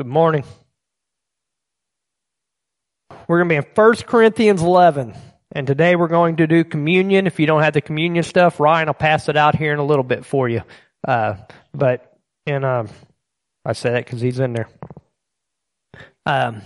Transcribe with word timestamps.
Good 0.00 0.06
morning. 0.06 0.44
We're 3.28 3.44
going 3.44 3.50
to 3.50 3.52
be 3.52 3.56
in 3.56 3.66
1 3.74 3.96
Corinthians 4.06 4.62
11. 4.62 5.12
And 5.52 5.66
today 5.66 5.94
we're 5.94 6.08
going 6.08 6.36
to 6.36 6.46
do 6.46 6.64
communion. 6.64 7.26
If 7.26 7.38
you 7.38 7.46
don't 7.46 7.62
have 7.62 7.74
the 7.74 7.82
communion 7.82 8.24
stuff, 8.24 8.60
Ryan 8.60 8.86
will 8.86 8.94
pass 8.94 9.28
it 9.28 9.36
out 9.36 9.56
here 9.56 9.74
in 9.74 9.78
a 9.78 9.84
little 9.84 10.02
bit 10.02 10.24
for 10.24 10.48
you. 10.48 10.62
Uh, 11.06 11.34
but, 11.74 12.16
and, 12.46 12.64
um, 12.64 12.88
I 13.62 13.74
say 13.74 13.90
that 13.90 14.06
because 14.06 14.22
he's 14.22 14.40
in 14.40 14.54
there. 14.54 14.70
Um, 16.24 16.62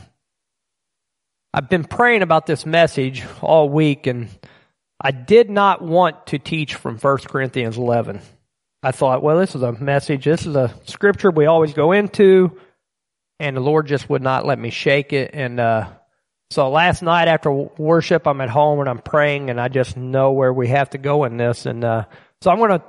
I've 1.52 1.68
been 1.68 1.82
praying 1.82 2.22
about 2.22 2.46
this 2.46 2.64
message 2.64 3.24
all 3.42 3.68
week 3.68 4.06
and 4.06 4.28
I 5.00 5.10
did 5.10 5.50
not 5.50 5.82
want 5.82 6.28
to 6.28 6.38
teach 6.38 6.76
from 6.76 6.98
1 6.98 7.18
Corinthians 7.26 7.78
11. 7.78 8.20
I 8.84 8.92
thought, 8.92 9.24
well, 9.24 9.40
this 9.40 9.56
is 9.56 9.62
a 9.62 9.72
message. 9.72 10.24
This 10.24 10.46
is 10.46 10.54
a 10.54 10.72
scripture 10.84 11.32
we 11.32 11.46
always 11.46 11.72
go 11.72 11.90
into 11.90 12.60
and 13.38 13.56
the 13.56 13.60
Lord 13.60 13.86
just 13.86 14.08
would 14.08 14.22
not 14.22 14.46
let 14.46 14.58
me 14.58 14.70
shake 14.70 15.12
it. 15.12 15.30
And 15.34 15.58
uh, 15.60 15.90
so 16.50 16.70
last 16.70 17.02
night 17.02 17.28
after 17.28 17.50
worship, 17.50 18.26
I'm 18.26 18.40
at 18.40 18.50
home 18.50 18.80
and 18.80 18.88
I'm 18.88 19.00
praying, 19.00 19.50
and 19.50 19.60
I 19.60 19.68
just 19.68 19.96
know 19.96 20.32
where 20.32 20.52
we 20.52 20.68
have 20.68 20.90
to 20.90 20.98
go 20.98 21.24
in 21.24 21.36
this. 21.36 21.66
And 21.66 21.84
uh, 21.84 22.04
so 22.40 22.50
I'm 22.50 22.58
going 22.58 22.78
to 22.78 22.84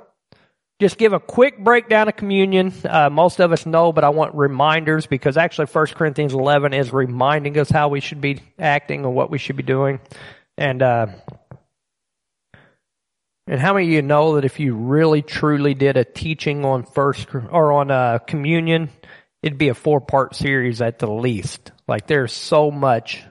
just 0.78 0.98
give 0.98 1.12
a 1.12 1.20
quick 1.20 1.58
breakdown 1.58 2.08
of 2.08 2.16
communion. 2.16 2.72
Uh, 2.84 3.08
most 3.10 3.40
of 3.40 3.50
us 3.50 3.64
know, 3.64 3.92
but 3.92 4.04
I 4.04 4.10
want 4.10 4.34
reminders 4.34 5.06
because 5.06 5.36
actually 5.36 5.66
1 5.66 5.86
Corinthians 5.88 6.34
11 6.34 6.74
is 6.74 6.92
reminding 6.92 7.58
us 7.58 7.70
how 7.70 7.88
we 7.88 8.00
should 8.00 8.20
be 8.20 8.40
acting 8.58 9.04
and 9.04 9.14
what 9.14 9.30
we 9.30 9.38
should 9.38 9.56
be 9.56 9.62
doing. 9.62 10.00
And 10.58 10.82
uh, 10.82 11.06
and 13.48 13.60
how 13.60 13.74
many 13.74 13.86
of 13.86 13.92
you 13.92 14.02
know 14.02 14.34
that 14.34 14.44
if 14.44 14.58
you 14.58 14.74
really 14.74 15.22
truly 15.22 15.74
did 15.74 15.96
a 15.96 16.04
teaching 16.04 16.64
on 16.64 16.82
first 16.82 17.28
or 17.32 17.72
on 17.72 17.92
uh, 17.92 18.18
communion, 18.18 18.90
it'd 19.46 19.58
be 19.58 19.68
a 19.68 19.74
four 19.74 20.00
part 20.00 20.34
series 20.34 20.82
at 20.82 20.98
the 20.98 21.06
least. 21.06 21.70
Like 21.86 22.08
there's 22.08 22.32
so 22.32 22.72
much 22.72 23.22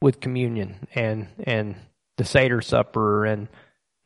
with 0.00 0.20
communion 0.20 0.86
and 0.94 1.26
and 1.42 1.74
the 2.18 2.24
Seder 2.24 2.60
supper 2.60 3.24
and 3.24 3.48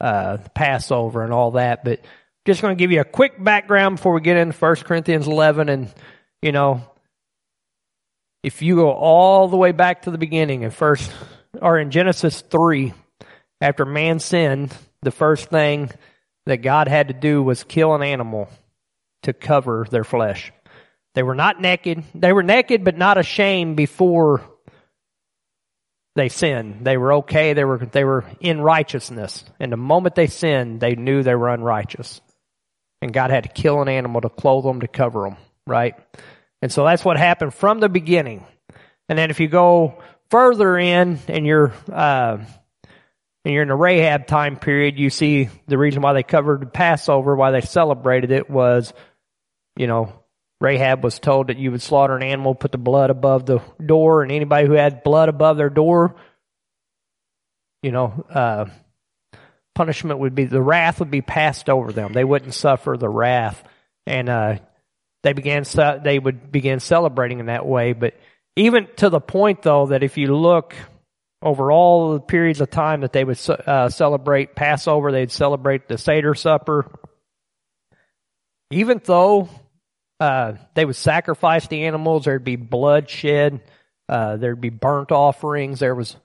uh, 0.00 0.39
Passover 0.55 1.22
and 1.22 1.34
all 1.34 1.50
that. 1.52 1.84
But 1.84 2.00
just 2.47 2.62
going 2.62 2.75
to 2.75 2.83
give 2.83 2.92
you 2.92 3.02
a 3.02 3.05
quick 3.05 3.42
background 3.44 3.97
before 3.97 4.14
we 4.14 4.22
get 4.22 4.39
into 4.39 4.55
First 4.55 4.86
Corinthians 4.86 5.27
11. 5.27 5.69
And 5.69 5.92
you 6.41 6.52
know, 6.52 6.80
if 8.42 8.62
you 8.62 8.77
go 8.77 8.91
all 8.91 9.48
the 9.48 9.58
way 9.58 9.72
back 9.72 10.02
to 10.02 10.11
the 10.11 10.17
beginning 10.17 10.62
in 10.62 10.70
first 10.70 11.12
or 11.61 11.78
in 11.78 11.91
Genesis 11.91 12.41
3, 12.41 12.95
after 13.61 13.84
man 13.84 14.19
sinned, 14.19 14.74
the 15.02 15.11
first 15.11 15.50
thing 15.50 15.91
that 16.47 16.62
God 16.62 16.89
had 16.89 17.08
to 17.08 17.14
do 17.14 17.42
was 17.42 17.64
kill 17.64 17.95
an 17.95 18.02
animal 18.02 18.48
to 19.24 19.34
cover 19.34 19.86
their 19.91 20.05
flesh. 20.05 20.52
They 21.14 21.22
were 21.22 21.34
not 21.34 21.61
naked. 21.61 22.05
They 22.14 22.33
were 22.33 22.42
naked, 22.42 22.84
but 22.84 22.97
not 22.97 23.19
ashamed 23.19 23.77
before 23.77 24.42
they 26.17 26.28
sinned. 26.28 26.84
They 26.84 26.97
were 26.97 27.14
okay. 27.14 27.52
They 27.52 27.64
were, 27.64 27.78
they 27.78 28.05
were 28.05 28.25
in 28.41 28.61
righteousness. 28.61 29.44
And 29.58 29.72
the 29.72 29.77
moment 29.77 30.14
they 30.14 30.27
sinned, 30.27 30.80
they 30.80 30.94
knew 30.94 31.22
they 31.22 31.34
were 31.34 31.48
unrighteous. 31.48 32.20
And 33.02 33.12
God 33.12 33.30
had 33.30 33.44
to 33.44 33.48
kill 33.48 33.80
an 33.80 33.89
animal 33.89 34.20
to 34.20 34.28
clothe 34.28 34.64
them, 34.64 34.80
to 34.80 34.89
cover 34.89 35.22
them, 35.22 35.36
right? 35.67 35.94
And 36.62 36.70
so 36.70 36.84
that's 36.84 37.05
what 37.05 37.17
happened 37.17 37.55
from 37.55 37.80
the 37.80 37.89
beginning. 37.89 38.45
And 39.08 39.19
then 39.19 39.30
if 39.30 39.41
you 39.41 39.48
go 39.48 40.02
further 40.30 40.78
in 40.78 41.19
and 41.27 41.47
you're, 41.47 41.72
uh, 41.91 42.39
and 43.45 43.55
you're 43.55 43.62
in 43.62 43.69
the 43.69 43.74
Rahab 43.74 44.27
time 44.27 44.56
period, 44.56 44.98
you 44.98 45.08
see 45.08 45.48
the 45.67 45.78
reason 45.78 46.02
why 46.02 46.12
they 46.12 46.22
covered 46.22 46.61
the 46.61 46.67
Passover, 46.67 47.34
why 47.34 47.52
they 47.52 47.62
celebrated 47.62 48.30
it 48.30 48.50
was, 48.50 48.92
you 49.77 49.86
know, 49.86 50.12
Rahab 50.61 51.03
was 51.03 51.19
told 51.19 51.48
that 51.48 51.58
you 51.58 51.70
would 51.70 51.83
slaughter 51.83 52.16
an 52.16 52.22
animal, 52.22 52.55
put 52.55 52.72
the 52.72 52.78
blood 52.78 53.11
above 53.11 53.47
the 53.47 53.61
door, 53.84 54.22
and 54.22 54.30
anybody 54.30 54.67
who 54.67 54.75
had 54.75 55.02
blood 55.02 55.28
above 55.30 55.56
their 55.56 55.70
door, 55.70 56.17
you 57.83 57.92
know, 57.92 58.25
uh, 58.28 58.67
punishment 59.75 60.20
would 60.20 60.34
be 60.34 60.45
the 60.45 60.61
wrath 60.61 61.01
would 61.01 61.11
be 61.11 61.23
passed 61.23 61.70
over 61.70 61.92
them. 61.92 62.12
They 62.12 62.24
wouldn't 62.24 62.52
suffer 62.52 62.96
the 62.98 63.08
wrath, 63.08 63.62
and 64.07 64.29
uh, 64.29 64.58
they 65.23 65.33
began 65.33 65.64
they 66.02 66.18
would 66.18 66.52
begin 66.52 66.80
celebrating 66.80 67.40
in 67.40 67.46
that 67.46 67.64
way. 67.64 67.95
But 67.95 68.14
even 68.57 68.86
to 68.96 69.08
the 69.08 69.20
point, 69.20 69.63
though, 69.63 69.86
that 69.86 70.02
if 70.02 70.18
you 70.18 70.36
look 70.36 70.74
over 71.42 71.73
all 71.73 72.13
the 72.13 72.20
periods 72.20 72.61
of 72.61 72.68
time 72.68 73.01
that 73.01 73.14
they 73.14 73.24
would 73.24 73.39
uh, 73.48 73.89
celebrate 73.89 74.55
Passover, 74.55 75.11
they'd 75.11 75.33
celebrate 75.33 75.89
the 75.89 75.96
Seder 75.96 76.34
supper. 76.34 76.90
Even 78.70 79.01
though 79.02 79.48
uh, 80.20 80.53
they 80.75 80.85
would 80.85 80.97
sacrifice 80.97 81.67
the 81.67 81.85
animals. 81.85 82.25
There'd 82.25 82.45
be 82.45 82.57
bloodshed. 82.57 83.61
Uh, 84.08 84.36
there'd 84.36 84.61
be 84.61 84.70
burnt 84.70 85.11
offerings. 85.13 85.81
There 85.81 85.95
was, 85.95 86.17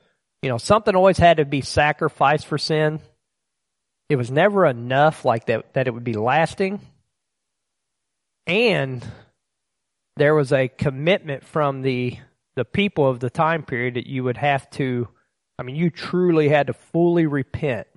you 0.42 0.50
know, 0.50 0.58
something 0.58 0.96
always 0.96 1.18
had 1.18 1.38
to 1.38 1.46
be 1.46 1.62
sacrificed 1.62 2.46
for 2.46 2.58
sin. 2.58 3.00
It 4.10 4.18
was 4.18 4.30
never 4.30 4.66
enough 4.66 5.26
like 5.26 5.46
that, 5.46 5.74
that 5.74 5.88
it 5.88 5.94
would 5.94 6.04
be 6.04 6.14
lasting. 6.14 6.80
And 8.46 9.04
there 10.18 10.36
was 10.36 10.52
a 10.54 10.68
commitment 10.68 11.46
from 11.46 11.82
the, 11.82 12.18
the 12.56 12.66
people 12.66 13.10
of 13.10 13.20
the 13.20 13.30
time 13.30 13.64
period 13.64 13.96
that 13.96 14.08
you 14.08 14.24
would 14.26 14.38
have 14.38 14.70
to, 14.72 15.08
I 15.58 15.64
mean, 15.64 15.76
you 15.76 15.90
truly 15.90 16.50
had 16.50 16.68
to 16.68 16.74
fully 16.74 17.26
repent 17.26 17.88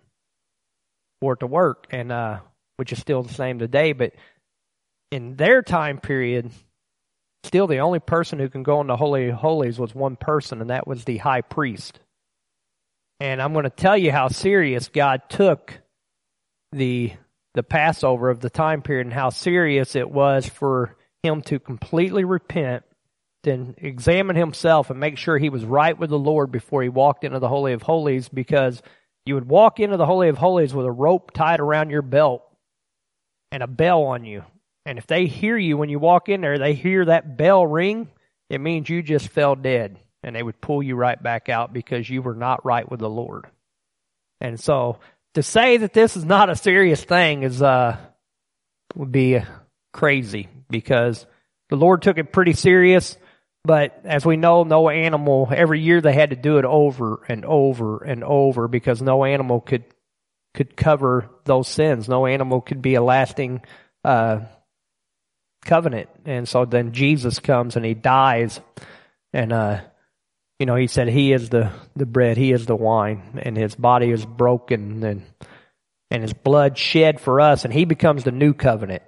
for 1.21 1.35
it 1.35 1.41
to 1.41 1.47
work. 1.47 1.89
And, 1.91 2.13
uh, 2.13 2.39
which 2.79 2.93
is 2.93 3.01
still 3.01 3.23
the 3.23 3.35
same 3.35 3.59
today, 3.59 3.93
but 3.93 4.13
in 5.11 5.37
their 5.37 5.63
time 5.63 5.99
period, 5.99 6.51
still 7.45 7.67
the 7.67 7.79
only 7.79 7.99
person 7.99 8.39
who 8.39 8.49
can 8.49 8.63
go 8.63 8.81
into 8.81 8.97
Holy 8.97 9.31
Holies 9.31 9.79
was 9.79 9.95
one 9.95 10.17
person, 10.17 10.61
and 10.61 10.71
that 10.71 10.87
was 10.87 11.05
the 11.05 11.19
high 11.19 11.41
priest. 11.41 12.01
And 13.21 13.43
I'm 13.43 13.53
going 13.53 13.65
to 13.65 13.71
tell 13.71 13.97
you 13.97 14.13
how 14.13 14.29
serious 14.29 14.89
God 14.89 15.23
took 15.29 15.81
the 16.73 17.13
the 17.55 17.63
Passover 17.63 18.31
of 18.31 18.41
the 18.41 18.51
time 18.51 18.83
period 18.83 19.07
and 19.07 19.15
how 19.15 19.31
serious 19.31 19.97
it 19.97 20.09
was 20.09 20.47
for 20.47 20.97
him 21.25 21.43
to 21.43 21.59
completely 21.59 22.23
repent, 22.23 22.85
then 23.43 23.75
examine 23.79 24.37
himself 24.37 24.91
and 24.91 25.01
make 25.01 25.19
sure 25.19 25.39
he 25.39 25.49
was 25.49 25.65
right 25.65 25.99
with 25.99 26.11
the 26.11 26.19
Lord 26.19 26.53
before 26.53 26.83
he 26.83 26.89
walked 26.89 27.25
into 27.25 27.41
the 27.41 27.49
Holy 27.49 27.73
of 27.73 27.83
Holies 27.83 28.29
because 28.29 28.81
you 29.27 29.35
would 29.35 29.49
walk 29.49 29.81
into 29.81 29.97
the 29.97 30.07
Holy 30.07 30.29
of 30.29 30.39
Holies 30.39 30.73
with 30.73 30.87
a 30.87 30.93
rope 30.93 31.33
tied 31.33 31.59
around 31.59 31.91
your 31.91 32.03
belt 32.03 32.45
and 33.51 33.63
a 33.63 33.67
bell 33.67 34.05
on 34.05 34.25
you 34.25 34.45
and 34.89 34.99
if 34.99 35.07
they 35.07 35.27
hear 35.27 35.59
you 35.59 35.77
when 35.77 35.91
you 35.91 35.99
walk 35.99 36.31
in 36.31 36.41
there, 36.41 36.59
they 36.59 36.73
hear 36.73 37.05
that 37.05 37.37
bell 37.37 37.67
ring, 37.67 38.09
it 38.49 38.59
means 38.59 38.89
you 38.89 39.03
just 39.03 39.29
fell 39.29 39.55
dead. 39.55 39.99
And 40.23 40.35
they 40.35 40.43
would 40.43 40.63
pull 40.63 40.83
you 40.83 40.97
right 40.97 41.23
back 41.23 41.51
out 41.51 41.75
because 41.75 42.09
you 42.09 42.23
were 42.23 42.35
not 42.35 42.65
right 42.65 42.91
with 42.91 43.01
the 43.01 43.11
Lord. 43.11 43.49
And 44.41 44.59
so 44.59 44.99
to 45.35 45.43
say 45.43 45.77
that 45.77 45.93
this 45.93 46.17
is 46.17 46.25
not 46.25 46.49
a 46.49 46.57
serious 46.57 47.05
thing 47.05 47.43
is, 47.43 47.61
uh, 47.61 47.99
would 48.95 49.13
be 49.13 49.39
crazy 49.93 50.49
because 50.71 51.27
the 51.69 51.77
Lord 51.77 52.01
took 52.01 52.17
it 52.17 52.33
pretty 52.33 52.55
serious. 52.55 53.19
But 53.65 54.01
as 54.05 54.25
we 54.25 54.39
know, 54.39 54.65
no 54.65 54.89
animal, 54.89 55.51
every 55.55 55.81
year 55.81 56.01
they 56.01 56.15
had 56.15 56.31
to 56.31 56.37
do 56.37 56.57
it 56.57 56.65
over 56.65 57.27
and 57.29 57.45
over 57.45 58.05
and 58.05 58.25
over 58.25 58.69
because 58.69 59.03
no 59.03 59.27
animal 59.27 59.61
could, 59.61 59.85
could 60.55 60.79
cover 60.79 61.29
those 61.45 61.69
sins. 61.69 62.09
No 62.09 62.25
animal 62.25 62.63
could 62.63 62.81
be 62.81 62.95
a 62.95 63.03
lasting, 63.03 63.61
uh, 64.03 64.41
covenant. 65.69 66.09
And 66.25 66.49
so 66.49 66.65
then 66.65 66.93
Jesus 66.93 67.39
comes 67.39 67.77
and 67.77 67.85
he 67.85 67.95
dies 67.95 68.61
and, 69.33 69.53
uh, 69.53 69.81
you 70.59 70.67
know, 70.67 70.75
he 70.75 70.87
said 70.87 71.09
he 71.09 71.33
is 71.33 71.51
the, 71.51 71.71
the 71.95 72.07
bread, 72.07 72.37
he 72.37 72.51
is 72.53 72.67
the 72.67 72.75
wine, 72.75 73.41
and 73.43 73.57
his 73.57 73.75
body 73.75 74.11
is 74.11 74.25
broken 74.25 75.05
and, 75.05 75.23
and 76.11 76.23
his 76.23 76.33
blood 76.33 76.77
shed 76.79 77.21
for 77.21 77.41
us, 77.41 77.65
and 77.65 77.73
he 77.73 77.85
becomes 77.85 78.25
the 78.25 78.33
new 78.33 78.55
covenant. 78.55 79.03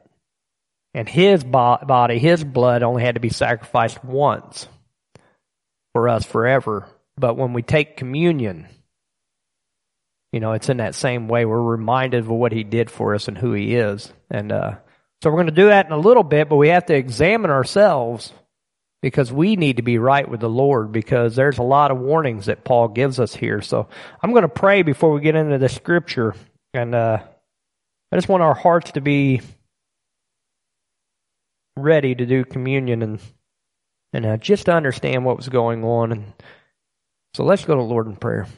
And 0.92 1.08
his 1.08 1.42
body, 1.42 2.18
his 2.18 2.44
blood 2.44 2.82
only 2.82 3.02
had 3.02 3.14
to 3.14 3.20
be 3.20 3.30
sacrificed 3.30 4.04
once 4.04 4.68
for 5.94 6.08
us 6.08 6.24
forever. 6.24 6.86
But 7.16 7.36
when 7.36 7.52
we 7.52 7.62
take 7.62 7.96
communion, 7.96 8.68
you 10.32 10.40
know, 10.40 10.52
it's 10.52 10.68
in 10.68 10.76
that 10.76 10.94
same 10.94 11.26
way. 11.26 11.44
We're 11.44 11.60
reminded 11.60 12.20
of 12.20 12.28
what 12.28 12.52
he 12.52 12.64
did 12.64 12.90
for 12.90 13.14
us 13.14 13.28
and 13.28 13.38
who 13.38 13.52
he 13.54 13.74
is. 13.74 14.12
And, 14.30 14.52
uh, 14.52 14.76
so 15.22 15.30
we're 15.30 15.36
going 15.36 15.46
to 15.46 15.52
do 15.52 15.68
that 15.68 15.86
in 15.86 15.92
a 15.92 15.98
little 15.98 16.22
bit, 16.22 16.48
but 16.48 16.56
we 16.56 16.68
have 16.68 16.86
to 16.86 16.94
examine 16.94 17.50
ourselves 17.50 18.32
because 19.02 19.32
we 19.32 19.56
need 19.56 19.76
to 19.76 19.82
be 19.82 19.98
right 19.98 20.28
with 20.28 20.40
the 20.40 20.48
Lord 20.48 20.92
because 20.92 21.36
there's 21.36 21.58
a 21.58 21.62
lot 21.62 21.90
of 21.90 21.98
warnings 21.98 22.46
that 22.46 22.64
Paul 22.64 22.88
gives 22.88 23.18
us 23.18 23.34
here. 23.34 23.60
So 23.62 23.88
I'm 24.22 24.32
going 24.32 24.42
to 24.42 24.48
pray 24.48 24.82
before 24.82 25.12
we 25.12 25.20
get 25.20 25.36
into 25.36 25.58
the 25.58 25.68
scripture. 25.68 26.34
And 26.74 26.94
uh, 26.94 27.18
I 28.12 28.16
just 28.16 28.28
want 28.28 28.42
our 28.42 28.54
hearts 28.54 28.92
to 28.92 29.00
be 29.00 29.40
ready 31.76 32.14
to 32.14 32.26
do 32.26 32.44
communion 32.44 33.02
and 33.02 33.20
and 34.12 34.26
uh, 34.26 34.36
just 34.36 34.66
to 34.66 34.72
understand 34.72 35.24
what 35.24 35.36
was 35.36 35.48
going 35.48 35.84
on. 35.84 36.10
And 36.10 36.32
so 37.34 37.44
let's 37.44 37.64
go 37.64 37.76
to 37.76 37.82
Lord 37.82 38.06
in 38.06 38.16
prayer. 38.16 38.48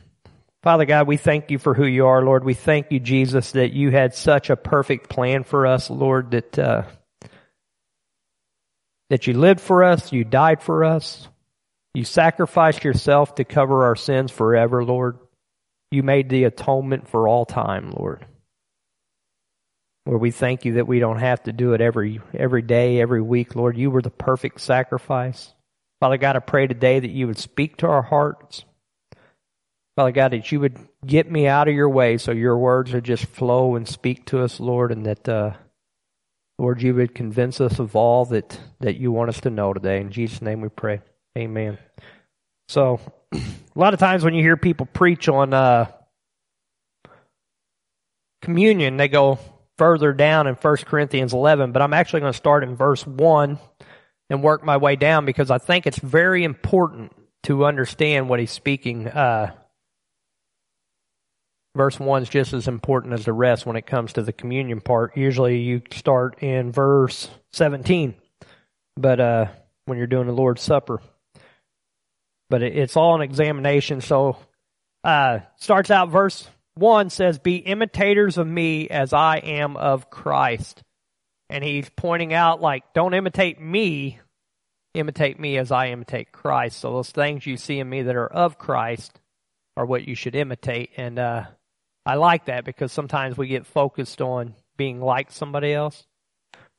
Father 0.62 0.84
God, 0.84 1.08
we 1.08 1.16
thank 1.16 1.50
you 1.50 1.58
for 1.58 1.74
who 1.74 1.86
you 1.86 2.06
are, 2.06 2.22
Lord. 2.22 2.44
We 2.44 2.54
thank 2.54 2.92
you, 2.92 3.00
Jesus, 3.00 3.52
that 3.52 3.72
you 3.72 3.90
had 3.90 4.14
such 4.14 4.48
a 4.48 4.56
perfect 4.56 5.08
plan 5.08 5.42
for 5.42 5.66
us, 5.66 5.90
Lord, 5.90 6.30
that, 6.30 6.58
uh, 6.58 6.82
that 9.10 9.26
you 9.26 9.34
lived 9.34 9.60
for 9.60 9.82
us, 9.82 10.12
you 10.12 10.22
died 10.22 10.62
for 10.62 10.84
us, 10.84 11.28
you 11.94 12.04
sacrificed 12.04 12.84
yourself 12.84 13.34
to 13.34 13.44
cover 13.44 13.84
our 13.84 13.96
sins 13.96 14.30
forever, 14.30 14.84
Lord. 14.84 15.18
You 15.90 16.02
made 16.02 16.28
the 16.28 16.44
atonement 16.44 17.08
for 17.08 17.26
all 17.26 17.44
time, 17.44 17.90
Lord. 17.90 18.24
Lord, 20.06 20.20
we 20.20 20.30
thank 20.30 20.64
you 20.64 20.74
that 20.74 20.86
we 20.86 21.00
don't 21.00 21.18
have 21.18 21.42
to 21.44 21.52
do 21.52 21.74
it 21.74 21.80
every 21.80 22.20
every 22.34 22.62
day, 22.62 23.00
every 23.00 23.20
week, 23.20 23.54
Lord. 23.54 23.76
You 23.76 23.90
were 23.90 24.02
the 24.02 24.10
perfect 24.10 24.60
sacrifice. 24.60 25.52
Father 26.00 26.16
God, 26.16 26.34
I 26.34 26.40
pray 26.40 26.66
today 26.66 26.98
that 26.98 27.10
you 27.10 27.26
would 27.26 27.38
speak 27.38 27.76
to 27.78 27.88
our 27.88 28.02
hearts. 28.02 28.64
Father 29.96 30.12
God, 30.12 30.32
that 30.32 30.50
you 30.50 30.60
would 30.60 30.78
get 31.04 31.30
me 31.30 31.46
out 31.46 31.68
of 31.68 31.74
your 31.74 31.88
way 31.88 32.16
so 32.16 32.32
your 32.32 32.56
words 32.56 32.92
would 32.92 33.04
just 33.04 33.26
flow 33.26 33.76
and 33.76 33.86
speak 33.86 34.24
to 34.26 34.40
us, 34.40 34.58
Lord, 34.58 34.90
and 34.90 35.04
that, 35.04 35.28
uh, 35.28 35.52
Lord, 36.58 36.80
you 36.80 36.94
would 36.94 37.14
convince 37.14 37.60
us 37.60 37.78
of 37.78 37.94
all 37.94 38.24
that, 38.26 38.58
that 38.80 38.96
you 38.96 39.12
want 39.12 39.28
us 39.28 39.40
to 39.42 39.50
know 39.50 39.74
today. 39.74 40.00
In 40.00 40.10
Jesus' 40.10 40.40
name 40.40 40.62
we 40.62 40.70
pray. 40.70 41.02
Amen. 41.36 41.76
So, 42.68 43.00
a 43.32 43.38
lot 43.74 43.92
of 43.92 44.00
times 44.00 44.24
when 44.24 44.32
you 44.32 44.42
hear 44.42 44.56
people 44.56 44.86
preach 44.86 45.28
on 45.28 45.52
uh, 45.52 45.90
communion, 48.40 48.96
they 48.96 49.08
go 49.08 49.38
further 49.76 50.14
down 50.14 50.46
in 50.46 50.54
1 50.54 50.76
Corinthians 50.86 51.34
11, 51.34 51.72
but 51.72 51.82
I'm 51.82 51.92
actually 51.92 52.20
going 52.20 52.32
to 52.32 52.36
start 52.36 52.64
in 52.64 52.76
verse 52.76 53.06
1 53.06 53.58
and 54.30 54.42
work 54.42 54.64
my 54.64 54.78
way 54.78 54.96
down 54.96 55.26
because 55.26 55.50
I 55.50 55.58
think 55.58 55.86
it's 55.86 55.98
very 55.98 56.44
important 56.44 57.12
to 57.42 57.66
understand 57.66 58.30
what 58.30 58.40
he's 58.40 58.50
speaking. 58.50 59.08
Uh, 59.08 59.52
verse 61.74 61.98
1 61.98 62.22
is 62.22 62.28
just 62.28 62.52
as 62.52 62.68
important 62.68 63.14
as 63.14 63.24
the 63.24 63.32
rest 63.32 63.66
when 63.66 63.76
it 63.76 63.86
comes 63.86 64.14
to 64.14 64.22
the 64.22 64.32
communion 64.32 64.80
part. 64.80 65.16
Usually 65.16 65.60
you 65.60 65.82
start 65.92 66.42
in 66.42 66.72
verse 66.72 67.28
17, 67.52 68.14
but 68.96 69.20
uh, 69.20 69.46
when 69.86 69.98
you're 69.98 70.06
doing 70.06 70.26
the 70.26 70.32
Lord's 70.32 70.62
Supper. 70.62 71.00
But 72.50 72.62
it, 72.62 72.76
it's 72.76 72.96
all 72.96 73.14
an 73.14 73.22
examination. 73.22 74.00
So 74.00 74.36
uh, 75.04 75.40
starts 75.56 75.90
out 75.90 76.10
verse 76.10 76.46
1 76.74 77.10
says, 77.10 77.38
Be 77.38 77.56
imitators 77.56 78.38
of 78.38 78.46
me 78.46 78.88
as 78.88 79.12
I 79.12 79.38
am 79.38 79.76
of 79.76 80.10
Christ. 80.10 80.82
And 81.50 81.62
he's 81.62 81.90
pointing 81.90 82.32
out, 82.32 82.62
like, 82.62 82.94
don't 82.94 83.12
imitate 83.12 83.60
me, 83.60 84.20
imitate 84.94 85.38
me 85.38 85.58
as 85.58 85.70
I 85.70 85.88
imitate 85.88 86.32
Christ. 86.32 86.78
So 86.80 86.92
those 86.92 87.10
things 87.10 87.46
you 87.46 87.58
see 87.58 87.78
in 87.78 87.88
me 87.88 88.02
that 88.02 88.16
are 88.16 88.26
of 88.26 88.58
Christ 88.58 89.20
are 89.76 89.84
what 89.84 90.08
you 90.08 90.14
should 90.14 90.34
imitate. 90.34 90.90
And 90.96 91.18
uh, 91.18 91.44
I 92.04 92.14
like 92.14 92.46
that 92.46 92.64
because 92.64 92.92
sometimes 92.92 93.36
we 93.36 93.46
get 93.48 93.66
focused 93.66 94.20
on 94.20 94.54
being 94.76 95.00
like 95.00 95.30
somebody 95.30 95.72
else, 95.72 96.04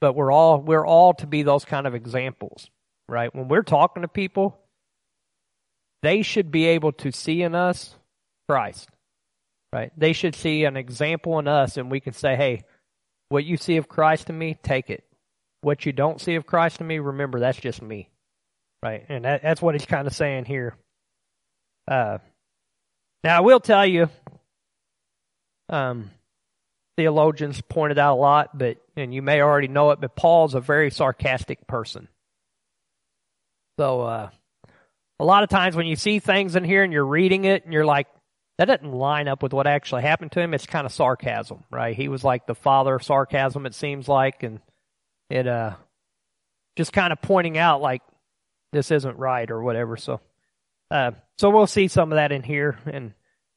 but 0.02 0.14
we're 0.14 0.32
all 0.32 0.60
we're 0.60 0.86
all 0.86 1.14
to 1.16 1.28
be 1.28 1.44
those 1.44 1.66
kind 1.66 1.88
of 1.88 1.96
examples, 1.96 2.70
right? 3.08 3.34
When 3.34 3.48
we're 3.48 3.64
talking 3.64 4.02
to 4.02 4.08
people, 4.08 4.60
they 6.02 6.22
should 6.22 6.52
be 6.52 6.66
able 6.66 6.92
to 6.94 7.12
see 7.12 7.42
in 7.42 7.56
us 7.56 7.96
Christ, 8.50 8.90
right? 9.72 9.92
They 9.98 10.12
should 10.12 10.36
see 10.36 10.66
an 10.66 10.76
example 10.76 11.40
in 11.40 11.48
us, 11.48 11.78
and 11.78 11.90
we 11.90 12.02
can 12.02 12.14
say, 12.14 12.36
"Hey, 12.36 12.64
what 13.30 13.46
you 13.46 13.56
see 13.56 13.78
of 13.78 13.88
Christ 13.88 14.30
in 14.30 14.38
me, 14.38 14.58
take 14.62 14.90
it." 14.90 15.06
What 15.62 15.86
you 15.86 15.94
don't 15.94 16.20
see 16.20 16.36
of 16.36 16.46
Christ 16.46 16.82
in 16.82 16.88
me, 16.88 17.00
remember 17.00 17.40
that's 17.40 17.58
just 17.58 17.82
me. 17.82 18.10
Right? 18.84 19.06
And 19.08 19.24
that, 19.24 19.44
that's 19.44 19.62
what 19.62 19.76
he's 19.76 19.86
kind 19.86 20.08
of 20.08 20.14
saying 20.14 20.44
here. 20.44 20.76
Uh, 21.88 22.18
now, 23.24 23.38
I 23.38 23.40
will 23.40 23.62
tell 23.62 23.86
you, 23.86 24.10
um, 25.70 26.12
theologians 26.98 27.62
pointed 27.62 27.98
out 27.98 28.16
a 28.16 28.22
lot, 28.22 28.58
but, 28.58 28.78
and 28.96 29.14
you 29.14 29.22
may 29.22 29.42
already 29.42 29.68
know 29.68 29.92
it, 29.92 30.02
but 30.02 30.16
Paul's 30.16 30.56
a 30.56 30.62
very 30.62 30.92
sarcastic 30.92 31.66
person. 31.68 32.08
So, 33.80 34.02
uh, 34.02 34.30
a 35.20 35.26
lot 35.26 35.44
of 35.44 35.50
times 35.50 35.76
when 35.76 35.88
you 35.88 35.96
see 35.96 36.20
things 36.20 36.56
in 36.56 36.64
here 36.64 36.84
and 36.84 36.92
you're 36.92 37.06
reading 37.06 37.46
it 37.46 37.64
and 37.64 37.74
you're 37.74 37.86
like, 37.86 38.08
that 38.58 38.66
doesn't 38.66 38.92
line 38.92 39.28
up 39.28 39.42
with 39.42 39.54
what 39.54 39.68
actually 39.68 40.04
happened 40.04 40.32
to 40.34 40.42
him, 40.42 40.54
it's 40.54 40.66
kind 40.66 40.86
of 40.86 40.92
sarcasm, 40.92 41.64
right? 41.72 41.96
He 41.96 42.08
was 42.08 42.24
like 42.24 42.46
the 42.46 42.56
father 42.56 42.96
of 42.96 43.04
sarcasm, 43.04 43.66
it 43.66 43.74
seems 43.74 44.08
like, 44.08 44.44
and 44.44 44.60
it 45.30 45.48
uh 45.48 45.74
just 46.76 46.94
kind 46.94 47.14
of 47.14 47.22
pointing 47.22 47.58
out 47.58 47.82
like 47.82 48.02
this 48.72 48.92
isn't 48.92 49.18
right 49.18 49.50
or 49.50 49.62
whatever. 49.64 49.98
So 49.98 50.20
uh 50.92 51.12
so 51.38 51.50
we'll 51.50 51.68
see 51.68 51.88
some 51.88 52.12
of 52.12 52.18
that 52.18 52.32
in 52.32 52.44
here 52.44 52.78
and 52.86 53.14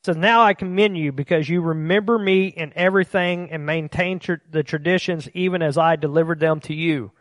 says 0.06 0.16
now 0.16 0.42
I 0.42 0.54
commend 0.54 0.96
you 0.96 1.12
because 1.12 1.48
you 1.48 1.60
remember 1.60 2.18
me 2.18 2.46
in 2.46 2.72
everything 2.74 3.50
and 3.50 3.66
maintain 3.66 4.18
tr- 4.18 4.34
the 4.50 4.62
traditions 4.62 5.28
even 5.34 5.62
as 5.62 5.76
I 5.76 5.96
delivered 5.96 6.40
them 6.40 6.60
to 6.60 6.74
you. 6.74 7.12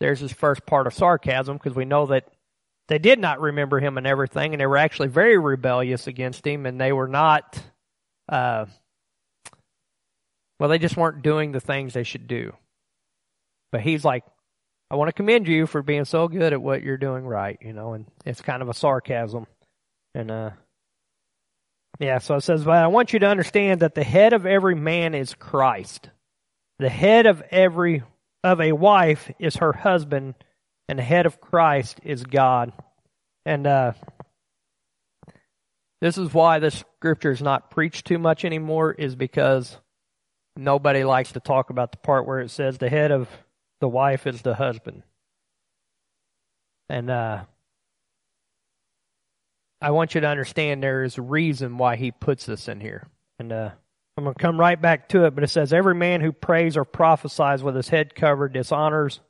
There's 0.00 0.20
his 0.20 0.32
first 0.32 0.66
part 0.66 0.86
of 0.86 0.94
sarcasm 0.94 1.56
because 1.56 1.74
we 1.74 1.84
know 1.84 2.06
that 2.06 2.28
they 2.88 2.98
did 2.98 3.18
not 3.18 3.40
remember 3.40 3.80
him 3.80 3.96
in 3.96 4.04
everything 4.04 4.52
and 4.52 4.60
they 4.60 4.66
were 4.66 4.76
actually 4.76 5.08
very 5.08 5.38
rebellious 5.38 6.06
against 6.06 6.46
him 6.46 6.66
and 6.66 6.80
they 6.80 6.92
were 6.92 7.08
not 7.08 7.62
uh 8.28 8.66
well 10.60 10.68
they 10.68 10.78
just 10.78 10.96
weren't 10.96 11.22
doing 11.22 11.52
the 11.52 11.60
things 11.60 11.94
they 11.94 12.02
should 12.02 12.26
do 12.26 12.52
but 13.74 13.80
he's 13.80 14.04
like, 14.04 14.22
I 14.88 14.94
want 14.94 15.08
to 15.08 15.12
commend 15.12 15.48
you 15.48 15.66
for 15.66 15.82
being 15.82 16.04
so 16.04 16.28
good 16.28 16.52
at 16.52 16.62
what 16.62 16.84
you're 16.84 16.96
doing 16.96 17.26
right, 17.26 17.58
you 17.60 17.72
know, 17.72 17.94
and 17.94 18.06
it's 18.24 18.40
kind 18.40 18.62
of 18.62 18.68
a 18.68 18.72
sarcasm. 18.72 19.48
And, 20.14 20.30
uh, 20.30 20.50
yeah, 21.98 22.18
so 22.18 22.36
it 22.36 22.42
says, 22.42 22.64
but 22.64 22.76
I 22.76 22.86
want 22.88 23.12
you 23.12 23.18
to 23.20 23.26
understand 23.26 23.80
that 23.80 23.94
the 23.94 24.04
head 24.04 24.32
of 24.32 24.46
every 24.46 24.74
man 24.74 25.14
is 25.14 25.34
Christ. 25.34 26.10
The 26.78 26.88
head 26.88 27.26
of 27.26 27.42
every, 27.50 28.02
of 28.42 28.60
a 28.60 28.72
wife 28.72 29.30
is 29.38 29.56
her 29.56 29.72
husband, 29.72 30.34
and 30.88 30.98
the 30.98 31.04
head 31.04 31.26
of 31.26 31.40
Christ 31.40 32.00
is 32.02 32.24
God. 32.24 32.72
And, 33.46 33.66
uh, 33.66 33.92
this 36.00 36.18
is 36.18 36.34
why 36.34 36.58
this 36.58 36.84
scripture 36.98 37.30
is 37.30 37.40
not 37.40 37.70
preached 37.70 38.04
too 38.04 38.18
much 38.18 38.44
anymore, 38.44 38.92
is 38.92 39.16
because 39.16 39.78
nobody 40.54 41.02
likes 41.02 41.32
to 41.32 41.40
talk 41.40 41.70
about 41.70 41.92
the 41.92 41.98
part 41.98 42.26
where 42.26 42.40
it 42.40 42.50
says 42.50 42.76
the 42.76 42.90
head 42.90 43.10
of 43.10 43.28
the 43.80 43.88
wife 43.88 44.26
is 44.26 44.42
the 44.42 44.54
husband. 44.54 45.02
And 46.90 47.08
uh, 47.08 47.44
I 49.80 49.90
want 49.90 50.14
you 50.14 50.20
to 50.22 50.26
understand 50.26 50.82
there 50.82 51.04
is 51.04 51.18
a 51.18 51.22
reason 51.22 51.78
why 51.78 51.96
he 51.96 52.10
puts 52.10 52.46
this 52.46 52.68
in 52.68 52.80
here. 52.80 53.08
And 53.38 53.52
uh, 53.52 53.70
I'm 54.16 54.24
going 54.24 54.34
to 54.34 54.42
come 54.42 54.58
right 54.58 54.80
back 54.80 55.08
to 55.10 55.24
it, 55.24 55.34
but 55.34 55.44
it 55.44 55.50
says, 55.50 55.72
Every 55.72 55.94
man 55.94 56.20
who 56.20 56.32
prays 56.32 56.76
or 56.76 56.84
prophesies 56.84 57.62
with 57.62 57.74
his 57.74 57.88
head 57.88 58.14
covered 58.14 58.52
dishonors 58.52 59.20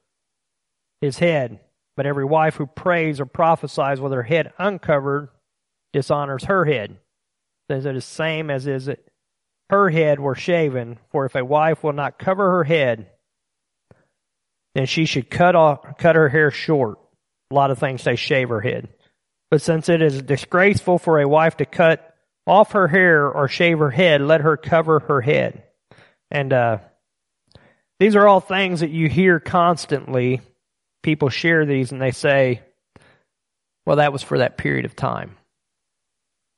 his 1.00 1.18
head. 1.18 1.60
But 1.96 2.06
every 2.06 2.24
wife 2.24 2.56
who 2.56 2.66
prays 2.66 3.20
or 3.20 3.26
prophesies 3.26 4.00
with 4.00 4.12
her 4.12 4.22
head 4.22 4.52
uncovered 4.58 5.28
dishonors 5.92 6.44
her 6.44 6.64
head. 6.64 6.98
Says 7.70 7.86
it 7.86 7.96
is 7.96 8.04
same 8.04 8.50
as 8.50 8.66
is 8.66 8.88
it 8.88 9.08
her 9.70 9.88
head 9.88 10.20
were 10.20 10.34
shaven. 10.34 10.98
For 11.10 11.24
if 11.24 11.34
a 11.34 11.44
wife 11.44 11.82
will 11.82 11.92
not 11.92 12.18
cover 12.18 12.50
her 12.50 12.64
head, 12.64 13.06
then 14.74 14.86
she 14.86 15.06
should 15.06 15.30
cut 15.30 15.54
off, 15.54 15.98
cut 15.98 16.16
her 16.16 16.28
hair 16.28 16.50
short. 16.50 16.98
A 17.50 17.54
lot 17.54 17.70
of 17.70 17.78
things 17.78 18.02
say 18.02 18.16
shave 18.16 18.48
her 18.48 18.60
head. 18.60 18.88
But 19.54 19.62
since 19.62 19.88
it 19.88 20.02
is 20.02 20.20
disgraceful 20.20 20.98
for 20.98 21.20
a 21.20 21.28
wife 21.28 21.58
to 21.58 21.64
cut 21.64 22.12
off 22.44 22.72
her 22.72 22.88
hair 22.88 23.30
or 23.30 23.46
shave 23.46 23.78
her 23.78 23.92
head, 23.92 24.20
let 24.20 24.40
her 24.40 24.56
cover 24.56 24.98
her 24.98 25.20
head. 25.20 25.62
And, 26.28 26.52
uh, 26.52 26.78
these 28.00 28.16
are 28.16 28.26
all 28.26 28.40
things 28.40 28.80
that 28.80 28.90
you 28.90 29.08
hear 29.08 29.38
constantly. 29.38 30.40
People 31.04 31.28
share 31.28 31.64
these 31.66 31.92
and 31.92 32.02
they 32.02 32.10
say, 32.10 32.62
well, 33.86 33.98
that 33.98 34.12
was 34.12 34.24
for 34.24 34.38
that 34.38 34.58
period 34.58 34.86
of 34.86 34.96
time. 34.96 35.36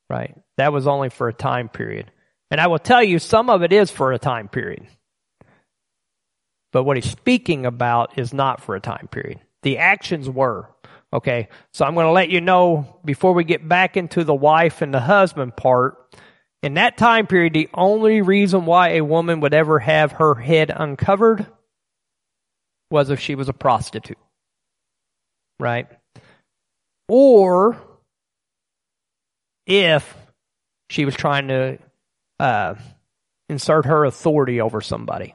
Right? 0.09 0.35
That 0.57 0.73
was 0.73 0.87
only 0.87 1.11
for 1.11 1.29
a 1.29 1.35
time 1.35 1.69
period. 1.69 2.11
And 2.51 2.63
I 2.63 2.69
will 2.69 2.79
tell 2.79 3.03
you, 3.03 3.19
some 3.19 3.51
of 3.51 3.63
it 3.63 3.75
is 3.75 3.91
for 3.91 4.13
a 4.13 4.19
time 4.19 4.49
period. 4.49 4.87
But 6.73 6.85
what 6.85 6.97
he's 6.97 7.11
speaking 7.11 7.67
about 7.67 8.19
is 8.19 8.33
not 8.33 8.63
for 8.63 8.75
a 8.75 8.81
time 8.81 9.07
period. 9.09 9.41
The 9.65 9.77
actions 9.77 10.31
were. 10.31 10.71
Okay, 11.17 11.49
so 11.73 11.87
I'm 11.87 11.95
going 11.95 12.05
to 12.05 12.13
let 12.13 12.29
you 12.29 12.43
know 12.43 13.01
before 13.03 13.33
we 13.33 13.43
get 13.43 13.67
back 13.67 13.97
into 13.97 14.23
the 14.23 14.35
wife 14.35 14.83
and 14.83 14.93
the 14.93 15.01
husband 15.01 15.57
part. 15.57 15.97
In 16.63 16.75
that 16.75 16.99
time 16.99 17.27
period, 17.27 17.55
the 17.55 17.71
only 17.73 18.21
reason 18.21 18.67
why 18.67 18.91
a 18.91 19.01
woman 19.01 19.41
would 19.41 19.55
ever 19.55 19.79
have 19.79 20.13
her 20.13 20.35
head 20.35 20.71
uncovered 20.75 21.47
was 22.91 23.09
if 23.09 23.19
she 23.19 23.35
was 23.35 23.49
a 23.49 23.55
prostitute. 23.55 24.19
Right? 25.59 25.87
Or 27.09 27.79
if 29.67 30.15
she 30.91 31.07
was 31.07 31.15
trying 31.15 31.49
to 31.49 31.79
uh, 32.39 32.75
insert 33.49 33.87
her 33.87 34.05
authority 34.05 34.61
over 34.61 34.83
somebody. 34.83 35.35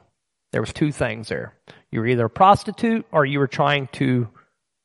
There 0.52 0.62
was 0.62 0.72
two 0.72 0.92
things 0.92 1.26
there. 1.26 1.56
You 1.90 1.98
were 1.98 2.06
either 2.06 2.26
a 2.26 2.30
prostitute 2.30 3.04
or 3.10 3.26
you 3.26 3.40
were 3.40 3.48
trying 3.48 3.88
to 3.94 4.28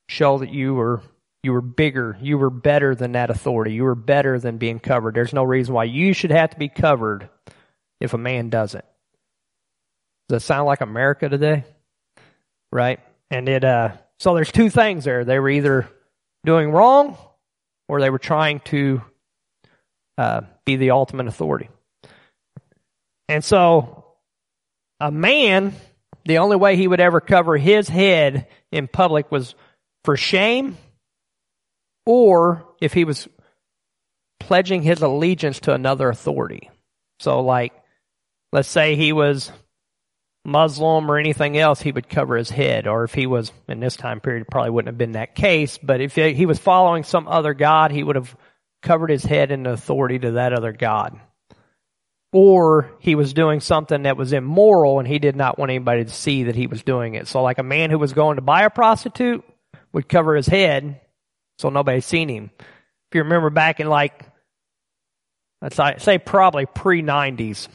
show 0.08 0.40
that 0.40 0.52
you 0.52 0.74
were 0.74 1.02
you 1.44 1.54
were 1.54 1.62
bigger, 1.62 2.18
you 2.20 2.38
were 2.38 2.50
better 2.50 2.96
than 2.96 3.14
that 3.14 3.30
authority. 3.30 3.74
You 3.74 3.84
were 3.84 3.96
better 3.96 4.40
than 4.40 4.58
being 4.58 4.80
covered. 4.80 5.16
There's 5.16 5.34
no 5.34 5.44
reason 5.44 5.74
why 5.74 5.86
you 5.86 6.14
should 6.14 6.32
have 6.32 6.50
to 6.50 6.58
be 6.58 6.68
covered 6.68 7.30
if 8.02 8.14
a 8.14 8.18
man 8.18 8.50
doesn't. 8.50 8.84
Does 10.28 10.42
that 10.42 10.46
sound 10.46 10.66
like 10.66 10.82
America 10.82 11.30
today? 11.30 11.64
Right? 12.72 13.00
And 13.30 13.48
it 13.48 13.64
uh 13.64 13.92
so 14.20 14.34
there's 14.34 14.52
two 14.52 14.70
things 14.70 15.04
there. 15.04 15.24
They 15.24 15.40
were 15.40 15.50
either 15.50 15.88
doing 16.46 16.72
wrong 16.72 17.18
or 17.88 18.02
they 18.02 18.10
were 18.10 18.20
trying 18.20 18.60
to 18.62 19.02
uh, 20.18 20.42
be 20.66 20.76
the 20.76 20.92
ultimate 20.92 21.28
authority. 21.28 21.70
And 23.30 23.44
so 23.44 24.06
a 25.00 25.12
man, 25.12 25.74
the 26.26 26.40
only 26.40 26.56
way 26.56 26.76
he 26.76 26.88
would 26.88 27.00
ever 27.00 27.22
cover 27.22 27.58
his 27.58 27.88
head 27.88 28.48
in 28.72 28.88
public 28.88 29.32
was 29.32 29.56
for 30.08 30.16
shame 30.16 30.78
or 32.06 32.66
if 32.80 32.94
he 32.94 33.04
was 33.04 33.28
pledging 34.40 34.82
his 34.82 35.02
allegiance 35.02 35.60
to 35.60 35.74
another 35.74 36.08
authority. 36.08 36.70
So 37.20 37.42
like, 37.42 37.74
let's 38.54 38.70
say 38.70 38.96
he 38.96 39.12
was 39.12 39.52
Muslim 40.46 41.12
or 41.12 41.18
anything 41.18 41.58
else, 41.58 41.82
he 41.82 41.92
would 41.92 42.08
cover 42.08 42.38
his 42.38 42.50
head. 42.50 42.88
Or 42.88 43.04
if 43.04 43.14
he 43.14 43.28
was, 43.28 43.52
in 43.68 43.82
this 43.82 43.98
time 43.98 44.22
period, 44.22 44.48
probably 44.50 44.70
wouldn't 44.72 44.94
have 44.94 44.98
been 44.98 45.12
that 45.12 45.36
case, 45.36 45.78
but 45.78 46.00
if 46.00 46.16
he 46.16 46.46
was 46.46 46.58
following 46.58 47.04
some 47.04 47.28
other 47.28 47.54
God, 47.54 47.92
he 47.92 48.02
would 48.02 48.16
have 48.16 48.34
covered 48.82 49.10
his 49.10 49.26
head 49.26 49.52
in 49.52 49.66
authority 49.66 50.20
to 50.20 50.32
that 50.32 50.54
other 50.54 50.72
God. 50.72 51.20
Or 52.32 52.92
he 53.00 53.16
was 53.16 53.34
doing 53.34 53.60
something 53.60 54.04
that 54.04 54.16
was 54.16 54.32
immoral 54.32 55.00
and 55.00 55.08
he 55.08 55.20
did 55.20 55.36
not 55.36 55.60
want 55.60 55.70
anybody 55.70 56.06
to 56.06 56.10
see 56.10 56.44
that 56.44 56.56
he 56.56 56.68
was 56.68 56.82
doing 56.82 57.16
it. 57.16 57.28
So 57.28 57.44
like 57.44 57.58
a 57.58 57.64
man 57.64 57.90
who 57.90 58.00
was 58.00 58.14
going 58.14 58.38
to 58.38 58.42
buy 58.42 58.64
a 58.64 58.70
prostitute 58.70 59.44
would 59.98 60.08
cover 60.08 60.36
his 60.36 60.46
head 60.46 61.02
so 61.58 61.70
nobody 61.70 62.02
seen 62.02 62.30
him. 62.30 62.52
If 62.56 63.16
you 63.16 63.24
remember 63.24 63.50
back 63.50 63.80
in 63.80 63.88
like, 63.88 64.14
let's 65.60 65.76
say 66.04 66.20
probably 66.20 66.68
pre 66.68 67.02
90s, 67.02 67.68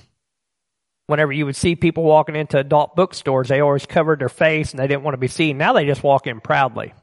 whenever 1.08 1.32
you 1.32 1.46
would 1.46 1.56
see 1.56 1.74
people 1.74 2.04
walking 2.04 2.36
into 2.36 2.58
adult 2.58 2.94
bookstores, 2.94 3.48
they 3.48 3.58
always 3.58 3.86
covered 3.86 4.20
their 4.20 4.28
face 4.28 4.70
and 4.70 4.78
they 4.78 4.86
didn't 4.86 5.02
want 5.02 5.14
to 5.14 5.18
be 5.18 5.26
seen. 5.26 5.58
Now 5.58 5.72
they 5.72 5.84
just 5.84 6.04
walk 6.04 6.28
in 6.28 6.40
proudly. 6.40 6.94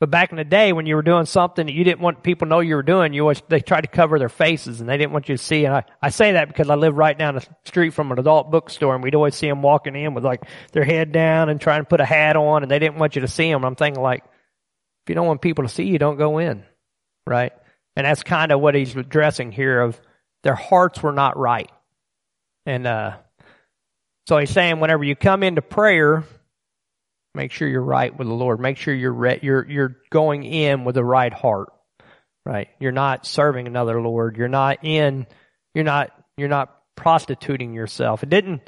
But 0.00 0.10
back 0.10 0.30
in 0.30 0.38
the 0.38 0.44
day, 0.44 0.72
when 0.72 0.86
you 0.86 0.96
were 0.96 1.02
doing 1.02 1.26
something 1.26 1.66
that 1.66 1.74
you 1.74 1.84
didn't 1.84 2.00
want 2.00 2.22
people 2.22 2.46
to 2.46 2.48
know 2.48 2.60
you 2.60 2.74
were 2.74 2.82
doing, 2.82 3.12
you 3.12 3.20
always, 3.20 3.42
they 3.48 3.60
tried 3.60 3.82
to 3.82 3.88
cover 3.88 4.18
their 4.18 4.30
faces 4.30 4.80
and 4.80 4.88
they 4.88 4.96
didn't 4.96 5.12
want 5.12 5.28
you 5.28 5.36
to 5.36 5.42
see. 5.42 5.66
And 5.66 5.74
I, 5.74 5.84
I 6.00 6.08
say 6.08 6.32
that 6.32 6.48
because 6.48 6.70
I 6.70 6.74
live 6.74 6.96
right 6.96 7.16
down 7.16 7.34
the 7.34 7.46
street 7.66 7.90
from 7.90 8.10
an 8.10 8.18
adult 8.18 8.50
bookstore 8.50 8.94
and 8.94 9.04
we'd 9.04 9.14
always 9.14 9.34
see 9.34 9.46
them 9.46 9.60
walking 9.60 9.94
in 9.94 10.14
with 10.14 10.24
like 10.24 10.42
their 10.72 10.84
head 10.84 11.12
down 11.12 11.50
and 11.50 11.60
trying 11.60 11.82
to 11.82 11.84
put 11.84 12.00
a 12.00 12.06
hat 12.06 12.36
on 12.36 12.62
and 12.62 12.70
they 12.70 12.78
didn't 12.78 12.96
want 12.96 13.14
you 13.14 13.20
to 13.20 13.28
see 13.28 13.50
them. 13.50 13.56
And 13.56 13.66
I'm 13.66 13.76
thinking 13.76 14.02
like, 14.02 14.24
if 14.24 15.08
you 15.10 15.14
don't 15.14 15.26
want 15.26 15.42
people 15.42 15.64
to 15.64 15.70
see 15.70 15.84
you, 15.84 15.98
don't 15.98 16.16
go 16.16 16.38
in. 16.38 16.64
Right? 17.26 17.52
And 17.94 18.06
that's 18.06 18.22
kind 18.22 18.52
of 18.52 18.60
what 18.60 18.74
he's 18.74 18.96
addressing 18.96 19.52
here 19.52 19.82
of 19.82 20.00
their 20.44 20.54
hearts 20.54 21.02
were 21.02 21.12
not 21.12 21.36
right. 21.36 21.70
And, 22.64 22.86
uh, 22.86 23.16
so 24.26 24.38
he's 24.38 24.50
saying 24.50 24.80
whenever 24.80 25.04
you 25.04 25.14
come 25.14 25.42
into 25.42 25.60
prayer, 25.60 26.24
Make 27.34 27.52
sure 27.52 27.68
you're 27.68 27.82
right 27.82 28.16
with 28.16 28.26
the 28.26 28.34
Lord. 28.34 28.60
Make 28.60 28.76
sure 28.76 28.92
you're 28.92 29.12
re- 29.12 29.38
you're 29.42 29.68
you're 29.68 29.96
going 30.10 30.44
in 30.44 30.84
with 30.84 30.96
the 30.96 31.04
right 31.04 31.32
heart. 31.32 31.72
Right? 32.44 32.68
You're 32.80 32.92
not 32.92 33.26
serving 33.26 33.66
another 33.66 34.00
Lord. 34.00 34.36
You're 34.36 34.48
not 34.48 34.84
in. 34.84 35.26
You're 35.74 35.84
not. 35.84 36.10
You're 36.36 36.48
not 36.48 36.74
prostituting 36.96 37.74
yourself. 37.74 38.22
It 38.22 38.30
didn't. 38.30 38.62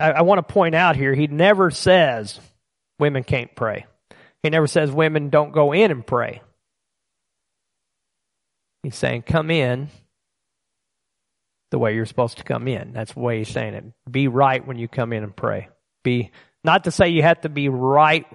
I, 0.00 0.12
I 0.12 0.22
want 0.22 0.38
to 0.46 0.52
point 0.52 0.74
out 0.74 0.96
here. 0.96 1.14
He 1.14 1.26
never 1.26 1.70
says 1.70 2.40
women 2.98 3.22
can't 3.22 3.54
pray. 3.54 3.86
He 4.42 4.50
never 4.50 4.66
says 4.66 4.90
women 4.90 5.30
don't 5.30 5.52
go 5.52 5.72
in 5.72 5.90
and 5.90 6.06
pray. 6.06 6.42
He's 8.82 8.96
saying 8.96 9.22
come 9.22 9.50
in 9.50 9.88
the 11.70 11.78
way 11.78 11.94
you're 11.94 12.06
supposed 12.06 12.38
to 12.38 12.44
come 12.44 12.68
in. 12.68 12.92
That's 12.92 13.12
the 13.12 13.20
way 13.20 13.38
he's 13.38 13.48
saying 13.48 13.74
it. 13.74 13.84
Be 14.10 14.28
right 14.28 14.66
when 14.66 14.78
you 14.78 14.88
come 14.88 15.12
in 15.12 15.22
and 15.22 15.34
pray. 15.34 15.68
Be 16.02 16.30
not 16.64 16.84
to 16.84 16.90
say 16.90 17.08
you 17.08 17.22
have 17.22 17.40
to 17.42 17.48
be 17.48 17.68
right, 17.68 18.26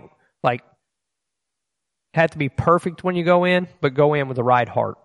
like, 0.43 0.61
have 2.13 2.31
to 2.31 2.37
be 2.37 2.49
perfect 2.49 3.03
when 3.03 3.15
you 3.15 3.23
go 3.23 3.43
in, 3.43 3.67
but 3.81 3.93
go 3.93 4.13
in 4.13 4.27
with 4.27 4.37
the 4.37 4.43
right 4.43 4.67
heart. 4.67 4.97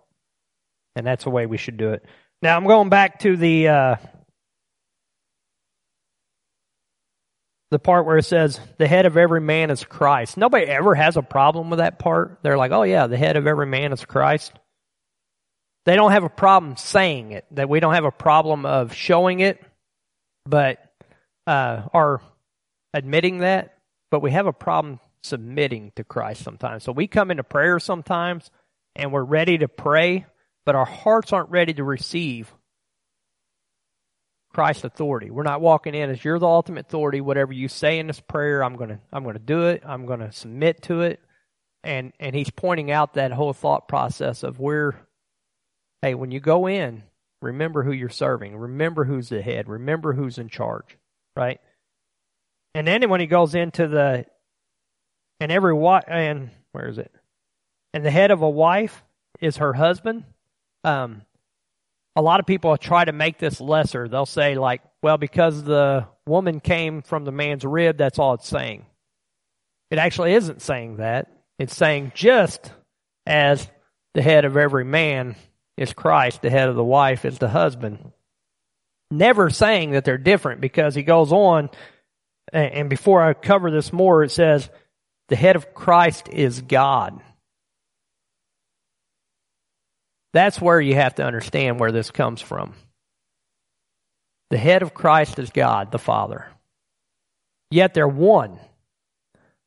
And 0.94 1.06
that's 1.06 1.24
the 1.24 1.30
way 1.30 1.46
we 1.46 1.56
should 1.56 1.76
do 1.76 1.90
it. 1.90 2.04
Now, 2.42 2.56
I'm 2.56 2.66
going 2.66 2.88
back 2.88 3.20
to 3.20 3.36
the, 3.36 3.68
uh, 3.68 3.96
the 7.70 7.78
part 7.78 8.06
where 8.06 8.18
it 8.18 8.24
says 8.24 8.58
the 8.78 8.88
head 8.88 9.06
of 9.06 9.16
every 9.16 9.40
man 9.40 9.70
is 9.70 9.84
Christ. 9.84 10.36
Nobody 10.36 10.66
ever 10.66 10.94
has 10.94 11.16
a 11.16 11.22
problem 11.22 11.70
with 11.70 11.80
that 11.80 11.98
part. 11.98 12.38
They're 12.42 12.56
like, 12.56 12.72
oh 12.72 12.82
yeah, 12.82 13.06
the 13.06 13.16
head 13.16 13.36
of 13.36 13.46
every 13.46 13.66
man 13.66 13.92
is 13.92 14.04
Christ. 14.04 14.52
They 15.84 15.96
don't 15.96 16.12
have 16.12 16.24
a 16.24 16.30
problem 16.30 16.76
saying 16.76 17.32
it. 17.32 17.46
That 17.52 17.68
we 17.68 17.80
don't 17.80 17.94
have 17.94 18.04
a 18.04 18.10
problem 18.10 18.66
of 18.66 18.94
showing 18.94 19.40
it, 19.40 19.62
but 20.44 20.78
uh, 21.46 21.82
our 21.92 22.20
admitting 22.94 23.38
that, 23.38 23.78
but 24.10 24.20
we 24.20 24.30
have 24.30 24.46
a 24.46 24.52
problem 24.52 25.00
submitting 25.22 25.92
to 25.96 26.04
Christ 26.04 26.42
sometimes. 26.42 26.84
So 26.84 26.92
we 26.92 27.06
come 27.06 27.30
into 27.30 27.44
prayer 27.44 27.78
sometimes 27.78 28.50
and 28.96 29.12
we're 29.12 29.24
ready 29.24 29.58
to 29.58 29.68
pray, 29.68 30.26
but 30.64 30.74
our 30.74 30.84
hearts 30.84 31.32
aren't 31.32 31.50
ready 31.50 31.74
to 31.74 31.84
receive 31.84 32.52
Christ's 34.52 34.84
authority. 34.84 35.30
We're 35.30 35.42
not 35.42 35.60
walking 35.60 35.94
in 35.94 36.10
as 36.10 36.24
you're 36.24 36.38
the 36.38 36.46
ultimate 36.46 36.86
authority. 36.86 37.20
Whatever 37.20 37.52
you 37.52 37.68
say 37.68 37.98
in 37.98 38.06
this 38.06 38.20
prayer, 38.20 38.64
I'm 38.64 38.76
gonna 38.76 39.00
I'm 39.12 39.24
gonna 39.24 39.38
do 39.38 39.68
it. 39.68 39.82
I'm 39.86 40.06
gonna 40.06 40.32
submit 40.32 40.82
to 40.84 41.02
it. 41.02 41.20
And 41.84 42.12
and 42.18 42.34
he's 42.34 42.50
pointing 42.50 42.90
out 42.90 43.14
that 43.14 43.32
whole 43.32 43.52
thought 43.52 43.88
process 43.88 44.42
of 44.42 44.58
where 44.58 44.98
hey, 46.02 46.14
when 46.14 46.30
you 46.30 46.40
go 46.40 46.66
in, 46.66 47.02
remember 47.42 47.82
who 47.82 47.92
you're 47.92 48.08
serving. 48.08 48.56
Remember 48.56 49.04
who's 49.04 49.28
the 49.28 49.42
head. 49.42 49.68
Remember 49.68 50.12
who's 50.12 50.38
in 50.38 50.48
charge. 50.48 50.96
Right? 51.36 51.60
And 52.78 52.86
then 52.86 53.10
when 53.10 53.18
he 53.18 53.26
goes 53.26 53.56
into 53.56 53.88
the, 53.88 54.24
and 55.40 55.50
every 55.50 55.74
wife, 55.74 56.04
and 56.06 56.50
where 56.70 56.86
is 56.86 56.96
it? 56.96 57.12
And 57.92 58.04
the 58.04 58.10
head 58.12 58.30
of 58.30 58.42
a 58.42 58.48
wife 58.48 59.02
is 59.40 59.56
her 59.56 59.72
husband. 59.72 60.22
Um, 60.84 61.22
a 62.14 62.22
lot 62.22 62.38
of 62.38 62.46
people 62.46 62.76
try 62.76 63.04
to 63.04 63.10
make 63.10 63.36
this 63.36 63.60
lesser. 63.60 64.06
They'll 64.06 64.26
say 64.26 64.54
like, 64.54 64.80
well, 65.02 65.18
because 65.18 65.64
the 65.64 66.06
woman 66.24 66.60
came 66.60 67.02
from 67.02 67.24
the 67.24 67.32
man's 67.32 67.64
rib, 67.64 67.96
that's 67.96 68.20
all 68.20 68.34
it's 68.34 68.46
saying. 68.46 68.86
It 69.90 69.98
actually 69.98 70.34
isn't 70.34 70.62
saying 70.62 70.98
that. 70.98 71.32
It's 71.58 71.74
saying 71.74 72.12
just 72.14 72.72
as 73.26 73.68
the 74.14 74.22
head 74.22 74.44
of 74.44 74.56
every 74.56 74.84
man 74.84 75.34
is 75.76 75.92
Christ, 75.92 76.42
the 76.42 76.50
head 76.50 76.68
of 76.68 76.76
the 76.76 76.84
wife 76.84 77.24
is 77.24 77.38
the 77.38 77.48
husband. 77.48 78.12
Never 79.10 79.50
saying 79.50 79.90
that 79.90 80.04
they're 80.04 80.16
different 80.16 80.60
because 80.60 80.94
he 80.94 81.02
goes 81.02 81.32
on 81.32 81.70
and 82.52 82.90
before 82.90 83.22
I 83.22 83.34
cover 83.34 83.70
this 83.70 83.92
more, 83.92 84.24
it 84.24 84.30
says, 84.30 84.68
the 85.28 85.36
head 85.36 85.56
of 85.56 85.74
Christ 85.74 86.28
is 86.30 86.60
God. 86.60 87.20
That's 90.32 90.60
where 90.60 90.80
you 90.80 90.94
have 90.94 91.16
to 91.16 91.24
understand 91.24 91.80
where 91.80 91.92
this 91.92 92.10
comes 92.10 92.40
from. 92.40 92.74
The 94.50 94.58
head 94.58 94.82
of 94.82 94.94
Christ 94.94 95.38
is 95.38 95.50
God, 95.50 95.92
the 95.92 95.98
Father. 95.98 96.46
Yet 97.70 97.92
they're 97.92 98.08
one. 98.08 98.58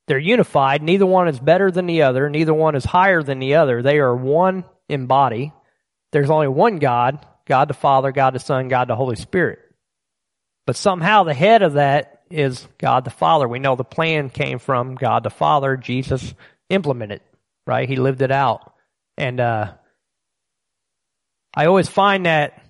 They're 0.08 0.18
unified. 0.18 0.82
Neither 0.82 1.06
one 1.06 1.28
is 1.28 1.38
better 1.38 1.70
than 1.70 1.86
the 1.86 2.02
other. 2.02 2.28
Neither 2.28 2.52
one 2.52 2.74
is 2.74 2.84
higher 2.84 3.22
than 3.22 3.38
the 3.38 3.54
other. 3.56 3.82
They 3.82 3.98
are 3.98 4.14
one 4.14 4.64
in 4.88 5.06
body. 5.06 5.52
There's 6.10 6.30
only 6.30 6.48
one 6.48 6.78
God, 6.78 7.24
God 7.46 7.68
the 7.68 7.74
Father, 7.74 8.10
God 8.10 8.34
the 8.34 8.40
Son, 8.40 8.68
God 8.68 8.88
the 8.88 8.96
Holy 8.96 9.16
Spirit. 9.16 9.60
But 10.66 10.76
somehow 10.76 11.22
the 11.22 11.34
head 11.34 11.62
of 11.62 11.74
that 11.74 12.11
is 12.32 12.66
God 12.78 13.04
the 13.04 13.10
Father. 13.10 13.46
We 13.46 13.58
know 13.58 13.76
the 13.76 13.84
plan 13.84 14.30
came 14.30 14.58
from 14.58 14.94
God 14.94 15.22
the 15.22 15.30
Father. 15.30 15.76
Jesus 15.76 16.34
implemented, 16.70 17.20
right? 17.66 17.88
He 17.88 17.96
lived 17.96 18.22
it 18.22 18.30
out. 18.30 18.72
And 19.16 19.40
uh, 19.40 19.72
I 21.54 21.66
always 21.66 21.88
find 21.88 22.26
that 22.26 22.62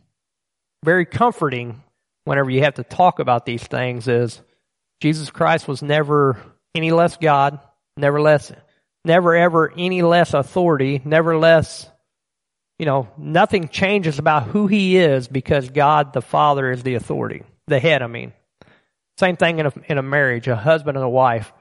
very 0.85 1.07
comforting 1.07 1.83
whenever 2.25 2.51
you 2.51 2.63
have 2.63 2.75
to 2.75 2.85
talk 2.85 3.19
about 3.19 3.47
these 3.47 3.63
things 3.63 4.09
is 4.09 4.41
Jesus 5.01 5.31
Christ 5.31 5.67
was 5.67 5.83
never 5.83 6.39
any 6.75 6.91
less 6.93 7.17
God, 7.17 7.61
never 7.97 8.21
less, 8.21 8.53
never 9.05 9.35
ever 9.35 9.73
any 9.77 10.03
less 10.03 10.35
authority, 10.35 11.01
never 11.05 11.37
less, 11.37 11.89
you 12.79 12.87
know, 12.87 13.09
nothing 13.17 13.69
changes 13.69 14.19
about 14.19 14.45
who 14.45 14.67
he 14.67 14.97
is 14.97 15.29
because 15.29 15.71
God 15.71 16.13
the 16.13 16.23
Father 16.23 16.71
is 16.71 16.83
the 16.83 16.95
authority, 16.95 17.43
the 17.67 17.81
head, 17.81 18.03
I 18.03 18.07
mean. 18.07 18.33
Same 19.23 19.37
thing 19.37 19.61
in 19.61 19.67
a, 19.67 19.73
in 19.89 19.99
a 19.99 20.03
marriage, 20.03 20.49
a 20.49 20.57
husband 20.57 20.97
and 20.97 21.05
a 21.05 21.09
wife. 21.09 21.53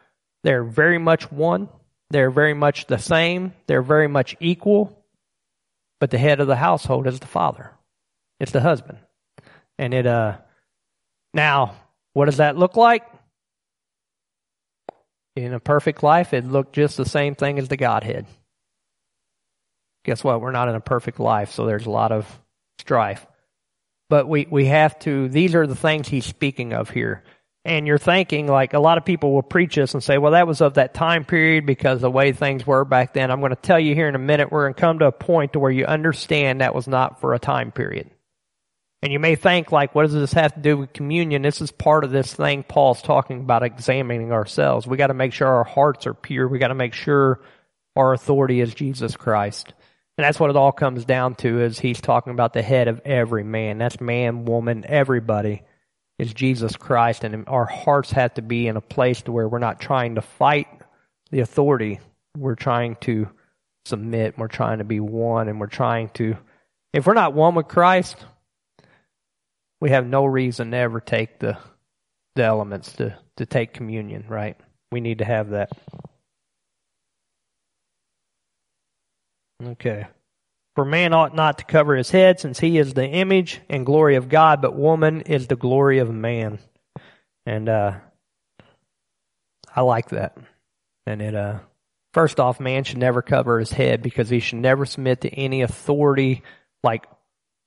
They're 0.43 0.63
very 0.63 0.97
much 0.97 1.31
one. 1.31 1.69
They're 2.09 2.31
very 2.31 2.55
much 2.55 2.87
the 2.87 2.97
same. 2.97 3.53
They're 3.67 3.83
very 3.83 4.07
much 4.07 4.35
equal. 4.39 5.05
But 5.99 6.09
the 6.09 6.17
head 6.17 6.39
of 6.39 6.47
the 6.47 6.55
household 6.55 7.05
is 7.05 7.19
the 7.19 7.27
father. 7.27 7.69
It's 8.39 8.51
the 8.51 8.61
husband. 8.61 8.97
And 9.77 9.93
it, 9.93 10.07
uh, 10.07 10.37
now, 11.35 11.75
what 12.13 12.25
does 12.25 12.37
that 12.37 12.57
look 12.57 12.77
like? 12.77 13.03
In 15.35 15.53
a 15.53 15.59
perfect 15.59 16.01
life, 16.01 16.33
it 16.33 16.45
looked 16.45 16.73
just 16.73 16.97
the 16.97 17.05
same 17.05 17.35
thing 17.35 17.59
as 17.59 17.67
the 17.67 17.77
Godhead. 17.77 18.25
Guess 20.05 20.23
what? 20.23 20.41
We're 20.41 20.49
not 20.49 20.67
in 20.67 20.73
a 20.73 20.81
perfect 20.81 21.19
life, 21.19 21.51
so 21.51 21.67
there's 21.67 21.85
a 21.85 21.91
lot 21.91 22.11
of 22.11 22.27
strife. 22.79 23.27
But 24.09 24.27
we, 24.27 24.47
we 24.49 24.65
have 24.65 24.97
to, 25.01 25.29
these 25.29 25.53
are 25.53 25.67
the 25.67 25.75
things 25.75 26.07
he's 26.07 26.25
speaking 26.25 26.73
of 26.73 26.89
here. 26.89 27.23
And 27.63 27.85
you're 27.85 27.99
thinking 27.99 28.47
like 28.47 28.73
a 28.73 28.79
lot 28.79 28.97
of 28.97 29.05
people 29.05 29.33
will 29.33 29.43
preach 29.43 29.75
this 29.75 29.93
and 29.93 30.03
say, 30.03 30.17
well, 30.17 30.31
that 30.31 30.47
was 30.47 30.61
of 30.61 30.75
that 30.75 30.93
time 30.93 31.25
period 31.25 31.65
because 31.65 32.01
the 32.01 32.09
way 32.09 32.31
things 32.31 32.65
were 32.65 32.83
back 32.85 33.13
then. 33.13 33.29
I'm 33.29 33.39
going 33.39 33.51
to 33.51 33.55
tell 33.55 33.79
you 33.79 33.93
here 33.93 34.07
in 34.07 34.15
a 34.15 34.19
minute, 34.19 34.51
we're 34.51 34.63
going 34.63 34.73
to 34.73 34.81
come 34.81 34.99
to 34.99 35.05
a 35.05 35.11
point 35.11 35.53
to 35.53 35.59
where 35.59 35.71
you 35.71 35.85
understand 35.85 36.61
that 36.61 36.73
was 36.73 36.87
not 36.87 37.21
for 37.21 37.33
a 37.33 37.39
time 37.39 37.71
period. 37.71 38.09
And 39.03 39.13
you 39.13 39.19
may 39.19 39.35
think 39.35 39.71
like, 39.71 39.93
what 39.93 40.03
does 40.03 40.13
this 40.13 40.33
have 40.33 40.55
to 40.55 40.59
do 40.59 40.77
with 40.77 40.93
communion? 40.93 41.43
This 41.43 41.61
is 41.61 41.71
part 41.71 42.03
of 42.03 42.11
this 42.11 42.33
thing 42.33 42.63
Paul's 42.63 43.01
talking 43.01 43.41
about 43.41 43.63
examining 43.63 44.31
ourselves. 44.31 44.87
We 44.87 44.97
got 44.97 45.07
to 45.07 45.13
make 45.13 45.33
sure 45.33 45.47
our 45.47 45.63
hearts 45.63 46.07
are 46.07 46.13
pure. 46.13 46.47
We 46.47 46.59
got 46.59 46.69
to 46.69 46.75
make 46.75 46.93
sure 46.93 47.41
our 47.95 48.13
authority 48.13 48.59
is 48.59 48.73
Jesus 48.73 49.15
Christ. 49.15 49.73
And 50.17 50.25
that's 50.25 50.39
what 50.39 50.49
it 50.49 50.55
all 50.55 50.71
comes 50.71 51.05
down 51.05 51.35
to 51.35 51.61
is 51.61 51.79
he's 51.79 52.01
talking 52.01 52.33
about 52.33 52.53
the 52.53 52.61
head 52.61 52.87
of 52.87 53.01
every 53.05 53.43
man. 53.43 53.77
That's 53.77 54.01
man, 54.01 54.45
woman, 54.45 54.83
everybody 54.87 55.63
is 56.21 56.35
Jesus 56.35 56.75
Christ. 56.75 57.23
And 57.23 57.43
our 57.47 57.65
hearts 57.65 58.11
have 58.11 58.35
to 58.35 58.43
be 58.43 58.67
in 58.67 58.77
a 58.77 58.81
place 58.81 59.23
to 59.23 59.31
where 59.31 59.49
we're 59.49 59.57
not 59.57 59.81
trying 59.81 60.15
to 60.15 60.21
fight 60.21 60.67
the 61.31 61.39
authority. 61.39 61.99
We're 62.37 62.53
trying 62.53 62.95
to 63.01 63.27
submit. 63.85 64.37
We're 64.37 64.47
trying 64.47 64.77
to 64.77 64.83
be 64.83 64.99
one 64.99 65.49
and 65.49 65.59
we're 65.59 65.65
trying 65.65 66.09
to, 66.09 66.37
if 66.93 67.07
we're 67.07 67.15
not 67.15 67.33
one 67.33 67.55
with 67.55 67.67
Christ, 67.67 68.17
we 69.81 69.89
have 69.89 70.05
no 70.05 70.25
reason 70.25 70.69
to 70.69 70.77
ever 70.77 70.99
take 70.99 71.39
the, 71.39 71.57
the 72.35 72.43
elements 72.43 72.93
to, 72.93 73.17
to 73.37 73.47
take 73.47 73.73
communion, 73.73 74.25
right? 74.27 74.55
We 74.91 75.01
need 75.01 75.17
to 75.17 75.25
have 75.25 75.49
that. 75.49 75.71
Okay. 79.63 80.05
For 80.75 80.85
man 80.85 81.13
ought 81.13 81.35
not 81.35 81.57
to 81.57 81.65
cover 81.65 81.95
his 81.95 82.11
head, 82.11 82.39
since 82.39 82.59
he 82.59 82.77
is 82.77 82.93
the 82.93 83.05
image 83.05 83.59
and 83.69 83.85
glory 83.85 84.15
of 84.15 84.29
God, 84.29 84.61
but 84.61 84.75
woman 84.75 85.21
is 85.21 85.47
the 85.47 85.57
glory 85.57 85.99
of 85.99 86.09
man. 86.09 86.59
And 87.45 87.67
uh, 87.67 87.95
I 89.75 89.81
like 89.81 90.09
that. 90.09 90.37
And 91.05 91.21
it 91.21 91.35
uh, 91.35 91.59
first 92.13 92.39
off, 92.39 92.59
man 92.59 92.83
should 92.83 92.99
never 92.99 93.21
cover 93.21 93.59
his 93.59 93.71
head 93.71 94.01
because 94.01 94.29
he 94.29 94.39
should 94.39 94.59
never 94.59 94.85
submit 94.85 95.21
to 95.21 95.29
any 95.29 95.61
authority, 95.61 96.43
like 96.83 97.05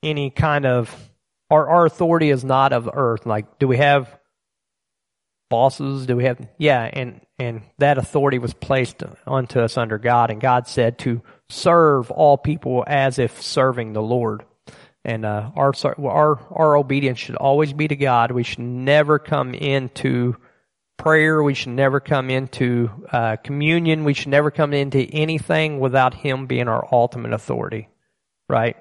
any 0.03 0.31
kind 0.31 0.67
of. 0.67 1.11
Our 1.51 1.69
our 1.69 1.87
authority 1.87 2.31
is 2.31 2.43
not 2.43 2.73
of 2.73 2.89
earth. 2.93 3.27
Like, 3.27 3.59
do 3.59 3.69
we 3.69 3.77
have 3.77 4.19
bosses? 5.51 6.07
Do 6.07 6.17
we 6.17 6.25
have? 6.25 6.41
Yeah, 6.57 6.89
and 6.91 7.21
and 7.39 7.63
that 7.79 7.99
authority 7.99 8.39
was 8.39 8.55
placed 8.55 9.03
unto 9.27 9.61
us 9.61 9.77
under 9.77 9.99
God, 9.99 10.31
and 10.31 10.41
God 10.41 10.67
said 10.67 10.99
to 11.01 11.23
serve 11.49 12.11
all 12.11 12.39
people 12.39 12.85
as 12.87 13.19
if 13.19 13.41
serving 13.43 13.93
the 13.93 14.03
Lord. 14.03 14.45
And 15.05 15.27
uh, 15.27 15.51
our 15.55 15.73
our 15.99 16.41
our 16.51 16.77
obedience 16.77 17.19
should 17.19 17.37
always 17.37 17.73
be 17.75 17.89
to 17.89 17.97
God. 17.97 18.31
We 18.31 18.43
should 18.43 18.61
never 18.61 19.19
come 19.19 19.53
into 19.53 20.37
prayer. 20.97 21.43
We 21.43 21.53
should 21.53 21.73
never 21.73 22.01
come 22.01 22.31
into 22.31 22.91
uh, 23.13 23.37
communion. 23.37 24.05
We 24.05 24.15
should 24.15 24.29
never 24.29 24.51
come 24.51 24.73
into 24.73 25.01
anything 25.01 25.79
without 25.79 26.15
Him 26.15 26.47
being 26.47 26.69
our 26.69 26.89
ultimate 26.91 27.35
authority, 27.35 27.89
right? 28.49 28.77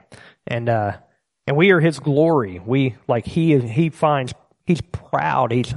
And 0.48 0.70
uh, 0.70 0.98
and 1.46 1.58
we 1.58 1.72
are 1.72 1.82
His 1.82 2.00
glory. 2.00 2.60
We 2.60 2.96
like 3.08 3.26
He 3.26 3.52
is. 3.52 3.70
He 3.70 3.90
finds 3.90 4.34
He's 4.66 4.82
proud. 4.82 5.52
He's 5.52 5.76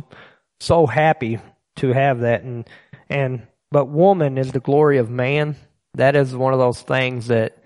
so 0.61 0.87
happy 0.87 1.41
to 1.77 1.93
have 1.93 2.21
that. 2.21 2.43
And 2.43 2.69
and 3.11 3.49
but 3.73 3.87
woman 3.87 4.39
is 4.39 4.53
the 4.53 4.61
glory 4.61 4.99
of 4.99 5.11
man 5.11 5.57
that 5.97 6.17
is 6.17 6.35
one 6.35 6.53
of 6.53 6.59
those 6.59 6.81
things 6.81 7.27
that 7.27 7.63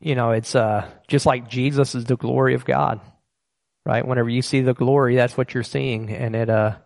you 0.00 0.14
know 0.14 0.30
it's 0.30 0.54
uh 0.54 0.88
just 1.08 1.26
like 1.26 1.48
Jesus 1.48 1.94
is 1.94 2.04
the 2.04 2.16
glory 2.16 2.54
of 2.54 2.64
God 2.64 3.00
right? 3.86 4.06
Whenever 4.06 4.28
you 4.28 4.42
see 4.42 4.60
the 4.60 4.74
glory 4.74 5.16
that's 5.16 5.36
what 5.36 5.54
you're 5.54 5.62
seeing. 5.62 6.10
And 6.10 6.34
it 6.34 6.50
uh 6.50 6.76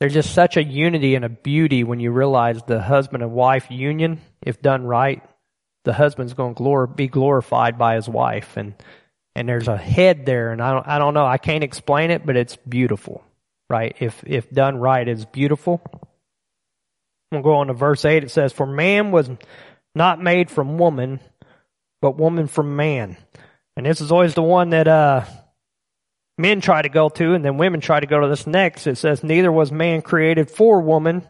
there's 0.00 0.14
just 0.14 0.34
such 0.34 0.56
a 0.56 0.64
unity 0.64 1.14
and 1.14 1.24
a 1.24 1.28
beauty 1.28 1.84
when 1.84 2.00
you 2.00 2.10
realize 2.10 2.60
the 2.62 2.82
husband 2.82 3.22
and 3.22 3.32
wife 3.32 3.70
union 3.70 4.20
if 4.42 4.60
done 4.60 4.84
right 4.84 5.22
the 5.84 5.92
husband's 5.92 6.32
going 6.32 6.54
to 6.54 6.62
glor- 6.62 6.96
be 6.96 7.08
glorified 7.08 7.78
by 7.78 7.96
his 7.96 8.08
wife. 8.08 8.56
And 8.56 8.74
and 9.34 9.48
there's 9.48 9.68
a 9.68 9.76
head 9.76 10.26
there 10.26 10.52
and 10.52 10.62
I 10.62 10.72
don't 10.72 10.88
I 10.88 10.98
don't 10.98 11.14
know 11.14 11.26
I 11.26 11.38
can't 11.38 11.64
explain 11.64 12.10
it 12.10 12.24
but 12.24 12.36
it's 12.36 12.56
beautiful 12.56 13.24
right? 13.70 13.96
If 14.00 14.22
if 14.26 14.50
done 14.50 14.76
right 14.78 15.06
it's 15.06 15.24
beautiful. 15.24 15.82
We'll 17.32 17.42
go 17.42 17.54
on 17.56 17.66
to 17.66 17.72
verse 17.72 18.04
8. 18.04 18.22
It 18.22 18.30
says, 18.30 18.52
For 18.52 18.64
man 18.64 19.10
was 19.10 19.28
not 19.94 20.20
made 20.20 20.50
from 20.50 20.78
woman, 20.78 21.20
but 22.00 22.18
woman 22.18 22.46
from 22.46 22.76
man. 22.76 23.16
And 23.76 23.86
this 23.86 24.00
is 24.00 24.12
always 24.12 24.34
the 24.34 24.42
one 24.42 24.70
that 24.70 24.88
uh, 24.88 25.24
men 26.38 26.60
try 26.60 26.82
to 26.82 26.88
go 26.88 27.08
to, 27.08 27.34
and 27.34 27.44
then 27.44 27.58
women 27.58 27.80
try 27.80 28.00
to 28.00 28.06
go 28.06 28.20
to 28.20 28.28
this 28.28 28.46
next. 28.46 28.86
It 28.86 28.96
says, 28.96 29.22
Neither 29.22 29.50
was 29.50 29.72
man 29.72 30.02
created 30.02 30.50
for 30.50 30.80
woman, 30.80 31.26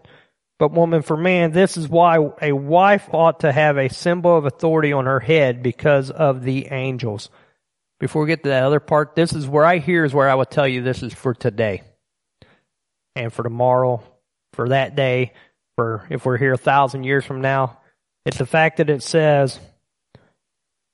but 0.59 0.73
woman 0.73 1.03
for 1.03 1.17
man. 1.17 1.53
This 1.53 1.77
is 1.77 1.89
why 1.89 2.19
a 2.41 2.53
wife 2.53 3.09
ought 3.13 3.41
to 3.41 3.53
have 3.53 3.79
a 3.79 3.89
symbol 3.89 4.37
of 4.37 4.47
authority 4.47 4.93
on 4.93 5.07
her 5.07 5.21
head 5.21 5.63
because 5.63 6.11
of 6.11 6.43
the 6.43 6.69
angels. 6.71 7.31
Before 8.01 8.23
we 8.23 8.29
get 8.29 8.43
to 8.43 8.49
that 8.51 8.65
other 8.65 8.81
part, 8.81 9.15
this 9.15 9.33
is 9.33 9.47
where 9.47 9.65
I 9.65 9.79
hear 9.79 10.05
is 10.05 10.13
where 10.13 10.29
I 10.29 10.35
will 10.35 10.45
tell 10.45 10.69
you 10.69 10.83
this 10.83 11.03
is 11.03 11.15
for 11.15 11.33
today 11.33 11.83
and 13.15 13.33
for 13.33 13.43
tomorrow, 13.43 14.03
for 14.53 14.71
that 14.71 14.97
day, 14.97 15.33
for 15.77 16.07
if 16.11 16.27
we're 16.27 16.37
here 16.37 16.53
a 16.53 16.59
thousand 16.59 17.05
years 17.05 17.25
from 17.25 17.41
now. 17.41 17.79
It's 18.25 18.39
the 18.39 18.47
fact 18.47 18.79
that 18.79 18.91
it 18.91 19.03
says, 19.03 19.59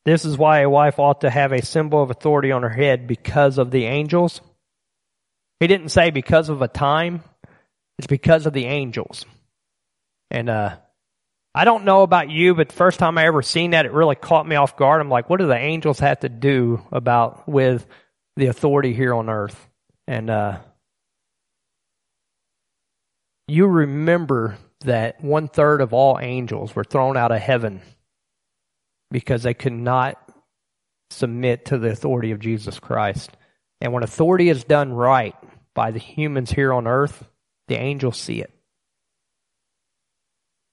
this 0.05 0.25
is 0.25 0.37
why 0.37 0.61
a 0.61 0.71
wife 0.71 0.99
ought 0.99 1.21
to 1.21 1.31
have 1.31 1.53
a 1.53 1.65
symbol 1.65 2.03
of 2.03 2.11
authority 2.11 2.53
on 2.53 2.63
her 2.63 2.69
head 2.69 3.07
because 3.07 3.59
of 3.59 3.71
the 3.71 3.85
angels. 3.85 4.41
He 5.61 5.67
didn't 5.67 5.91
say 5.91 6.11
because 6.11 6.49
of 6.49 6.63
a 6.63 6.69
time. 6.69 7.23
It's 7.99 8.07
because 8.07 8.47
of 8.47 8.53
the 8.53 8.65
angels. 8.65 9.27
And, 10.31 10.49
uh, 10.49 10.77
I 11.55 11.65
don't 11.65 11.85
know 11.85 12.03
about 12.03 12.31
you, 12.31 12.55
but 12.55 12.69
the 12.69 12.75
first 12.75 12.99
time 12.99 13.19
I 13.19 13.27
ever 13.27 13.43
seen 13.43 13.73
that, 13.73 13.85
it 13.85 13.93
really 13.93 14.15
caught 14.15 14.47
me 14.47 14.57
off 14.57 14.77
guard. 14.77 15.01
I'm 15.01 15.11
like, 15.11 15.29
what 15.29 15.41
do 15.41 15.47
the 15.47 15.57
angels 15.57 15.99
have 15.99 16.21
to 16.21 16.29
do 16.29 16.81
about 16.93 17.49
with 17.49 17.87
the 18.37 18.47
authority 18.47 18.95
here 18.95 19.13
on 19.13 19.29
earth? 19.29 19.69
And, 20.07 20.31
uh, 20.31 20.59
you 23.49 23.67
remember 23.67 24.57
that 24.81 25.23
one 25.23 25.49
third 25.49 25.81
of 25.81 25.93
all 25.93 26.19
angels 26.21 26.75
were 26.75 26.85
thrown 26.85 27.17
out 27.17 27.33
of 27.33 27.41
heaven 27.41 27.83
because 29.11 29.43
they 29.43 29.55
could 29.55 29.73
not 29.73 30.17
submit 31.11 31.67
to 31.67 31.79
the 31.79 31.91
authority 31.91 32.31
of 32.31 32.41
Jesus 32.41 32.79
Christ. 32.79 33.31
And 33.81 33.93
when 33.93 34.03
authority 34.03 34.49
is 34.49 34.65
done 34.65 34.93
right 34.93 35.35
by 35.75 35.91
the 35.91 35.99
humans 35.99 36.51
here 36.51 36.73
on 36.73 36.87
earth, 36.87 37.25
the 37.69 37.77
angels 37.77 38.17
see 38.17 38.41
it. 38.41 38.53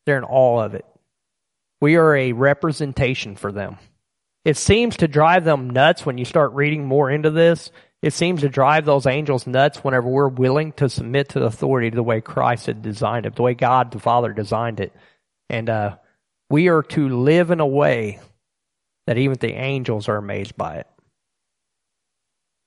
They're 0.06 0.18
in 0.18 0.24
awe 0.24 0.64
of 0.64 0.74
it. 0.74 0.86
We 1.82 1.96
are 1.96 2.16
a 2.16 2.32
representation 2.32 3.36
for 3.36 3.52
them. 3.52 3.78
It 4.46 4.58
seems 4.58 4.98
to 4.98 5.08
drive 5.08 5.44
them 5.44 5.70
nuts 5.70 6.06
when 6.06 6.18
you 6.18 6.26
start 6.26 6.54
reading 6.54 6.86
more 6.86 7.12
into 7.12 7.30
this 7.30 7.72
it 8.02 8.14
seems 8.14 8.42
to 8.42 8.50
drive 8.50 8.86
those 8.86 9.06
angels 9.06 9.48
nuts 9.48 9.84
whenever 9.84 10.08
we're 10.08 10.28
willing 10.28 10.72
to 10.74 10.90
submit 10.90 11.30
to 11.30 11.40
the 11.40 11.46
authority 11.46 11.90
the 11.90 12.04
way 12.04 12.22
Christ 12.22 12.68
had 12.68 12.82
designed 12.82 13.26
it, 13.26 13.36
the 13.36 13.42
way 13.42 13.54
God 13.54 13.92
the 13.92 14.00
Father 14.00 14.34
designed 14.34 14.80
it. 14.80 14.94
And 15.50 15.70
uh, 15.70 15.98
we 16.50 16.68
are 16.68 16.84
to 16.84 17.10
live 17.10 17.52
in 17.52 17.60
a 17.60 17.68
way 17.68 18.20
that 19.08 19.18
even 19.18 19.38
the 19.40 19.54
angels 19.54 20.08
are 20.10 20.18
amazed 20.18 20.56
by 20.56 20.78
it. 20.78 20.88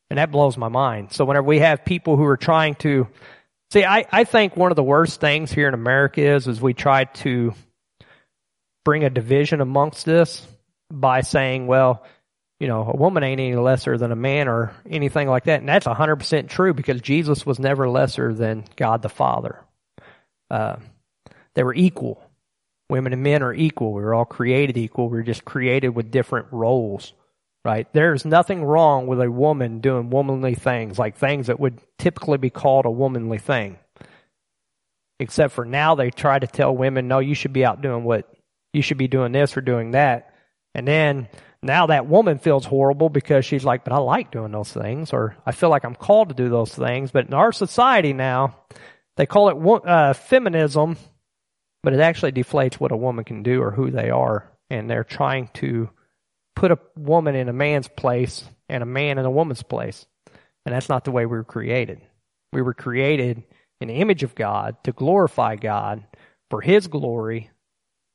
And 0.08 0.18
that 0.18 0.32
blows 0.32 0.56
my 0.56 0.68
mind. 0.68 1.12
So 1.12 1.24
whenever 1.24 1.46
we 1.46 1.60
have 1.60 1.84
people 1.84 2.16
who 2.16 2.24
are 2.24 2.36
trying 2.36 2.74
to 2.76 3.06
see, 3.70 3.84
I, 3.84 4.06
I 4.10 4.24
think 4.24 4.56
one 4.56 4.72
of 4.72 4.76
the 4.76 4.82
worst 4.82 5.20
things 5.20 5.52
here 5.52 5.68
in 5.68 5.74
America 5.74 6.22
is 6.22 6.48
is 6.48 6.60
we 6.60 6.74
try 6.74 7.04
to 7.04 7.54
bring 8.84 9.04
a 9.04 9.10
division 9.10 9.60
amongst 9.60 10.04
this 10.04 10.44
by 10.90 11.20
saying, 11.20 11.68
well, 11.68 12.04
you 12.60 12.68
know, 12.68 12.90
a 12.92 12.96
woman 12.96 13.24
ain't 13.24 13.40
any 13.40 13.56
lesser 13.56 13.96
than 13.96 14.12
a 14.12 14.16
man 14.16 14.46
or 14.46 14.72
anything 14.88 15.28
like 15.28 15.44
that. 15.44 15.60
And 15.60 15.68
that's 15.68 15.86
100% 15.86 16.48
true 16.48 16.74
because 16.74 17.00
Jesus 17.00 17.46
was 17.46 17.58
never 17.58 17.88
lesser 17.88 18.34
than 18.34 18.64
God 18.76 19.00
the 19.00 19.08
Father. 19.08 19.64
Uh, 20.50 20.76
they 21.54 21.64
were 21.64 21.74
equal. 21.74 22.22
Women 22.90 23.14
and 23.14 23.22
men 23.22 23.42
are 23.42 23.54
equal. 23.54 23.94
We 23.94 24.02
were 24.02 24.14
all 24.14 24.26
created 24.26 24.76
equal. 24.76 25.08
We 25.08 25.18
are 25.18 25.22
just 25.22 25.44
created 25.44 25.90
with 25.90 26.10
different 26.10 26.48
roles, 26.52 27.14
right? 27.64 27.90
There's 27.94 28.26
nothing 28.26 28.62
wrong 28.62 29.06
with 29.06 29.22
a 29.22 29.30
woman 29.30 29.80
doing 29.80 30.10
womanly 30.10 30.54
things, 30.54 30.98
like 30.98 31.16
things 31.16 31.46
that 31.46 31.60
would 31.60 31.80
typically 31.98 32.38
be 32.38 32.50
called 32.50 32.84
a 32.84 32.90
womanly 32.90 33.38
thing. 33.38 33.78
Except 35.18 35.54
for 35.54 35.64
now 35.64 35.94
they 35.94 36.10
try 36.10 36.38
to 36.38 36.46
tell 36.46 36.76
women, 36.76 37.08
no, 37.08 37.20
you 37.20 37.34
should 37.34 37.52
be 37.54 37.64
out 37.64 37.80
doing 37.80 38.04
what, 38.04 38.30
you 38.74 38.82
should 38.82 38.98
be 38.98 39.08
doing 39.08 39.32
this 39.32 39.56
or 39.56 39.60
doing 39.62 39.92
that. 39.92 40.34
And 40.74 40.86
then 40.86 41.28
now 41.62 41.86
that 41.86 42.06
woman 42.06 42.38
feels 42.38 42.64
horrible 42.64 43.08
because 43.08 43.44
she's 43.44 43.64
like, 43.64 43.84
but 43.84 43.92
I 43.92 43.98
like 43.98 44.30
doing 44.30 44.52
those 44.52 44.72
things, 44.72 45.12
or 45.12 45.36
I 45.44 45.52
feel 45.52 45.68
like 45.68 45.84
I'm 45.84 45.94
called 45.94 46.30
to 46.30 46.34
do 46.34 46.48
those 46.48 46.74
things. 46.74 47.10
But 47.10 47.26
in 47.26 47.34
our 47.34 47.52
society 47.52 48.12
now, 48.12 48.56
they 49.16 49.26
call 49.26 49.50
it 49.50 49.86
uh, 49.86 50.14
feminism, 50.14 50.96
but 51.82 51.92
it 51.92 52.00
actually 52.00 52.32
deflates 52.32 52.74
what 52.74 52.92
a 52.92 52.96
woman 52.96 53.24
can 53.24 53.42
do 53.42 53.62
or 53.62 53.70
who 53.70 53.90
they 53.90 54.10
are. 54.10 54.50
And 54.70 54.88
they're 54.88 55.04
trying 55.04 55.48
to 55.54 55.90
put 56.56 56.70
a 56.70 56.78
woman 56.96 57.34
in 57.34 57.48
a 57.48 57.52
man's 57.52 57.88
place 57.88 58.44
and 58.68 58.82
a 58.82 58.86
man 58.86 59.18
in 59.18 59.24
a 59.24 59.30
woman's 59.30 59.62
place. 59.62 60.06
And 60.64 60.74
that's 60.74 60.88
not 60.88 61.04
the 61.04 61.10
way 61.10 61.26
we 61.26 61.36
were 61.36 61.44
created. 61.44 62.00
We 62.52 62.62
were 62.62 62.74
created 62.74 63.42
in 63.80 63.88
the 63.88 63.94
image 63.94 64.22
of 64.22 64.34
God, 64.34 64.76
to 64.84 64.92
glorify 64.92 65.56
God 65.56 66.04
for 66.50 66.60
his 66.60 66.86
glory. 66.86 67.50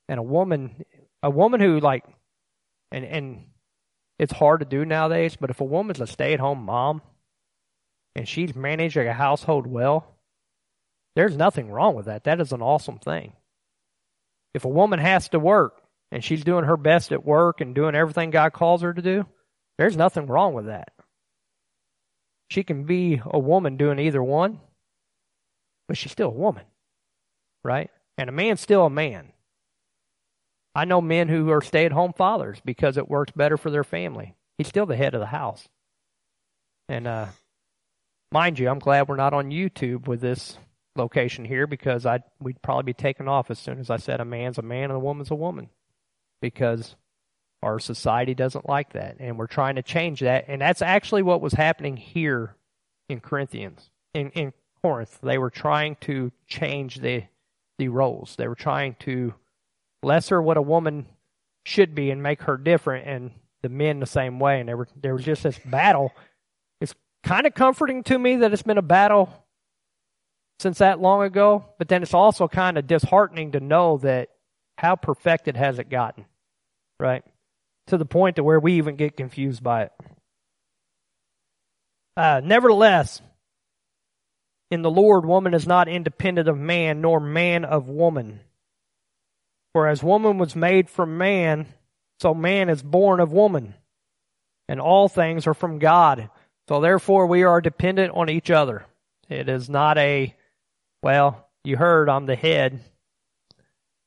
And 0.08 0.18
a 0.18 0.22
woman 0.22 0.84
a 1.22 1.30
woman 1.30 1.60
who 1.60 1.80
like 1.80 2.04
and 2.90 3.04
and 3.04 3.44
it's 4.18 4.32
hard 4.32 4.60
to 4.60 4.66
do 4.66 4.84
nowadays, 4.84 5.36
but 5.38 5.50
if 5.50 5.60
a 5.60 5.64
woman's 5.64 6.00
a 6.00 6.06
stay 6.06 6.32
at 6.32 6.40
home 6.40 6.64
mom 6.64 7.02
and 8.14 8.26
she's 8.26 8.54
managing 8.54 9.06
a 9.06 9.12
household 9.12 9.66
well, 9.66 10.16
there's 11.14 11.36
nothing 11.36 11.70
wrong 11.70 11.94
with 11.94 12.06
that. 12.06 12.24
That 12.24 12.40
is 12.40 12.52
an 12.52 12.62
awesome 12.62 12.98
thing. 12.98 13.34
If 14.54 14.64
a 14.64 14.70
woman 14.70 14.98
has 14.98 15.28
to 15.30 15.38
work 15.38 15.82
and 16.10 16.24
she's 16.24 16.44
doing 16.44 16.64
her 16.64 16.78
best 16.78 17.12
at 17.12 17.26
work 17.26 17.60
and 17.60 17.74
doing 17.74 17.94
everything 17.94 18.30
God 18.30 18.52
calls 18.54 18.82
her 18.82 18.94
to 18.94 19.02
do, 19.02 19.26
there's 19.76 19.96
nothing 19.96 20.26
wrong 20.26 20.54
with 20.54 20.66
that. 20.66 20.92
She 22.48 22.62
can 22.62 22.84
be 22.84 23.20
a 23.24 23.38
woman 23.38 23.76
doing 23.76 23.98
either 23.98 24.22
one, 24.22 24.60
but 25.88 25.96
she's 25.98 26.12
still 26.12 26.28
a 26.28 26.30
woman, 26.30 26.64
right? 27.64 27.90
And 28.16 28.30
a 28.30 28.32
man's 28.32 28.60
still 28.60 28.86
a 28.86 28.90
man. 28.90 29.32
I 30.76 30.84
know 30.84 31.00
men 31.00 31.28
who 31.28 31.50
are 31.52 31.62
stay 31.62 31.86
at 31.86 31.92
home 31.92 32.12
fathers 32.12 32.60
because 32.62 32.98
it 32.98 33.08
works 33.08 33.32
better 33.34 33.56
for 33.56 33.70
their 33.70 33.82
family. 33.82 34.34
He's 34.58 34.68
still 34.68 34.84
the 34.84 34.94
head 34.94 35.14
of 35.14 35.20
the 35.20 35.26
house. 35.26 35.66
And 36.86 37.06
uh, 37.06 37.26
mind 38.30 38.58
you, 38.58 38.68
I'm 38.68 38.78
glad 38.78 39.08
we're 39.08 39.16
not 39.16 39.32
on 39.32 39.50
YouTube 39.50 40.06
with 40.06 40.20
this 40.20 40.58
location 40.94 41.46
here 41.46 41.66
because 41.66 42.04
I 42.04 42.20
we'd 42.40 42.60
probably 42.60 42.82
be 42.82 42.92
taken 42.92 43.26
off 43.26 43.50
as 43.50 43.58
soon 43.58 43.78
as 43.78 43.88
I 43.88 43.96
said 43.96 44.20
a 44.20 44.24
man's 44.26 44.58
a 44.58 44.62
man 44.62 44.84
and 44.84 44.92
a 44.92 44.98
woman's 44.98 45.30
a 45.30 45.34
woman 45.34 45.70
because 46.42 46.94
our 47.62 47.78
society 47.78 48.34
doesn't 48.34 48.68
like 48.68 48.92
that 48.92 49.16
and 49.18 49.38
we're 49.38 49.46
trying 49.46 49.76
to 49.76 49.82
change 49.82 50.20
that 50.20 50.46
and 50.48 50.60
that's 50.60 50.82
actually 50.82 51.22
what 51.22 51.40
was 51.40 51.52
happening 51.52 51.96
here 51.96 52.54
in 53.08 53.20
Corinthians 53.20 53.90
in 54.14 54.30
in 54.30 54.52
Corinth 54.82 55.18
they 55.22 55.36
were 55.36 55.50
trying 55.50 55.96
to 56.02 56.32
change 56.46 57.00
the 57.00 57.24
the 57.78 57.88
roles 57.88 58.36
they 58.36 58.48
were 58.48 58.54
trying 58.54 58.94
to 59.00 59.34
lesser 60.06 60.40
what 60.40 60.56
a 60.56 60.62
woman 60.62 61.06
should 61.64 61.94
be 61.94 62.10
and 62.10 62.22
make 62.22 62.42
her 62.42 62.56
different 62.56 63.06
and 63.06 63.32
the 63.62 63.68
men 63.68 64.00
the 64.00 64.06
same 64.06 64.38
way. 64.38 64.60
And 64.60 64.68
there 64.68 64.76
were 64.76 64.88
there 64.96 65.14
was 65.14 65.24
just 65.24 65.42
this 65.42 65.58
battle. 65.58 66.12
It's 66.80 66.94
kind 67.24 67.46
of 67.46 67.54
comforting 67.54 68.04
to 68.04 68.18
me 68.18 68.36
that 68.36 68.52
it's 68.52 68.62
been 68.62 68.78
a 68.78 68.82
battle 68.82 69.28
since 70.58 70.78
that 70.78 71.00
long 71.00 71.22
ago 71.22 71.66
but 71.78 71.88
then 71.88 72.02
it's 72.02 72.14
also 72.14 72.48
kind 72.48 72.78
of 72.78 72.86
disheartening 72.86 73.52
to 73.52 73.60
know 73.60 73.98
that 73.98 74.30
how 74.78 74.96
perfected 74.96 75.54
has 75.54 75.78
it 75.78 75.90
gotten 75.90 76.24
right? 76.98 77.22
To 77.88 77.98
the 77.98 78.06
point 78.06 78.36
to 78.36 78.44
where 78.44 78.58
we 78.58 78.74
even 78.74 78.96
get 78.96 79.16
confused 79.16 79.62
by 79.62 79.82
it. 79.84 79.92
Uh, 82.16 82.40
nevertheless 82.42 83.20
in 84.70 84.80
the 84.80 84.90
lord 84.90 85.26
woman 85.26 85.52
is 85.52 85.66
not 85.66 85.88
independent 85.88 86.48
of 86.48 86.56
man 86.56 87.02
nor 87.02 87.20
man 87.20 87.64
of 87.64 87.88
woman 87.88 88.40
for 89.76 89.88
as 89.88 90.02
woman 90.02 90.38
was 90.38 90.56
made 90.56 90.88
from 90.88 91.18
man, 91.18 91.66
so 92.18 92.32
man 92.32 92.70
is 92.70 92.82
born 92.82 93.20
of 93.20 93.30
woman. 93.30 93.74
And 94.70 94.80
all 94.80 95.06
things 95.06 95.46
are 95.46 95.52
from 95.52 95.78
God. 95.78 96.30
So 96.66 96.80
therefore 96.80 97.26
we 97.26 97.42
are 97.42 97.60
dependent 97.60 98.14
on 98.14 98.30
each 98.30 98.50
other. 98.50 98.86
It 99.28 99.50
is 99.50 99.68
not 99.68 99.98
a, 99.98 100.34
well, 101.02 101.46
you 101.62 101.76
heard 101.76 102.08
I'm 102.08 102.24
the 102.24 102.36
head. 102.36 102.80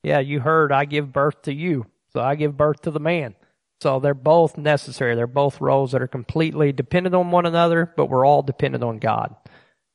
Yeah, 0.02 0.22
you 0.22 0.40
heard 0.40 0.72
I 0.72 0.86
give 0.86 1.14
birth 1.14 1.44
to 1.44 1.54
you. 1.54 1.86
So 2.14 2.20
I 2.20 2.34
give 2.34 2.58
birth 2.58 2.82
to 2.82 2.90
the 2.90 3.00
man. 3.00 3.36
So 3.80 4.00
they're 4.00 4.16
both 4.16 4.58
necessary. 4.58 5.14
They're 5.14 5.28
both 5.28 5.62
roles 5.62 5.92
that 5.92 6.02
are 6.02 6.08
completely 6.08 6.72
dependent 6.72 7.14
on 7.14 7.30
one 7.30 7.46
another, 7.46 7.94
but 7.96 8.08
we're 8.08 8.26
all 8.26 8.42
dependent 8.42 8.84
on 8.84 8.98
God. 8.98 9.36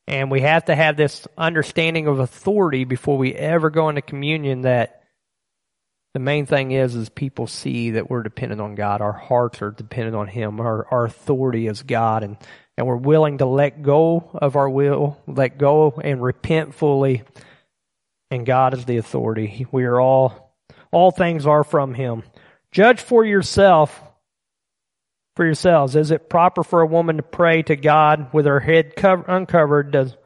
And 0.06 0.30
we 0.30 0.42
have 0.42 0.66
to 0.66 0.76
have 0.76 0.96
this 0.96 1.26
understanding 1.36 2.06
of 2.06 2.20
authority 2.20 2.84
before 2.84 3.18
we 3.18 3.34
ever 3.34 3.70
go 3.70 3.88
into 3.88 4.02
communion 4.02 4.60
that 4.60 5.00
the 6.14 6.20
main 6.20 6.46
thing 6.46 6.70
is 6.70 6.94
is 6.94 7.08
people 7.08 7.48
see 7.48 7.90
that 7.90 8.08
we're 8.08 8.22
dependent 8.22 8.60
on 8.60 8.76
God. 8.76 9.00
Our 9.00 9.12
hearts 9.12 9.60
are 9.60 9.72
dependent 9.72 10.16
on 10.16 10.28
Him. 10.28 10.60
Our 10.60 10.86
our 10.90 11.04
authority 11.04 11.66
is 11.66 11.82
God, 11.82 12.22
and 12.22 12.36
and 12.78 12.86
we're 12.86 12.96
willing 12.96 13.38
to 13.38 13.46
let 13.46 13.82
go 13.82 14.30
of 14.32 14.56
our 14.56 14.70
will, 14.70 15.20
let 15.26 15.58
go 15.58 16.00
and 16.02 16.22
repent 16.22 16.74
fully. 16.74 17.22
And 18.30 18.46
God 18.46 18.74
is 18.74 18.84
the 18.84 18.96
authority. 18.96 19.66
We 19.70 19.84
are 19.84 20.00
all 20.00 20.54
all 20.92 21.10
things 21.10 21.46
are 21.46 21.64
from 21.64 21.94
Him. 21.94 22.22
Judge 22.70 23.00
for 23.00 23.24
yourself. 23.24 24.00
For 25.36 25.44
yourselves, 25.44 25.96
is 25.96 26.12
it 26.12 26.30
proper 26.30 26.62
for 26.62 26.80
a 26.80 26.86
woman 26.86 27.16
to 27.16 27.24
pray 27.24 27.62
to 27.62 27.74
God 27.74 28.32
with 28.32 28.46
her 28.46 28.60
head 28.60 28.94
cover, 28.94 29.24
uncovered? 29.26 29.90
Does 29.90 30.16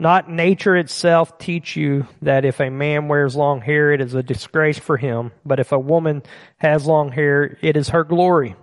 not 0.00 0.30
nature 0.30 0.76
itself 0.76 1.38
teach 1.38 1.76
you 1.76 2.06
that 2.22 2.44
if 2.44 2.60
a 2.60 2.70
man 2.70 3.08
wears 3.08 3.36
long 3.36 3.60
hair, 3.60 3.92
it 3.92 4.00
is 4.00 4.14
a 4.14 4.22
disgrace 4.22 4.78
for 4.78 4.96
him, 4.96 5.32
but 5.44 5.60
if 5.60 5.72
a 5.72 5.78
woman 5.78 6.22
has 6.56 6.86
long 6.86 7.12
hair, 7.12 7.56
it 7.62 7.76
is 7.76 7.90
her 7.90 8.04
glory. 8.04 8.56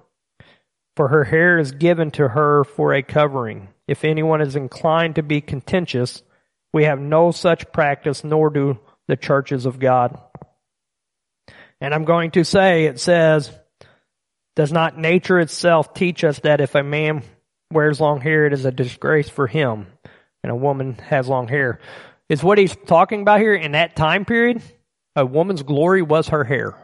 For 0.96 1.08
her 1.08 1.24
hair 1.24 1.58
is 1.58 1.72
given 1.72 2.12
to 2.12 2.28
her 2.28 2.64
for 2.64 2.94
a 2.94 3.02
covering. 3.02 3.70
If 3.88 4.04
anyone 4.04 4.42
is 4.42 4.56
inclined 4.56 5.16
to 5.16 5.24
be 5.24 5.40
contentious, 5.40 6.22
we 6.74 6.84
have 6.84 7.00
no 7.00 7.32
such 7.32 7.72
practice, 7.72 8.24
nor 8.24 8.50
do 8.50 8.80
the 9.08 9.16
churches 9.16 9.66
of 9.66 9.80
God. 9.80 10.20
And 11.80 11.94
I'm 11.94 12.06
going 12.06 12.32
to 12.32 12.44
say, 12.44 12.86
it 12.86 13.00
says, 13.00 13.52
does 14.56 14.72
not 14.72 14.98
nature 14.98 15.40
itself 15.40 15.94
teach 15.94 16.24
us 16.24 16.40
that 16.40 16.62
if 16.62 16.76
a 16.76 16.84
man 16.84 17.24
wears 17.72 18.02
long 18.02 18.20
hair, 18.20 18.46
it 18.46 18.54
is 18.54 18.66
a 18.66 18.72
disgrace 18.72 19.30
for 19.30 19.48
him? 19.48 19.88
And 20.44 20.52
a 20.52 20.56
woman 20.56 20.94
has 20.96 21.28
long 21.28 21.48
hair. 21.48 21.80
Is 22.30 22.44
what 22.44 22.58
he's 22.58 22.76
talking 22.86 23.22
about 23.22 23.40
here 23.40 23.54
in 23.54 23.74
that 23.74 23.96
time 23.96 24.26
period? 24.26 24.62
A 25.16 25.26
woman's 25.26 25.64
glory 25.64 26.02
was 26.02 26.30
her 26.30 26.44
hair. 26.44 26.76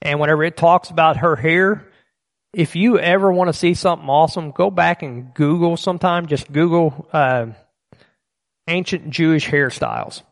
And 0.00 0.20
whenever 0.20 0.44
it 0.44 0.56
talks 0.56 0.90
about 0.90 1.18
her 1.18 1.34
hair, 1.34 1.88
if 2.52 2.76
you 2.76 2.98
ever 2.98 3.32
want 3.32 3.48
to 3.48 3.52
see 3.52 3.74
something 3.74 4.08
awesome, 4.08 4.52
go 4.52 4.70
back 4.70 5.02
and 5.02 5.34
Google 5.34 5.76
sometime. 5.76 6.26
Just 6.26 6.50
Google 6.50 7.08
uh, 7.12 7.46
ancient 8.68 9.10
Jewish 9.10 9.48
hairstyles. 9.48 10.22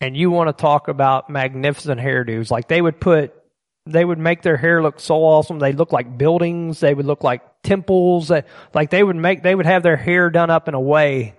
And 0.00 0.16
you 0.16 0.30
want 0.30 0.48
to 0.48 0.60
talk 0.60 0.88
about 0.88 1.30
magnificent 1.30 2.00
hairdos. 2.00 2.50
Like 2.50 2.68
they 2.68 2.82
would 2.82 3.00
put, 3.00 3.34
they 3.86 4.04
would 4.04 4.18
make 4.18 4.42
their 4.42 4.56
hair 4.56 4.82
look 4.82 5.00
so 5.00 5.24
awesome. 5.24 5.58
They 5.58 5.72
look 5.72 5.92
like 5.92 6.18
buildings. 6.18 6.80
They 6.80 6.94
would 6.94 7.06
look 7.06 7.24
like 7.24 7.42
temples. 7.62 8.28
That, 8.28 8.46
like 8.74 8.90
they 8.90 9.02
would 9.02 9.16
make, 9.16 9.42
they 9.42 9.54
would 9.54 9.66
have 9.66 9.82
their 9.82 9.96
hair 9.96 10.30
done 10.30 10.50
up 10.50 10.68
in 10.68 10.74
a 10.74 10.80
way 10.80 11.34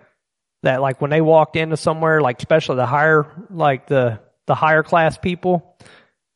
that 0.64 0.82
like 0.82 1.02
when 1.02 1.12
they 1.12 1.22
walked 1.22 1.56
into 1.56 1.78
somewhere, 1.78 2.22
like 2.22 2.40
especially 2.40 2.78
the 2.78 2.86
higher, 2.86 3.26
like 3.50 3.88
the, 3.88 4.20
the 4.48 4.56
higher 4.56 4.84
class 4.84 5.18
people, 5.18 5.78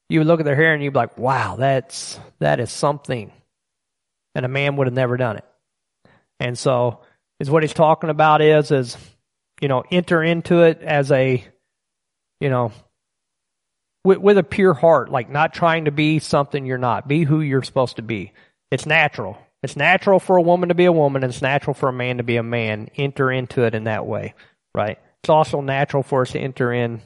you 0.10 0.19
would 0.19 0.28
look 0.28 0.39
at 0.39 0.46
their 0.46 0.56
hair 0.56 0.74
and 0.74 0.84
you'd 0.84 0.93
be 0.93 1.00
like, 1.00 1.17
wow, 1.17 1.56
that's, 1.58 2.19
that 2.39 2.60
is 2.60 2.72
something. 2.72 3.32
And 4.36 4.46
a 4.46 4.50
man 4.50 4.76
would 4.78 4.88
have 4.88 4.93
never 4.93 5.17
done 5.17 5.38
it. 5.38 5.46
And 6.39 6.58
so 6.58 7.02
is 7.39 7.50
what 7.50 7.63
he's 7.63 7.74
talking 7.74 8.10
about 8.10 8.41
is, 8.41 8.72
is, 8.72 8.98
you 9.62 9.67
know, 9.67 9.84
enter 9.91 10.24
into 10.24 10.63
it 10.63 10.82
as 10.82 11.12
a, 11.12 11.43
you 12.39 12.50
know, 12.50 12.72
with, 14.04 14.17
with 14.17 14.38
a 14.38 14.43
pure 14.43 14.74
heart, 14.74 15.10
like 15.10 15.30
not 15.30 15.54
trying 15.54 15.86
to 15.86 15.91
be 15.91 16.19
something 16.19 16.65
you're 16.65 16.78
not. 16.78 17.08
Be 17.08 17.24
who 17.24 17.41
you're 17.41 17.63
supposed 17.63 17.98
to 17.98 18.02
be. 18.02 18.34
It's 18.72 18.86
natural. 18.86 19.38
It's 19.63 19.78
natural 19.78 20.19
for 20.19 20.36
a 20.36 20.41
woman 20.41 20.69
to 20.69 20.76
be 20.76 20.86
a 20.86 20.91
woman, 20.91 21.23
and 21.23 21.32
it's 21.32 21.41
natural 21.41 21.73
for 21.73 21.88
a 21.88 21.93
man 21.93 22.17
to 22.17 22.23
be 22.23 22.36
a 22.36 22.43
man. 22.43 22.89
Enter 22.97 23.32
into 23.32 23.63
it 23.63 23.73
in 23.73 23.86
that 23.86 24.06
way, 24.06 24.34
right? 24.76 24.99
It's 25.21 25.30
also 25.30 25.62
natural 25.62 26.04
for 26.04 26.23
us 26.23 26.32
to 26.32 26.39
enter 26.39 26.73
in 26.73 27.02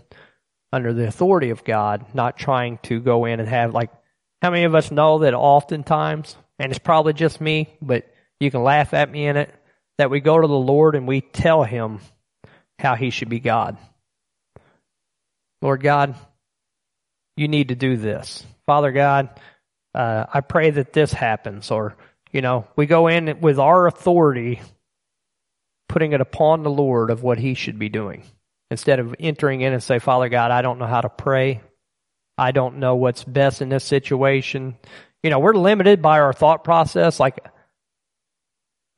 under 0.74 0.92
the 0.92 1.08
authority 1.08 1.52
of 1.52 1.64
God, 1.64 2.06
not 2.16 2.38
trying 2.38 2.80
to 2.80 3.00
go 3.00 3.26
in 3.26 3.40
and 3.40 3.48
have, 3.48 3.74
like, 3.74 3.92
how 4.42 4.50
many 4.50 4.64
of 4.64 4.76
us 4.76 4.92
know 4.92 5.20
that 5.20 5.36
oftentimes, 5.36 6.36
and 6.58 6.72
it's 6.72 6.80
probably 6.80 7.14
just 7.14 7.40
me, 7.40 7.70
but 7.80 8.12
you 8.40 8.50
can 8.50 8.64
laugh 8.64 8.94
at 8.94 9.10
me 9.12 9.28
in 9.28 9.38
it, 9.38 9.54
that 10.00 10.10
we 10.10 10.20
go 10.20 10.40
to 10.40 10.48
the 10.48 10.54
Lord 10.54 10.96
and 10.96 11.08
we 11.08 11.22
tell 11.22 11.64
Him 11.64 12.00
how 12.80 12.96
He 12.96 13.12
should 13.12 13.30
be 13.30 13.40
God. 13.40 13.78
Lord 15.62 15.82
God, 15.82 16.16
you 17.36 17.48
need 17.48 17.70
to 17.70 17.76
do 17.76 17.98
this. 17.98 18.44
Father 18.66 18.92
God, 18.92 19.30
uh, 19.94 20.26
I 20.32 20.42
pray 20.42 20.72
that 20.72 20.92
this 20.92 21.14
happens, 21.14 21.72
or 21.72 21.96
you 22.32 22.42
know, 22.42 22.68
we 22.76 22.86
go 22.86 23.08
in 23.08 23.42
with 23.42 23.60
our 23.60 23.88
authority, 23.88 24.62
putting 25.88 26.14
it 26.14 26.22
upon 26.22 26.64
the 26.64 26.70
Lord 26.70 27.10
of 27.10 27.24
what 27.24 27.40
He 27.40 27.54
should 27.54 27.80
be 27.80 27.90
doing. 27.90 28.24
Instead 28.70 29.00
of 29.00 29.16
entering 29.20 29.62
in 29.62 29.74
and 29.74 29.82
say, 29.82 30.00
Father 30.00 30.28
God, 30.30 30.52
I 30.52 30.62
don't 30.62 30.80
know 30.80 30.88
how 30.88 31.02
to 31.02 31.10
pray. 31.10 31.62
I 32.38 32.52
don't 32.52 32.78
know 32.78 32.96
what's 32.96 33.24
best 33.24 33.62
in 33.62 33.70
this 33.70 33.84
situation. 33.84 34.76
You 35.24 35.30
know, 35.30 35.40
we're 35.40 35.54
limited 35.54 36.02
by 36.02 36.20
our 36.20 36.34
thought 36.34 36.64
process. 36.64 37.20
Like, 37.20 37.40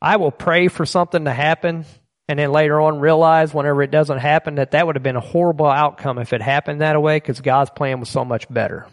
I 0.02 0.18
will 0.18 0.32
pray 0.32 0.68
for 0.68 0.86
something 0.86 1.26
to 1.26 1.34
happen 1.34 1.86
and 2.28 2.38
then 2.38 2.52
later 2.52 2.80
on 2.80 3.00
realize 3.00 3.54
whenever 3.54 3.82
it 3.82 3.92
doesn't 3.92 4.20
happen 4.20 4.56
that 4.56 4.72
that 4.72 4.86
would 4.86 4.96
have 4.96 5.04
been 5.04 5.15
a 5.15 5.22
horrible 5.22 5.65
outcome 5.65 6.20
if 6.20 6.32
it 6.32 6.42
happened 6.42 6.82
that 6.82 7.02
way 7.02 7.18
because 7.18 7.42
God's 7.42 7.72
plan 7.72 8.00
was 8.00 8.10
so 8.10 8.24
much 8.24 8.48
better. 8.54 8.88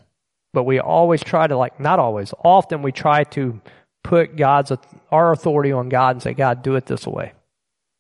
But 0.52 0.64
we 0.64 0.80
always 0.80 1.22
try 1.22 1.46
to 1.46 1.56
like, 1.56 1.78
not 1.78 1.98
always, 1.98 2.32
often 2.42 2.82
we 2.82 2.92
try 2.92 3.24
to 3.24 3.60
put 4.06 4.36
God's 4.36 4.72
our 5.10 5.32
authority 5.32 5.72
on 5.72 5.88
God 5.88 6.14
and 6.14 6.22
say, 6.22 6.32
God, 6.32 6.62
do 6.62 6.76
it 6.76 6.86
this 6.86 7.06
way. 7.06 7.32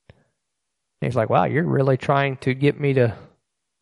And 0.08 1.08
he's 1.08 1.16
like, 1.16 1.28
wow, 1.28 1.44
you're 1.44 1.64
really 1.64 1.96
trying 1.96 2.36
to 2.38 2.54
get 2.54 2.80
me 2.80 2.94
to 2.94 3.16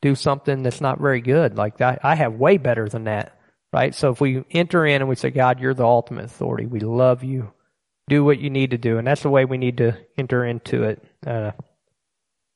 do 0.00 0.14
something 0.14 0.62
that's 0.62 0.80
not 0.80 0.98
very 0.98 1.20
good. 1.20 1.56
Like 1.56 1.80
I, 1.82 1.98
I 2.02 2.14
have 2.14 2.34
way 2.34 2.56
better 2.56 2.88
than 2.88 3.04
that. 3.04 3.38
Right? 3.74 3.94
So 3.94 4.10
if 4.10 4.20
we 4.20 4.42
enter 4.50 4.86
in 4.86 5.02
and 5.02 5.08
we 5.08 5.16
say, 5.16 5.30
God, 5.30 5.60
you're 5.60 5.74
the 5.74 5.84
ultimate 5.84 6.24
authority. 6.26 6.64
We 6.64 6.80
love 6.80 7.24
you. 7.24 7.52
Do 8.08 8.24
what 8.24 8.38
you 8.38 8.48
need 8.48 8.70
to 8.70 8.78
do. 8.78 8.98
And 8.98 9.06
that's 9.06 9.22
the 9.22 9.30
way 9.30 9.44
we 9.44 9.58
need 9.58 9.78
to 9.78 9.98
enter 10.16 10.44
into 10.44 10.84
it. 10.84 11.02
Uh, 11.26 11.52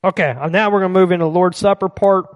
okay. 0.02 0.34
Now 0.50 0.70
we're 0.70 0.80
going 0.80 0.94
to 0.94 1.00
move 1.00 1.12
into 1.12 1.24
the 1.24 1.30
Lord's 1.30 1.58
Supper 1.58 1.88
part. 1.88 2.26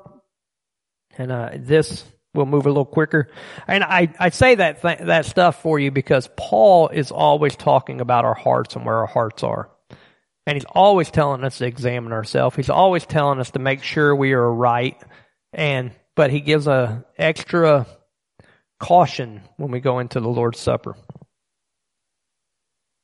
And, 1.16 1.30
uh, 1.30 1.50
this 1.54 2.04
we'll 2.34 2.46
move 2.46 2.66
a 2.66 2.70
little 2.70 2.84
quicker. 2.84 3.28
And 3.66 3.84
I, 3.84 4.12
I 4.18 4.30
say 4.30 4.54
that, 4.54 4.82
th- 4.82 5.00
that 5.00 5.26
stuff 5.26 5.60
for 5.62 5.78
you 5.78 5.90
because 5.90 6.28
Paul 6.36 6.88
is 6.88 7.10
always 7.10 7.56
talking 7.56 8.00
about 8.00 8.24
our 8.24 8.34
hearts 8.34 8.74
and 8.76 8.84
where 8.84 8.96
our 8.96 9.06
hearts 9.06 9.42
are. 9.42 9.70
And 10.46 10.56
he's 10.56 10.64
always 10.64 11.10
telling 11.10 11.44
us 11.44 11.58
to 11.58 11.66
examine 11.66 12.12
ourselves. 12.12 12.56
He's 12.56 12.70
always 12.70 13.06
telling 13.06 13.38
us 13.38 13.50
to 13.52 13.58
make 13.58 13.82
sure 13.82 14.14
we 14.14 14.32
are 14.32 14.52
right. 14.52 15.00
And, 15.52 15.92
but 16.16 16.30
he 16.30 16.40
gives 16.40 16.66
a 16.66 17.04
extra 17.16 17.86
caution 18.80 19.42
when 19.56 19.70
we 19.70 19.80
go 19.80 20.00
into 20.00 20.18
the 20.18 20.28
Lord's 20.28 20.58
Supper. 20.58 20.96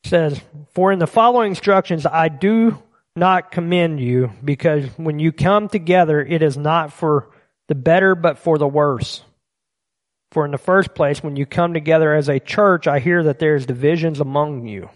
It 0.05 0.09
says, 0.09 0.41
for 0.75 0.91
in 0.91 0.99
the 0.99 1.07
following 1.07 1.51
instructions, 1.51 2.07
I 2.07 2.29
do 2.29 2.83
not 3.15 3.53
commend 3.53 4.01
you 4.01 4.33
because 4.43 4.87
when 4.97 5.19
you 5.19 5.33
come 5.33 5.69
together, 5.69 6.21
it 6.21 6.43
is 6.43 6.57
not 6.57 6.93
for 6.93 7.29
the 7.69 7.75
better, 7.75 8.15
but 8.15 8.39
for 8.39 8.59
the 8.59 8.67
worse. 8.67 9.23
For 10.33 10.45
in 10.45 10.51
the 10.51 10.59
first 10.59 10.95
place, 10.95 11.23
when 11.23 11.37
you 11.37 11.47
come 11.47 11.73
together 11.73 12.13
as 12.15 12.29
a 12.29 12.41
church, 12.41 12.87
I 12.87 12.99
hear 12.99 13.25
that 13.25 13.39
there's 13.39 13.67
divisions 13.67 14.21
among 14.21 14.67
you. 14.67 14.91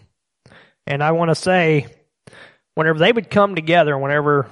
And 0.85 1.03
I 1.03 1.11
want 1.11 1.29
to 1.29 1.35
say, 1.35 1.87
whenever 2.75 2.99
they 2.99 3.11
would 3.11 3.29
come 3.29 3.55
together, 3.55 3.97
whenever 3.97 4.47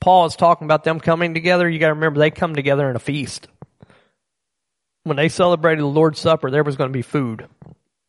Paul 0.00 0.26
is 0.26 0.36
talking 0.36 0.66
about 0.66 0.84
them 0.84 1.00
coming 1.00 1.32
together, 1.32 1.68
you 1.68 1.78
got 1.78 1.88
to 1.88 1.94
remember 1.94 2.18
they 2.18 2.30
come 2.30 2.54
together 2.54 2.90
in 2.90 2.96
a 2.96 3.00
feast. 3.00 3.48
When 5.04 5.16
they 5.16 5.28
celebrated 5.28 5.82
the 5.82 5.86
Lord's 5.86 6.18
Supper, 6.18 6.50
there 6.50 6.64
was 6.64 6.76
going 6.76 6.90
to 6.90 6.96
be 6.96 7.02
food. 7.02 7.46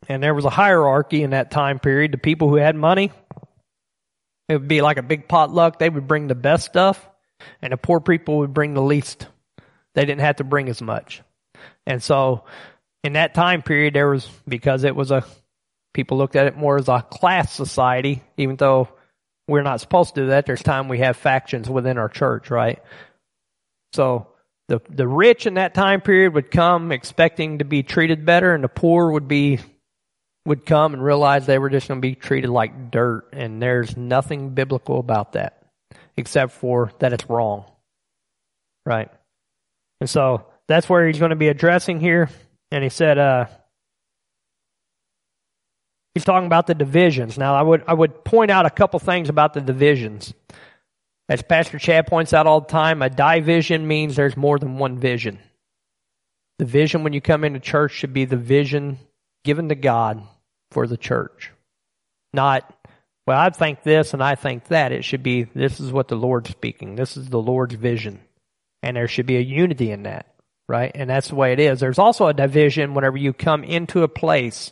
And 0.07 0.21
there 0.21 0.33
was 0.33 0.45
a 0.45 0.49
hierarchy 0.49 1.23
in 1.23 1.31
that 1.31 1.51
time 1.51 1.79
period. 1.79 2.11
The 2.11 2.17
people 2.17 2.49
who 2.49 2.55
had 2.55 2.75
money, 2.75 3.11
it 4.49 4.53
would 4.53 4.67
be 4.67 4.81
like 4.81 4.97
a 4.97 5.03
big 5.03 5.27
potluck. 5.27 5.79
They 5.79 5.89
would 5.89 6.07
bring 6.07 6.27
the 6.27 6.35
best 6.35 6.65
stuff 6.65 7.05
and 7.61 7.73
the 7.73 7.77
poor 7.77 7.99
people 7.99 8.39
would 8.39 8.53
bring 8.53 8.73
the 8.73 8.81
least. 8.81 9.27
They 9.93 10.05
didn't 10.05 10.21
have 10.21 10.37
to 10.37 10.43
bring 10.43 10.69
as 10.69 10.81
much. 10.81 11.21
And 11.85 12.01
so 12.01 12.43
in 13.03 13.13
that 13.13 13.33
time 13.33 13.61
period, 13.61 13.93
there 13.93 14.09
was, 14.09 14.27
because 14.47 14.83
it 14.83 14.95
was 14.95 15.11
a, 15.11 15.23
people 15.93 16.17
looked 16.17 16.35
at 16.35 16.47
it 16.47 16.57
more 16.57 16.77
as 16.77 16.89
a 16.89 17.01
class 17.01 17.53
society, 17.53 18.23
even 18.37 18.55
though 18.55 18.89
we're 19.47 19.63
not 19.63 19.79
supposed 19.79 20.15
to 20.15 20.21
do 20.21 20.27
that. 20.27 20.45
There's 20.45 20.63
time 20.63 20.87
we 20.87 20.99
have 20.99 21.15
factions 21.15 21.69
within 21.69 21.97
our 21.97 22.09
church, 22.09 22.49
right? 22.49 22.81
So 23.93 24.27
the, 24.67 24.81
the 24.89 25.07
rich 25.07 25.45
in 25.45 25.53
that 25.53 25.73
time 25.73 26.01
period 26.01 26.33
would 26.33 26.51
come 26.51 26.91
expecting 26.91 27.59
to 27.59 27.65
be 27.65 27.83
treated 27.83 28.25
better 28.25 28.53
and 28.53 28.63
the 28.63 28.69
poor 28.69 29.11
would 29.11 29.27
be, 29.27 29.59
would 30.45 30.65
come 30.65 30.93
and 30.93 31.03
realize 31.03 31.45
they 31.45 31.59
were 31.59 31.69
just 31.69 31.87
going 31.87 32.01
to 32.01 32.07
be 32.07 32.15
treated 32.15 32.49
like 32.49 32.91
dirt 32.91 33.29
and 33.33 33.61
there's 33.61 33.95
nothing 33.95 34.49
biblical 34.49 34.99
about 34.99 35.33
that 35.33 35.64
except 36.17 36.53
for 36.53 36.91
that 36.99 37.13
it's 37.13 37.29
wrong. 37.29 37.65
Right? 38.85 39.09
And 39.99 40.09
so 40.09 40.45
that's 40.67 40.89
where 40.89 41.07
he's 41.07 41.19
going 41.19 41.29
to 41.29 41.35
be 41.35 41.47
addressing 41.47 41.99
here. 41.99 42.29
And 42.71 42.83
he 42.83 42.89
said, 42.89 43.17
uh, 43.17 43.45
he's 46.13 46.25
talking 46.25 46.47
about 46.47 46.67
the 46.67 46.75
divisions. 46.75 47.37
Now, 47.37 47.55
I 47.55 47.61
would, 47.61 47.83
I 47.87 47.93
would 47.93 48.23
point 48.23 48.51
out 48.51 48.65
a 48.65 48.71
couple 48.71 48.99
things 48.99 49.29
about 49.29 49.53
the 49.53 49.61
divisions. 49.61 50.33
As 51.27 51.41
Pastor 51.41 51.79
Chad 51.79 52.07
points 52.07 52.33
out 52.33 52.47
all 52.47 52.61
the 52.61 52.67
time, 52.67 53.01
a 53.01 53.09
division 53.09 53.87
means 53.87 54.15
there's 54.15 54.37
more 54.37 54.59
than 54.59 54.77
one 54.77 54.99
vision. 54.99 55.39
The 56.59 56.65
vision 56.65 57.03
when 57.03 57.13
you 57.13 57.21
come 57.21 57.43
into 57.43 57.59
church 57.59 57.91
should 57.91 58.13
be 58.13 58.25
the 58.25 58.37
vision 58.37 58.99
given 59.43 59.69
to 59.69 59.75
God 59.75 60.21
for 60.71 60.87
the 60.87 60.97
church. 60.97 61.51
Not 62.33 62.71
well, 63.27 63.39
I 63.39 63.49
think 63.49 63.83
this 63.83 64.13
and 64.13 64.23
I 64.23 64.35
think 64.35 64.67
that. 64.67 64.91
It 64.91 65.03
should 65.03 65.23
be 65.23 65.43
this 65.43 65.79
is 65.79 65.91
what 65.91 66.07
the 66.07 66.15
Lord's 66.15 66.51
speaking. 66.51 66.95
This 66.95 67.17
is 67.17 67.27
the 67.29 67.41
Lord's 67.41 67.75
vision. 67.75 68.19
And 68.83 68.95
there 68.95 69.07
should 69.07 69.25
be 69.25 69.37
a 69.37 69.41
unity 69.41 69.91
in 69.91 70.03
that, 70.03 70.27
right? 70.69 70.91
And 70.93 71.09
that's 71.09 71.29
the 71.29 71.35
way 71.35 71.53
it 71.53 71.59
is. 71.59 71.79
There's 71.79 71.97
also 71.97 72.27
a 72.27 72.33
division 72.33 72.93
whenever 72.93 73.17
you 73.17 73.33
come 73.33 73.63
into 73.63 74.03
a 74.03 74.07
place 74.07 74.71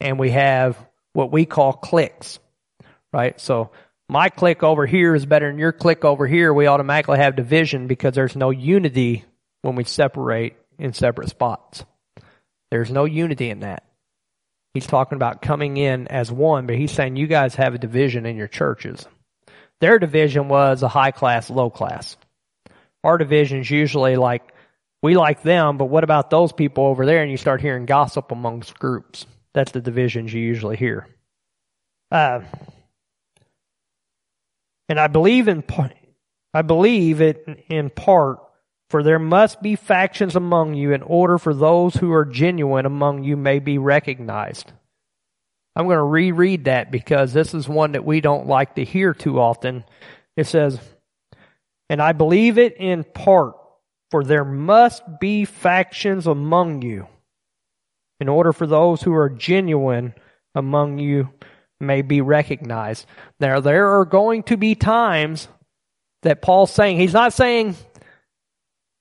and 0.00 0.18
we 0.18 0.30
have 0.30 0.78
what 1.12 1.30
we 1.30 1.44
call 1.44 1.74
cliques, 1.74 2.38
right? 3.12 3.38
So 3.38 3.70
my 4.08 4.30
clique 4.30 4.62
over 4.62 4.86
here 4.86 5.14
is 5.14 5.26
better 5.26 5.50
than 5.50 5.58
your 5.58 5.72
clique 5.72 6.04
over 6.04 6.26
here. 6.26 6.54
We 6.54 6.66
automatically 6.66 7.18
have 7.18 7.36
division 7.36 7.86
because 7.86 8.14
there's 8.14 8.36
no 8.36 8.48
unity 8.48 9.24
when 9.60 9.74
we 9.74 9.84
separate 9.84 10.56
in 10.78 10.94
separate 10.94 11.28
spots. 11.28 11.84
There's 12.70 12.90
no 12.90 13.04
unity 13.04 13.50
in 13.50 13.60
that. 13.60 13.84
He's 14.74 14.86
talking 14.86 15.16
about 15.16 15.42
coming 15.42 15.76
in 15.76 16.08
as 16.08 16.30
one, 16.30 16.66
but 16.66 16.76
he's 16.76 16.92
saying 16.92 17.16
you 17.16 17.26
guys 17.26 17.54
have 17.56 17.74
a 17.74 17.78
division 17.78 18.26
in 18.26 18.36
your 18.36 18.48
churches. 18.48 19.06
Their 19.80 19.98
division 19.98 20.48
was 20.48 20.82
a 20.82 20.88
high 20.88 21.10
class, 21.10 21.50
low 21.50 21.70
class. 21.70 22.16
Our 23.02 23.18
division's 23.18 23.70
usually 23.70 24.16
like, 24.16 24.42
we 25.02 25.16
like 25.16 25.42
them, 25.42 25.78
but 25.78 25.86
what 25.86 26.04
about 26.04 26.30
those 26.30 26.52
people 26.52 26.84
over 26.84 27.06
there? 27.06 27.22
And 27.22 27.30
you 27.30 27.36
start 27.36 27.60
hearing 27.60 27.86
gossip 27.86 28.32
amongst 28.32 28.78
groups. 28.78 29.26
That's 29.54 29.72
the 29.72 29.80
divisions 29.80 30.32
you 30.32 30.40
usually 30.40 30.76
hear. 30.76 31.06
Uh, 32.10 32.40
and 34.88 34.98
I 34.98 35.06
believe 35.06 35.48
in, 35.48 35.62
part 35.62 35.92
I 36.54 36.62
believe 36.62 37.20
it 37.20 37.64
in 37.68 37.90
part 37.90 38.40
for 38.90 39.02
there 39.02 39.18
must 39.18 39.60
be 39.62 39.76
factions 39.76 40.34
among 40.34 40.74
you 40.74 40.92
in 40.92 41.02
order 41.02 41.38
for 41.38 41.52
those 41.52 41.94
who 41.96 42.12
are 42.12 42.24
genuine 42.24 42.86
among 42.86 43.22
you 43.22 43.36
may 43.36 43.58
be 43.58 43.78
recognized. 43.78 44.72
I'm 45.76 45.86
going 45.86 45.96
to 45.96 46.02
reread 46.02 46.64
that 46.64 46.90
because 46.90 47.32
this 47.32 47.54
is 47.54 47.68
one 47.68 47.92
that 47.92 48.04
we 48.04 48.20
don't 48.20 48.48
like 48.48 48.74
to 48.76 48.84
hear 48.84 49.14
too 49.14 49.38
often. 49.38 49.84
It 50.36 50.46
says, 50.46 50.80
and 51.88 52.02
I 52.02 52.12
believe 52.12 52.58
it 52.58 52.76
in 52.78 53.04
part, 53.04 53.54
for 54.10 54.24
there 54.24 54.44
must 54.44 55.02
be 55.20 55.44
factions 55.44 56.26
among 56.26 56.82
you 56.82 57.06
in 58.20 58.28
order 58.28 58.52
for 58.52 58.66
those 58.66 59.02
who 59.02 59.14
are 59.14 59.30
genuine 59.30 60.14
among 60.54 60.98
you 60.98 61.30
may 61.80 62.02
be 62.02 62.20
recognized. 62.20 63.06
Now, 63.38 63.60
there 63.60 63.98
are 63.98 64.04
going 64.04 64.42
to 64.44 64.56
be 64.56 64.74
times 64.74 65.48
that 66.22 66.42
Paul's 66.42 66.72
saying, 66.72 66.98
he's 66.98 67.12
not 67.12 67.32
saying 67.32 67.76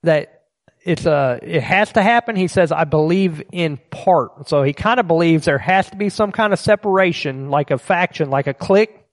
that 0.03 0.37
it's 0.83 1.05
a 1.05 1.39
it 1.41 1.63
has 1.63 1.91
to 1.93 2.01
happen. 2.01 2.35
He 2.35 2.47
says, 2.47 2.71
I 2.71 2.85
believe 2.85 3.43
in 3.51 3.77
part. 3.89 4.47
So 4.47 4.63
he 4.63 4.73
kind 4.73 4.99
of 4.99 5.07
believes 5.07 5.45
there 5.45 5.57
has 5.57 5.89
to 5.89 5.97
be 5.97 6.09
some 6.09 6.31
kind 6.31 6.53
of 6.53 6.59
separation, 6.59 7.49
like 7.49 7.71
a 7.71 7.77
faction, 7.77 8.29
like 8.29 8.47
a 8.47 8.53
clique. 8.53 9.03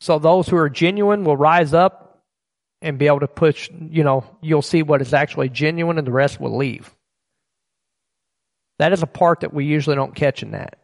So 0.00 0.18
those 0.18 0.48
who 0.48 0.56
are 0.56 0.70
genuine 0.70 1.24
will 1.24 1.36
rise 1.36 1.74
up 1.74 2.22
and 2.80 2.98
be 2.98 3.06
able 3.06 3.20
to 3.20 3.28
push, 3.28 3.70
you 3.70 4.02
know, 4.02 4.24
you'll 4.40 4.62
see 4.62 4.82
what 4.82 5.00
is 5.00 5.14
actually 5.14 5.48
genuine 5.48 5.98
and 5.98 6.06
the 6.06 6.12
rest 6.12 6.40
will 6.40 6.56
leave. 6.56 6.92
That 8.78 8.92
is 8.92 9.02
a 9.02 9.06
part 9.06 9.40
that 9.40 9.54
we 9.54 9.64
usually 9.64 9.94
don't 9.94 10.14
catch 10.14 10.42
in 10.42 10.52
that. 10.52 10.78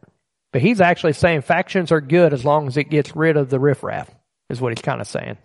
But 0.53 0.63
he's 0.63 0.81
actually 0.81 1.15
saying 1.15 1.43
factions 1.43 1.91
are 1.91 2.01
good 2.01 2.33
as 2.33 2.45
long 2.45 2.69
as 2.69 2.77
it 2.77 2.85
gets 2.85 3.17
rid 3.17 3.37
of 3.37 3.51
the 3.51 3.59
riffraff, 3.59 4.09
is 4.51 4.61
what 4.61 4.73
he's 4.73 4.83
kind 4.83 5.01
of 5.01 5.07
saying 5.07 5.39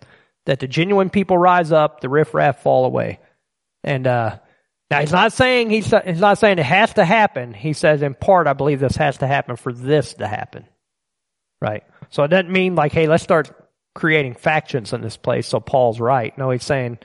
that 0.46 0.60
the 0.60 0.68
genuine 0.68 1.10
people 1.10 1.38
rise 1.38 1.72
up, 1.72 2.00
the 2.00 2.08
riffraff 2.08 2.62
fall 2.62 2.84
away. 2.84 3.20
And 3.82 4.06
uh, 4.06 4.38
now 4.90 5.00
he's 5.00 5.12
not 5.12 5.32
saying 5.32 5.70
he's 5.70 5.92
he's 6.04 6.20
not 6.20 6.38
saying 6.38 6.58
it 6.58 6.66
has 6.66 6.94
to 6.94 7.04
happen. 7.04 7.54
He 7.54 7.72
says 7.72 8.02
in 8.02 8.14
part, 8.14 8.46
I 8.46 8.52
believe 8.52 8.80
this 8.80 8.96
has 8.96 9.18
to 9.18 9.26
happen 9.26 9.56
for 9.56 9.72
this 9.72 10.14
to 10.14 10.26
happen. 10.26 10.66
Right. 11.60 11.84
So 12.10 12.22
it 12.24 12.28
doesn't 12.28 12.50
mean 12.50 12.74
like, 12.74 12.92
hey, 12.92 13.08
let's 13.08 13.22
start 13.22 13.50
creating 13.94 14.34
factions 14.34 14.92
in 14.92 15.00
this 15.00 15.16
place. 15.16 15.46
So 15.46 15.60
Paul's 15.60 16.00
right. 16.00 16.36
No, 16.36 16.50
he's 16.50 16.64
saying 16.64 16.98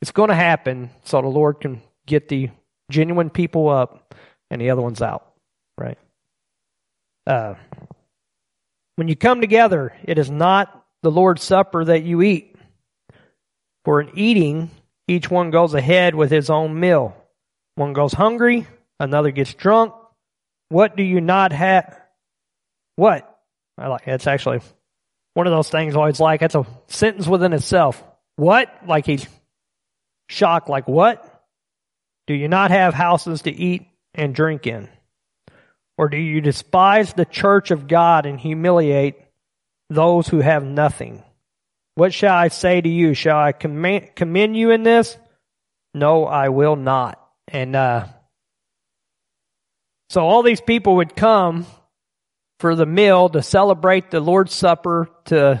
it's 0.00 0.12
going 0.12 0.28
to 0.28 0.34
happen 0.34 0.90
so 1.04 1.20
the 1.20 1.28
Lord 1.28 1.60
can 1.60 1.82
get 2.06 2.28
the 2.28 2.50
genuine 2.90 3.30
people 3.30 3.68
up 3.68 4.14
and 4.50 4.60
the 4.60 4.70
other 4.70 4.82
ones 4.82 5.02
out. 5.02 5.32
Right. 5.76 5.98
Uh, 7.26 7.54
when 8.94 9.08
you 9.08 9.16
come 9.16 9.40
together, 9.40 9.92
it 10.04 10.18
is 10.18 10.30
not 10.30 10.84
the 11.02 11.10
Lord's 11.10 11.42
Supper 11.42 11.84
that 11.84 12.02
you 12.02 12.22
eat. 12.22 12.55
For 13.86 14.00
in 14.00 14.18
eating, 14.18 14.72
each 15.06 15.30
one 15.30 15.52
goes 15.52 15.72
ahead 15.72 16.16
with 16.16 16.28
his 16.28 16.50
own 16.50 16.80
meal. 16.80 17.16
One 17.76 17.92
goes 17.92 18.12
hungry, 18.12 18.66
another 18.98 19.30
gets 19.30 19.54
drunk. 19.54 19.94
What 20.70 20.96
do 20.96 21.04
you 21.04 21.20
not 21.20 21.52
have? 21.52 21.96
What? 22.96 23.32
I 23.78 23.86
like 23.86 24.08
it's 24.08 24.26
actually 24.26 24.58
one 25.34 25.46
of 25.46 25.52
those 25.52 25.70
things 25.70 25.94
always 25.94 26.18
like. 26.18 26.42
It's 26.42 26.56
a 26.56 26.66
sentence 26.88 27.28
within 27.28 27.52
itself. 27.52 28.02
What? 28.34 28.68
Like 28.88 29.06
he's 29.06 29.24
shocked, 30.28 30.68
like 30.68 30.88
what? 30.88 31.24
Do 32.26 32.34
you 32.34 32.48
not 32.48 32.72
have 32.72 32.92
houses 32.92 33.42
to 33.42 33.52
eat 33.52 33.86
and 34.14 34.34
drink 34.34 34.66
in? 34.66 34.88
Or 35.96 36.08
do 36.08 36.16
you 36.16 36.40
despise 36.40 37.12
the 37.12 37.24
church 37.24 37.70
of 37.70 37.86
God 37.86 38.26
and 38.26 38.40
humiliate 38.40 39.14
those 39.88 40.28
who 40.28 40.40
have 40.40 40.64
nothing. 40.64 41.22
What 41.96 42.12
shall 42.12 42.36
I 42.36 42.48
say 42.48 42.78
to 42.78 42.88
you? 42.88 43.14
Shall 43.14 43.38
I 43.38 43.52
commend, 43.52 44.54
you 44.56 44.70
in 44.70 44.82
this? 44.82 45.16
No, 45.94 46.26
I 46.26 46.50
will 46.50 46.76
not. 46.76 47.18
And 47.48 47.74
uh, 47.74 48.06
so 50.10 50.20
all 50.20 50.42
these 50.42 50.60
people 50.60 50.96
would 50.96 51.16
come 51.16 51.66
for 52.60 52.76
the 52.76 52.84
meal 52.84 53.30
to 53.30 53.42
celebrate 53.42 54.10
the 54.10 54.20
Lord's 54.20 54.52
Supper. 54.52 55.08
To 55.26 55.58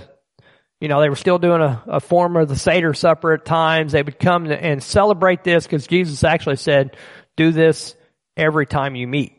you 0.78 0.88
know, 0.88 1.00
they 1.00 1.08
were 1.08 1.16
still 1.16 1.38
doing 1.38 1.62
a, 1.62 1.82
a 1.86 2.00
form 2.00 2.36
of 2.36 2.50
the 2.50 2.56
Seder 2.56 2.92
supper 2.92 3.32
at 3.32 3.46
times. 3.46 3.92
They 3.92 4.02
would 4.02 4.18
come 4.18 4.44
and 4.44 4.82
celebrate 4.82 5.42
this 5.42 5.64
because 5.64 5.86
Jesus 5.86 6.22
actually 6.22 6.56
said, 6.56 6.98
"Do 7.38 7.50
this 7.50 7.96
every 8.36 8.66
time 8.66 8.94
you 8.94 9.08
meet." 9.08 9.32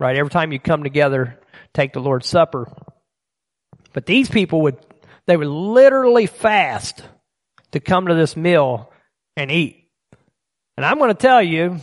Right? 0.00 0.16
Every 0.16 0.30
time 0.30 0.50
you 0.50 0.58
come 0.58 0.82
together, 0.82 1.38
take 1.74 1.92
the 1.92 2.00
Lord's 2.00 2.26
Supper. 2.26 2.66
But 3.92 4.04
these 4.04 4.28
people 4.28 4.62
would 4.62 4.78
they 5.30 5.36
would 5.36 5.46
literally 5.46 6.26
fast 6.26 7.04
to 7.70 7.78
come 7.78 8.08
to 8.08 8.14
this 8.14 8.36
meal 8.36 8.92
and 9.36 9.48
eat. 9.48 9.88
And 10.76 10.84
I'm 10.84 10.98
going 10.98 11.10
to 11.10 11.14
tell 11.14 11.40
you, 11.40 11.78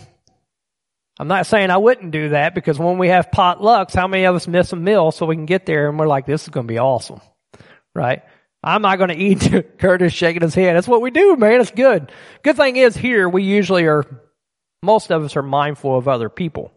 I'm 1.18 1.30
not 1.30 1.48
saying 1.48 1.70
I 1.70 1.78
wouldn't 1.78 2.12
do 2.12 2.30
that 2.30 2.54
because 2.54 2.78
when 2.78 2.98
we 2.98 3.08
have 3.08 3.32
potlucks, 3.32 3.96
how 3.96 4.06
many 4.06 4.26
of 4.26 4.36
us 4.36 4.50
miss 4.50 4.74
a 4.74 4.76
meal 4.76 5.12
so 5.12 5.26
we 5.26 5.38
can 5.38 5.46
get 5.46 5.66
there 5.66 5.88
and 5.88 5.98
we're 5.98 6.08
like, 6.08 6.26
this 6.26 6.44
is 6.44 6.50
going 6.50 6.68
to 6.68 6.72
be 6.74 6.78
awesome. 6.78 7.22
Right? 7.96 8.22
I'm 8.62 8.82
not 8.82 8.98
going 8.98 9.10
to 9.12 9.16
eat. 9.16 9.80
Curtis 9.80 10.12
shaking 10.12 10.42
his 10.42 10.54
head. 10.54 10.76
That's 10.76 10.88
what 10.88 11.02
we 11.02 11.10
do, 11.10 11.38
man. 11.38 11.62
It's 11.62 11.72
good. 11.72 12.12
Good 12.44 12.58
thing 12.58 12.76
is 12.76 12.98
here, 12.98 13.30
we 13.30 13.44
usually 13.44 13.86
are, 13.86 14.04
most 14.84 15.10
of 15.10 15.24
us 15.24 15.38
are 15.38 15.42
mindful 15.42 15.98
of 15.98 16.10
other 16.10 16.28
people. 16.28 16.74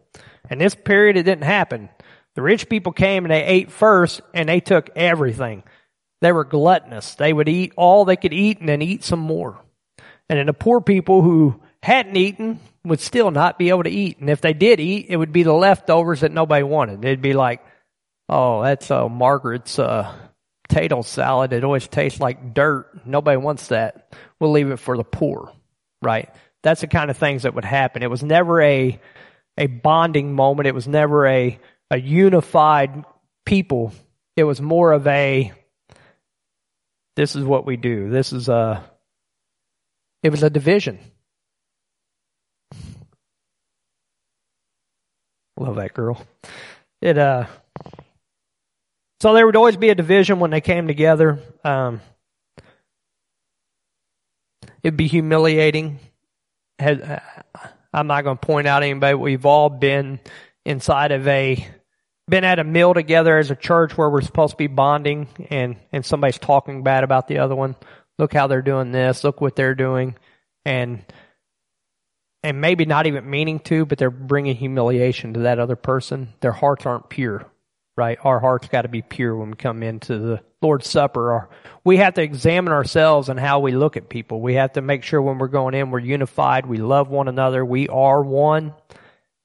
And 0.49 0.61
this 0.61 0.73
period, 0.73 1.17
it 1.17 1.23
didn't 1.23 1.43
happen. 1.43 1.89
The 2.35 2.41
rich 2.41 2.69
people 2.69 2.93
came 2.93 3.25
and 3.25 3.31
they 3.33 3.43
ate 3.43 3.73
first 3.73 4.21
and 4.33 4.47
they 4.47 4.61
took 4.61 4.89
everything. 4.95 5.63
They 6.21 6.31
were 6.31 6.45
gluttonous. 6.45 7.15
They 7.15 7.33
would 7.33 7.49
eat 7.49 7.73
all 7.75 8.05
they 8.05 8.15
could 8.15 8.33
eat 8.33 8.59
and 8.59 8.69
then 8.69 8.81
eat 8.81 9.03
some 9.03 9.19
more. 9.19 9.59
And 10.29 10.39
then 10.39 10.45
the 10.45 10.53
poor 10.53 10.79
people 10.81 11.21
who 11.21 11.59
hadn't 11.83 12.15
eaten 12.15 12.59
would 12.85 12.99
still 12.99 13.31
not 13.31 13.59
be 13.59 13.69
able 13.69 13.83
to 13.83 13.89
eat. 13.89 14.19
And 14.19 14.29
if 14.29 14.41
they 14.41 14.53
did 14.53 14.79
eat, 14.79 15.07
it 15.09 15.17
would 15.17 15.33
be 15.33 15.43
the 15.43 15.53
leftovers 15.53 16.21
that 16.21 16.31
nobody 16.31 16.63
wanted. 16.63 17.03
It'd 17.03 17.21
be 17.21 17.33
like, 17.33 17.61
oh, 18.29 18.63
that's 18.63 18.89
uh, 18.89 19.09
Margaret's 19.09 19.77
uh, 19.77 20.13
potato 20.67 21.01
salad. 21.01 21.53
It 21.53 21.63
always 21.63 21.87
tastes 21.87 22.19
like 22.19 22.53
dirt. 22.53 23.05
Nobody 23.05 23.37
wants 23.37 23.67
that. 23.67 24.13
We'll 24.39 24.51
leave 24.51 24.71
it 24.71 24.77
for 24.77 24.95
the 24.95 25.03
poor, 25.03 25.51
right? 26.01 26.29
That's 26.63 26.81
the 26.81 26.87
kind 26.87 27.11
of 27.11 27.17
things 27.17 27.43
that 27.43 27.55
would 27.55 27.65
happen. 27.65 28.03
It 28.03 28.09
was 28.09 28.23
never 28.23 28.61
a 28.61 28.99
a 29.57 29.67
bonding 29.67 30.33
moment. 30.33 30.67
It 30.67 30.75
was 30.75 30.87
never 30.87 31.27
a 31.27 31.59
a 31.89 31.99
unified 31.99 33.03
people. 33.45 33.91
It 34.37 34.43
was 34.45 34.61
more 34.61 34.93
of 34.93 35.05
a 35.07 35.51
this 37.15 37.35
is 37.35 37.43
what 37.43 37.65
we 37.65 37.77
do. 37.77 38.09
This 38.09 38.33
is 38.33 38.49
a, 38.49 38.83
it 40.23 40.29
was 40.29 40.43
a 40.43 40.49
division. 40.49 40.99
Love 45.57 45.75
that 45.75 45.93
girl. 45.93 46.25
It, 47.01 47.17
uh, 47.17 47.45
so 49.19 49.33
there 49.33 49.45
would 49.45 49.55
always 49.55 49.77
be 49.77 49.89
a 49.89 49.95
division 49.95 50.39
when 50.39 50.49
they 50.49 50.61
came 50.61 50.87
together. 50.87 51.39
Um, 51.63 52.01
it'd 54.81 54.97
be 54.97 55.07
humiliating. 55.07 55.99
Uh, 56.79 57.19
I'm 57.93 58.07
not 58.07 58.23
going 58.23 58.37
to 58.37 58.45
point 58.45 58.67
out 58.67 58.83
anybody. 58.83 59.13
We've 59.13 59.45
all 59.45 59.69
been 59.69 60.19
inside 60.65 61.11
of 61.11 61.27
a 61.27 61.67
been 62.31 62.43
at 62.45 62.59
a 62.59 62.63
meal 62.63 62.93
together 62.93 63.37
as 63.37 63.51
a 63.51 63.55
church 63.55 63.97
where 63.97 64.09
we're 64.09 64.21
supposed 64.21 64.51
to 64.51 64.57
be 64.57 64.67
bonding 64.67 65.27
and, 65.49 65.75
and 65.91 66.05
somebody's 66.05 66.39
talking 66.39 66.81
bad 66.81 67.03
about 67.03 67.27
the 67.27 67.39
other 67.39 67.55
one. 67.55 67.75
Look 68.17 68.33
how 68.33 68.47
they're 68.47 68.61
doing 68.61 68.93
this. 68.93 69.25
Look 69.25 69.41
what 69.41 69.57
they're 69.57 69.75
doing. 69.75 70.15
And, 70.63 71.03
and 72.41 72.61
maybe 72.61 72.85
not 72.85 73.05
even 73.05 73.29
meaning 73.29 73.59
to, 73.59 73.85
but 73.85 73.97
they're 73.97 74.09
bringing 74.09 74.55
humiliation 74.55 75.33
to 75.33 75.41
that 75.41 75.59
other 75.59 75.75
person. 75.75 76.29
Their 76.39 76.53
hearts 76.53 76.85
aren't 76.85 77.09
pure, 77.09 77.45
right? 77.97 78.17
Our 78.23 78.39
hearts 78.39 78.69
got 78.69 78.83
to 78.83 78.87
be 78.87 79.01
pure 79.01 79.35
when 79.35 79.49
we 79.51 79.57
come 79.57 79.83
into 79.83 80.17
the 80.17 80.41
Lord's 80.61 80.89
Supper. 80.89 81.33
Or 81.33 81.49
we 81.83 81.97
have 81.97 82.13
to 82.13 82.21
examine 82.21 82.71
ourselves 82.71 83.27
and 83.27 83.39
how 83.39 83.59
we 83.59 83.73
look 83.73 83.97
at 83.97 84.07
people. 84.07 84.39
We 84.39 84.53
have 84.53 84.73
to 84.73 84.81
make 84.81 85.03
sure 85.03 85.21
when 85.21 85.37
we're 85.37 85.49
going 85.49 85.73
in, 85.73 85.91
we're 85.91 85.99
unified. 85.99 86.65
We 86.65 86.77
love 86.77 87.09
one 87.09 87.27
another. 87.27 87.65
We 87.65 87.89
are 87.89 88.23
one. 88.23 88.73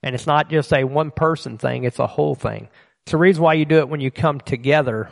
And 0.07 0.15
it's 0.15 0.29
not 0.29 0.49
just 0.49 0.73
a 0.73 0.85
one 0.85 1.11
person 1.11 1.59
thing, 1.59 1.83
it's 1.83 1.99
a 1.99 2.07
whole 2.07 2.37
thing. 2.37 2.69
So 3.09 3.17
the 3.17 3.21
reason 3.21 3.43
why 3.43 3.55
you 3.55 3.65
do 3.65 3.79
it 3.79 3.89
when 3.89 3.99
you 4.01 4.13
come 4.13 4.39
together 4.39 5.11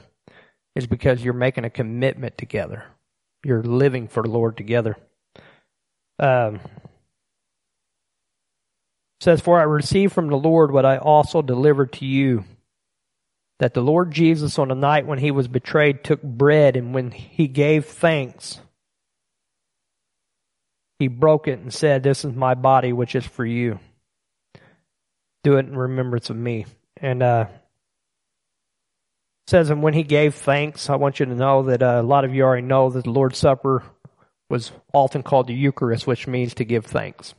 is 0.76 0.86
because 0.86 1.20
you're 1.20 1.34
making 1.34 1.64
a 1.64 1.70
commitment 1.70 2.38
together. 2.38 2.84
You're 3.44 3.64
living 3.64 4.06
for 4.06 4.22
the 4.22 4.28
Lord 4.28 4.56
together. 4.56 4.96
Um, 6.20 6.60
says, 9.18 9.40
For 9.40 9.58
I 9.58 9.64
received 9.64 10.12
from 10.12 10.28
the 10.28 10.36
Lord 10.36 10.70
what 10.70 10.86
I 10.86 10.98
also 10.98 11.42
delivered 11.42 11.94
to 11.94 12.06
you. 12.06 12.44
That 13.58 13.74
the 13.74 13.82
Lord 13.82 14.12
Jesus, 14.12 14.60
on 14.60 14.68
the 14.68 14.76
night 14.76 15.08
when 15.08 15.18
he 15.18 15.32
was 15.32 15.48
betrayed, 15.48 16.04
took 16.04 16.22
bread, 16.22 16.76
and 16.76 16.94
when 16.94 17.10
he 17.10 17.48
gave 17.48 17.86
thanks, 17.86 18.60
he 21.00 21.08
broke 21.08 21.48
it 21.48 21.58
and 21.58 21.74
said, 21.74 22.04
This 22.04 22.24
is 22.24 22.32
my 22.32 22.54
body, 22.54 22.92
which 22.92 23.16
is 23.16 23.26
for 23.26 23.44
you 23.44 23.80
do 25.44 25.58
it 25.58 25.66
in 25.66 25.76
remembrance 25.76 26.30
of 26.30 26.36
me. 26.36 26.66
And 26.96 27.22
uh, 27.22 27.46
says, 29.46 29.70
and 29.70 29.82
when 29.82 29.94
he 29.94 30.02
gave 30.02 30.34
thanks, 30.34 30.90
I 30.90 30.96
want 30.96 31.20
you 31.20 31.26
to 31.26 31.34
know 31.34 31.64
that 31.64 31.82
uh, 31.82 32.00
a 32.00 32.02
lot 32.02 32.24
of 32.24 32.34
you 32.34 32.42
already 32.42 32.66
know 32.66 32.90
that 32.90 33.04
the 33.04 33.10
Lord's 33.10 33.38
Supper 33.38 33.84
was 34.50 34.72
often 34.92 35.22
called 35.22 35.46
the 35.46 35.54
Eucharist, 35.54 36.06
which 36.06 36.26
means 36.26 36.54
to 36.54 36.64
give 36.64 36.86
thanks. 36.86 37.34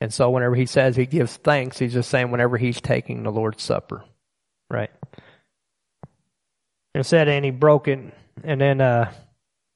And 0.00 0.12
so 0.12 0.30
whenever 0.30 0.54
he 0.54 0.66
says 0.66 0.94
he 0.94 1.06
gives 1.06 1.36
thanks, 1.36 1.78
he's 1.78 1.94
just 1.94 2.10
saying 2.10 2.30
whenever 2.30 2.58
he's 2.58 2.80
taking 2.80 3.22
the 3.22 3.32
Lord's 3.32 3.62
Supper. 3.62 4.04
Right? 4.70 4.90
And 6.94 7.04
said, 7.04 7.28
and 7.28 7.44
he 7.44 7.50
broke 7.50 7.88
it. 7.88 8.00
And 8.44 8.60
then 8.60 8.80
uh, 8.80 9.12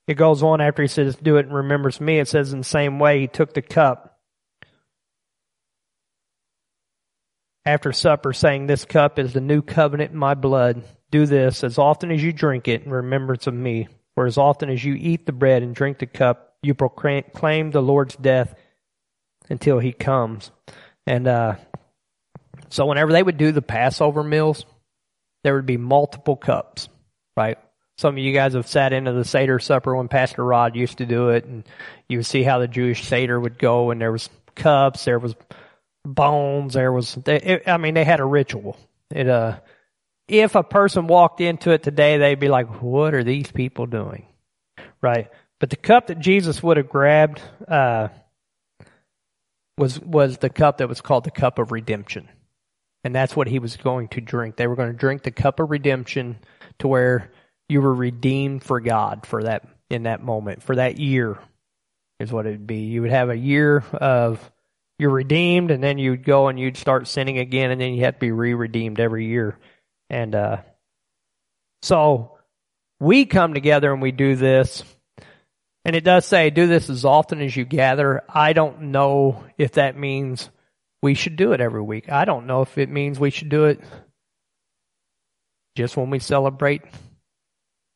it 0.07 0.15
goes 0.15 0.43
on 0.43 0.61
after 0.61 0.83
he 0.83 0.89
says, 0.89 1.17
do 1.17 1.37
it 1.37 1.47
in 1.47 1.53
remembrance 1.53 2.01
me. 2.01 2.19
It 2.19 2.29
says 2.29 2.53
in 2.53 2.59
the 2.59 2.65
same 2.65 2.99
way, 2.99 3.21
he 3.21 3.27
took 3.29 3.55
the 3.55 3.63
cup 3.63 4.10
after 7.65 7.93
supper, 7.93 8.33
saying, 8.33 8.67
This 8.67 8.85
cup 8.85 9.19
is 9.19 9.33
the 9.33 9.41
new 9.41 9.63
covenant 9.63 10.13
in 10.13 10.19
my 10.19 10.35
blood. 10.35 10.83
Do 11.11 11.27
this 11.27 11.65
as 11.65 11.79
often 11.79 12.11
as 12.11 12.23
you 12.23 12.33
drink 12.33 12.69
it 12.69 12.85
in 12.85 12.91
remembrance 12.91 13.47
of 13.47 13.55
me. 13.55 13.89
For 14.15 14.27
as 14.27 14.39
often 14.39 14.71
as 14.71 14.85
you 14.85 14.95
eat 14.95 15.27
the 15.27 15.33
bread 15.33 15.63
and 15.63 15.75
drink 15.75 15.99
the 15.99 16.07
cup, 16.07 16.55
you 16.63 16.75
proclaim 16.75 17.71
the 17.71 17.81
Lord's 17.81 18.17
death 18.17 18.55
until 19.49 19.79
he 19.79 19.93
comes. 19.93 20.51
And 21.07 21.27
uh, 21.27 21.57
so, 22.69 22.87
whenever 22.87 23.13
they 23.13 23.23
would 23.23 23.37
do 23.37 23.53
the 23.53 23.63
Passover 23.63 24.23
meals, 24.23 24.65
there 25.43 25.55
would 25.55 25.67
be 25.67 25.77
multiple 25.77 26.37
cups, 26.37 26.89
right? 27.37 27.59
Some 27.99 28.15
of 28.15 28.19
you 28.19 28.33
guys 28.33 28.55
have 28.55 28.69
sat 28.69 28.93
into 28.93 29.13
the 29.13 29.25
Seder 29.25 29.59
supper 29.59 29.95
when 29.95 30.09
Pastor 30.09 30.45
Rod 30.45 30.77
used 30.77 30.99
to 30.99 31.07
do 31.07 31.31
it, 31.31 31.45
and 31.45 31.69
you 32.09 32.19
would 32.19 32.27
see 32.27 32.43
how 32.43 32.59
the 32.59 32.69
Jewish 32.69 33.05
Seder 33.05 33.39
would 33.39 33.59
go, 33.59 33.91
and 33.91 34.01
there 34.01 34.13
was 34.13 34.31
cups, 34.55 35.05
there 35.05 35.19
was 35.19 35.35
bones. 36.05 36.75
There 36.75 36.93
was, 36.93 37.15
they, 37.15 37.63
I 37.67 37.77
mean, 37.77 37.95
they 37.95 38.05
had 38.05 38.21
a 38.21 38.25
ritual. 38.25 38.77
It, 39.11 39.29
uh, 39.29 39.61
if 40.29 40.55
a 40.55 40.63
person 40.63 41.07
walked 41.07 41.41
into 41.41 41.71
it 41.73 41.83
today, 41.83 42.19
they'd 42.19 42.39
be 42.39 42.49
like, 42.49 42.83
what 42.83 43.15
are 43.15 43.25
these 43.25 43.51
people 43.51 43.87
doing? 43.87 44.27
Right. 45.03 45.29
But 45.59 45.71
the 45.71 45.77
cup 45.77 46.07
that 46.07 46.19
Jesus 46.19 46.63
would 46.63 46.77
have 46.77 46.89
grabbed, 46.89 47.41
uh, 47.69 48.09
was, 49.77 49.99
was 50.01 50.39
the 50.39 50.51
cup 50.51 50.79
that 50.79 50.89
was 50.89 51.01
called 51.01 51.25
the 51.25 51.31
cup 51.31 51.59
of 51.59 51.73
redemption. 51.73 52.29
And 53.03 53.15
that's 53.15 53.35
what 53.35 53.49
he 53.49 53.59
was 53.59 53.77
going 53.77 54.09
to 54.09 54.21
drink. 54.21 54.57
They 54.57 54.67
were 54.67 54.77
going 54.77 54.93
to 54.93 54.97
drink 54.99 55.23
the 55.23 55.31
cup 55.31 55.59
of 55.59 55.71
redemption 55.71 56.39
to 56.81 56.89
where 56.89 57.33
you 57.69 57.81
were 57.81 57.95
redeemed 57.95 58.63
for 58.63 58.81
God 58.81 59.25
for 59.25 59.43
that, 59.45 59.67
in 59.89 60.03
that 60.03 60.23
moment, 60.23 60.63
for 60.63 60.77
that 60.77 60.99
year 60.99 61.39
is 62.19 62.31
what 62.31 62.47
it 62.47 62.51
would 62.51 62.67
be. 62.67 62.81
You 62.81 63.03
would 63.03 63.11
have 63.11 63.31
a 63.31 63.37
year 63.37 63.79
of 63.93 64.51
you're 65.01 65.11
redeemed, 65.11 65.71
and 65.71 65.83
then 65.83 65.99
you'd 65.99 66.25
go 66.25 66.49
and 66.49 66.61
you'd 66.61 66.77
start 66.77 67.09
sinning 67.09 67.39
again, 67.39 67.71
and 67.71 67.81
then 67.81 67.95
you 67.95 68.05
have 68.05 68.15
to 68.15 68.21
be 68.21 68.33
re-redeemed 68.33 69.01
every 69.01 69.27
year. 69.27 69.59
And 70.11 70.35
uh, 70.35 70.59
so 71.83 72.39
we 73.01 73.25
come 73.25 73.55
together 73.55 73.93
and 73.93 74.03
we 74.03 74.13
do 74.13 74.37
this. 74.37 74.85
And 75.85 75.97
it 75.97 76.05
does 76.05 76.27
say, 76.27 76.51
do 76.51 76.67
this 76.67 76.91
as 76.91 77.07
often 77.07 77.41
as 77.41 77.57
you 77.57 77.65
gather. 77.65 78.23
I 78.29 78.53
don't 78.53 78.83
know 78.93 79.45
if 79.57 79.73
that 79.73 79.97
means 79.97 80.51
we 81.03 81.15
should 81.15 81.37
do 81.37 81.53
it 81.53 81.61
every 81.63 81.81
week. 81.81 82.11
I 82.11 82.27
don't 82.27 82.47
know 82.47 82.61
if 82.61 82.77
it 82.77 82.91
means 82.91 83.19
we 83.19 83.31
should 83.31 83.49
do 83.49 83.65
it 83.65 83.81
just 85.77 85.97
when 85.97 86.11
we 86.11 86.19
celebrate, 86.19 86.83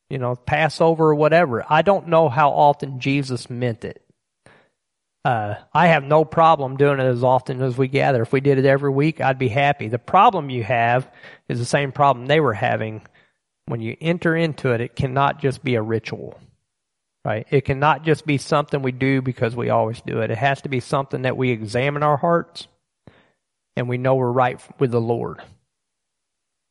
you 0.08 0.18
know, 0.18 0.34
Passover 0.36 1.10
or 1.10 1.14
whatever. 1.14 1.66
I 1.68 1.82
don't 1.82 2.08
know 2.08 2.30
how 2.30 2.50
often 2.50 3.00
Jesus 3.00 3.50
meant 3.50 3.84
it. 3.84 4.03
Uh, 5.24 5.54
I 5.72 5.88
have 5.88 6.04
no 6.04 6.24
problem 6.24 6.76
doing 6.76 7.00
it 7.00 7.04
as 7.04 7.24
often 7.24 7.62
as 7.62 7.78
we 7.78 7.88
gather. 7.88 8.22
If 8.22 8.32
we 8.32 8.40
did 8.40 8.58
it 8.58 8.66
every 8.66 8.90
week, 8.90 9.20
I'd 9.22 9.38
be 9.38 9.48
happy. 9.48 9.88
The 9.88 9.98
problem 9.98 10.50
you 10.50 10.62
have 10.64 11.10
is 11.48 11.58
the 11.58 11.64
same 11.64 11.92
problem 11.92 12.26
they 12.26 12.40
were 12.40 12.54
having. 12.54 13.02
when 13.66 13.80
you 13.80 13.96
enter 14.00 14.36
into 14.36 14.72
it, 14.72 14.80
it 14.80 14.96
cannot 14.96 15.40
just 15.40 15.64
be 15.64 15.74
a 15.76 15.82
ritual, 15.82 16.38
right? 17.24 17.46
It 17.50 17.64
cannot 17.64 18.04
just 18.04 18.26
be 18.26 18.38
something 18.38 18.82
we 18.82 18.92
do 18.92 19.22
because 19.22 19.56
we 19.56 19.70
always 19.70 20.00
do 20.02 20.20
it. 20.20 20.30
It 20.30 20.38
has 20.38 20.62
to 20.62 20.68
be 20.68 20.80
something 20.80 21.22
that 21.22 21.36
we 21.36 21.50
examine 21.50 22.02
our 22.02 22.16
hearts 22.16 22.66
and 23.76 23.88
we 23.88 23.98
know 23.98 24.16
we're 24.16 24.30
right 24.30 24.60
with 24.78 24.90
the 24.90 25.00
Lord. 25.00 25.40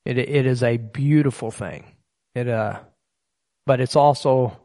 It, 0.05 0.17
it 0.17 0.45
is 0.45 0.63
a 0.63 0.77
beautiful 0.77 1.51
thing. 1.51 1.85
It, 2.35 2.47
uh, 2.47 2.79
but 3.65 3.81
it's 3.81 3.95
also 3.95 4.59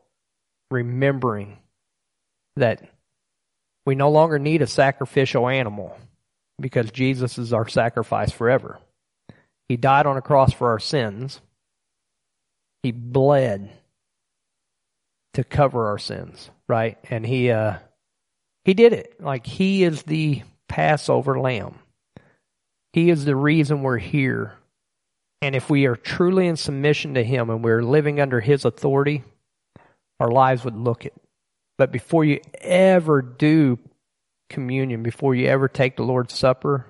remembering 0.71 1.59
that 2.57 2.83
we 3.89 3.95
no 3.95 4.11
longer 4.11 4.39
need 4.39 4.61
a 4.61 4.67
sacrificial 4.67 5.49
animal 5.49 5.97
because 6.61 6.91
Jesus 6.91 7.39
is 7.39 7.55
our 7.55 7.67
sacrifice 7.67 8.31
forever. 8.31 8.79
He 9.67 9.79
died 9.79 10.05
on 10.05 10.19
a 10.19 10.21
cross 10.21 10.53
for 10.53 10.69
our 10.69 10.79
sins. 10.79 11.41
He 12.83 12.93
bled 12.93 13.71
to 15.33 15.43
cover 15.43 15.87
our 15.87 15.97
sins, 15.97 16.51
right? 16.69 16.99
And 17.09 17.25
he 17.25 17.51
uh 17.51 17.79
he 18.67 18.75
did 18.75 18.93
it. 18.93 19.23
Like 19.23 19.47
he 19.47 19.85
is 19.85 20.03
the 20.03 20.43
Passover 20.69 21.41
lamb. 21.41 21.79
He 22.93 23.09
is 23.09 23.25
the 23.25 23.37
reason 23.37 23.83
we're 23.83 23.97
here. 23.97 24.53
And 25.41 25.57
if 25.57 25.71
we 25.71 25.87
are 25.87 25.97
truly 25.97 26.47
in 26.47 26.57
submission 26.57 27.15
to 27.15 27.25
him 27.25 27.49
and 27.49 27.65
we're 27.65 27.83
living 27.83 28.21
under 28.21 28.41
his 28.43 28.67
authority, 28.67 29.25
our 30.21 30.31
lives 30.31 30.63
would 30.63 30.77
look 30.77 31.07
it. 31.07 31.15
But 31.79 31.93
before 31.93 32.25
you 32.25 32.41
ever 32.61 33.23
do 33.23 33.79
communion, 34.51 35.03
before 35.03 35.35
you 35.35 35.47
ever 35.47 35.69
take 35.69 35.97
the 35.97 36.03
Lord's 36.03 36.35
Supper, 36.35 36.87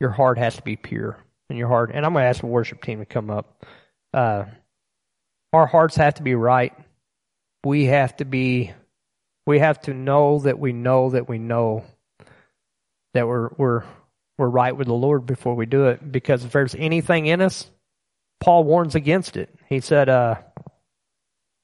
your 0.00 0.10
heart 0.10 0.38
has 0.38 0.56
to 0.56 0.62
be 0.62 0.76
pure 0.76 1.16
in 1.48 1.56
your 1.56 1.68
heart. 1.68 1.92
And 1.94 2.04
I'm 2.04 2.12
going 2.12 2.24
to 2.24 2.28
ask 2.28 2.40
the 2.40 2.46
worship 2.46 2.82
team 2.82 2.98
to 2.98 3.06
come 3.06 3.30
up. 3.30 3.64
Uh, 4.12 4.44
our 5.52 5.66
hearts 5.66 5.96
have 5.96 6.14
to 6.14 6.22
be 6.22 6.34
right. 6.34 6.72
We 7.64 7.86
have 7.86 8.16
to 8.16 8.24
be, 8.24 8.72
we 9.46 9.60
have 9.60 9.80
to 9.82 9.94
know 9.94 10.40
that 10.40 10.58
we 10.58 10.72
know 10.72 11.10
that 11.10 11.28
we 11.28 11.38
know 11.38 11.84
that 13.14 13.28
we're, 13.28 13.50
we're, 13.56 13.84
we're 14.38 14.48
right 14.48 14.76
with 14.76 14.88
the 14.88 14.94
Lord 14.94 15.26
before 15.26 15.54
we 15.54 15.66
do 15.66 15.86
it. 15.86 16.10
Because 16.10 16.44
if 16.44 16.50
there's 16.50 16.74
anything 16.74 17.26
in 17.26 17.40
us, 17.40 17.70
Paul 18.40 18.64
warns 18.64 18.96
against 18.96 19.36
it. 19.36 19.54
He 19.68 19.78
said, 19.78 20.08
uh, 20.08 20.36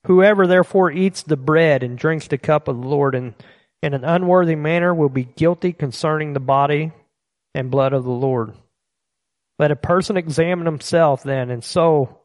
Whoever 0.08 0.46
therefore 0.46 0.90
eats 0.90 1.22
the 1.22 1.36
bread 1.36 1.82
and 1.82 1.98
drinks 1.98 2.28
the 2.28 2.38
cup 2.38 2.66
of 2.66 2.80
the 2.80 2.88
Lord 2.88 3.14
in, 3.14 3.34
in 3.82 3.92
an 3.92 4.04
unworthy 4.04 4.56
manner 4.56 4.94
will 4.94 5.10
be 5.10 5.24
guilty 5.24 5.74
concerning 5.74 6.32
the 6.32 6.40
body 6.40 6.92
and 7.54 7.70
blood 7.70 7.92
of 7.92 8.04
the 8.04 8.10
Lord. 8.10 8.54
Let 9.58 9.70
a 9.70 9.76
person 9.76 10.16
examine 10.16 10.64
himself 10.64 11.22
then, 11.22 11.50
and 11.50 11.62
so 11.62 12.20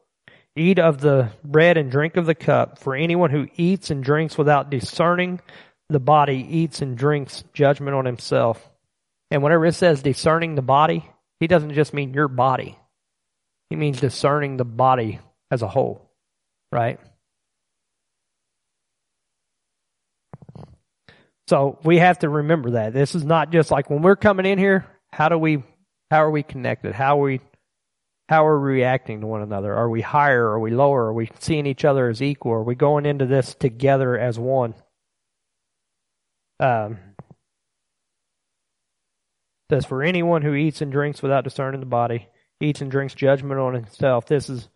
eat 0.56 0.78
of 0.78 1.02
the 1.02 1.30
bread 1.44 1.76
and 1.76 1.90
drink 1.90 2.16
of 2.16 2.24
the 2.24 2.34
cup. 2.34 2.78
For 2.78 2.94
anyone 2.94 3.28
who 3.28 3.48
eats 3.54 3.90
and 3.90 4.02
drinks 4.02 4.38
without 4.38 4.70
discerning 4.70 5.42
the 5.90 6.00
body 6.00 6.38
eats 6.38 6.80
and 6.80 6.96
drinks 6.96 7.44
judgment 7.52 7.94
on 7.94 8.06
himself. 8.06 8.66
And 9.30 9.42
whenever 9.42 9.66
it 9.66 9.74
says 9.74 10.00
discerning 10.00 10.54
the 10.54 10.62
body, 10.62 11.06
he 11.38 11.46
doesn't 11.48 11.74
just 11.74 11.92
mean 11.92 12.14
your 12.14 12.28
body. 12.28 12.78
He 13.68 13.76
means 13.76 14.00
discerning 14.00 14.56
the 14.56 14.64
body 14.64 15.20
as 15.50 15.60
a 15.60 15.68
whole, 15.68 16.10
right? 16.72 16.98
So 21.48 21.78
we 21.84 21.98
have 21.98 22.20
to 22.20 22.28
remember 22.28 22.72
that. 22.72 22.92
This 22.92 23.14
is 23.14 23.24
not 23.24 23.50
just 23.50 23.70
like 23.70 23.90
when 23.90 24.02
we're 24.02 24.16
coming 24.16 24.46
in 24.46 24.58
here, 24.58 24.86
how 25.12 25.28
do 25.28 25.38
we 25.38 25.62
how 26.10 26.24
are 26.24 26.30
we 26.30 26.42
connected? 26.42 26.94
How 26.94 27.20
are 27.20 27.24
we 27.24 27.40
how 28.28 28.46
are 28.46 28.58
we 28.58 28.72
reacting 28.72 29.20
to 29.20 29.26
one 29.26 29.42
another? 29.42 29.74
Are 29.74 29.90
we 29.90 30.00
higher? 30.00 30.46
Are 30.46 30.60
we 30.60 30.70
lower? 30.70 31.06
Are 31.06 31.12
we 31.12 31.30
seeing 31.40 31.66
each 31.66 31.84
other 31.84 32.08
as 32.08 32.22
equal? 32.22 32.52
Are 32.52 32.62
we 32.62 32.74
going 32.74 33.04
into 33.04 33.26
this 33.26 33.54
together 33.54 34.18
as 34.18 34.38
one? 34.38 34.74
Um, 36.58 36.98
says, 39.70 39.84
For 39.84 40.02
anyone 40.02 40.42
who 40.42 40.54
eats 40.54 40.80
and 40.80 40.90
drinks 40.90 41.22
without 41.22 41.44
discerning 41.44 41.80
the 41.80 41.86
body, 41.86 42.28
eats 42.60 42.80
and 42.80 42.90
drinks 42.90 43.14
judgment 43.14 43.60
on 43.60 43.74
himself. 43.74 44.26
This 44.26 44.48
is 44.48 44.68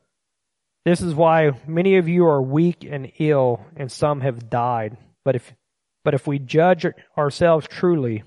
this 0.84 1.00
is 1.00 1.14
why 1.14 1.52
many 1.66 1.96
of 1.96 2.08
you 2.08 2.26
are 2.26 2.40
weak 2.40 2.86
and 2.88 3.12
ill, 3.18 3.64
and 3.76 3.90
some 3.90 4.20
have 4.20 4.48
died. 4.48 4.96
But 5.24 5.36
if 5.36 5.54
but 6.04 6.14
if 6.14 6.26
we 6.26 6.38
judge 6.38 6.86
ourselves 7.16 7.66
truly, 7.68 8.24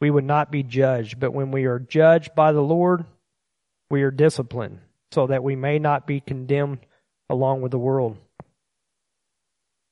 we 0.00 0.10
would 0.10 0.24
not 0.24 0.50
be 0.50 0.62
judged. 0.62 1.20
But 1.20 1.32
when 1.32 1.50
we 1.50 1.64
are 1.64 1.78
judged 1.78 2.34
by 2.34 2.52
the 2.52 2.62
Lord, 2.62 3.04
we 3.90 4.02
are 4.02 4.10
disciplined, 4.10 4.80
so 5.12 5.26
that 5.26 5.42
we 5.42 5.56
may 5.56 5.78
not 5.78 6.06
be 6.06 6.20
condemned 6.20 6.78
along 7.28 7.62
with 7.62 7.70
the 7.70 7.78
world. 7.78 8.16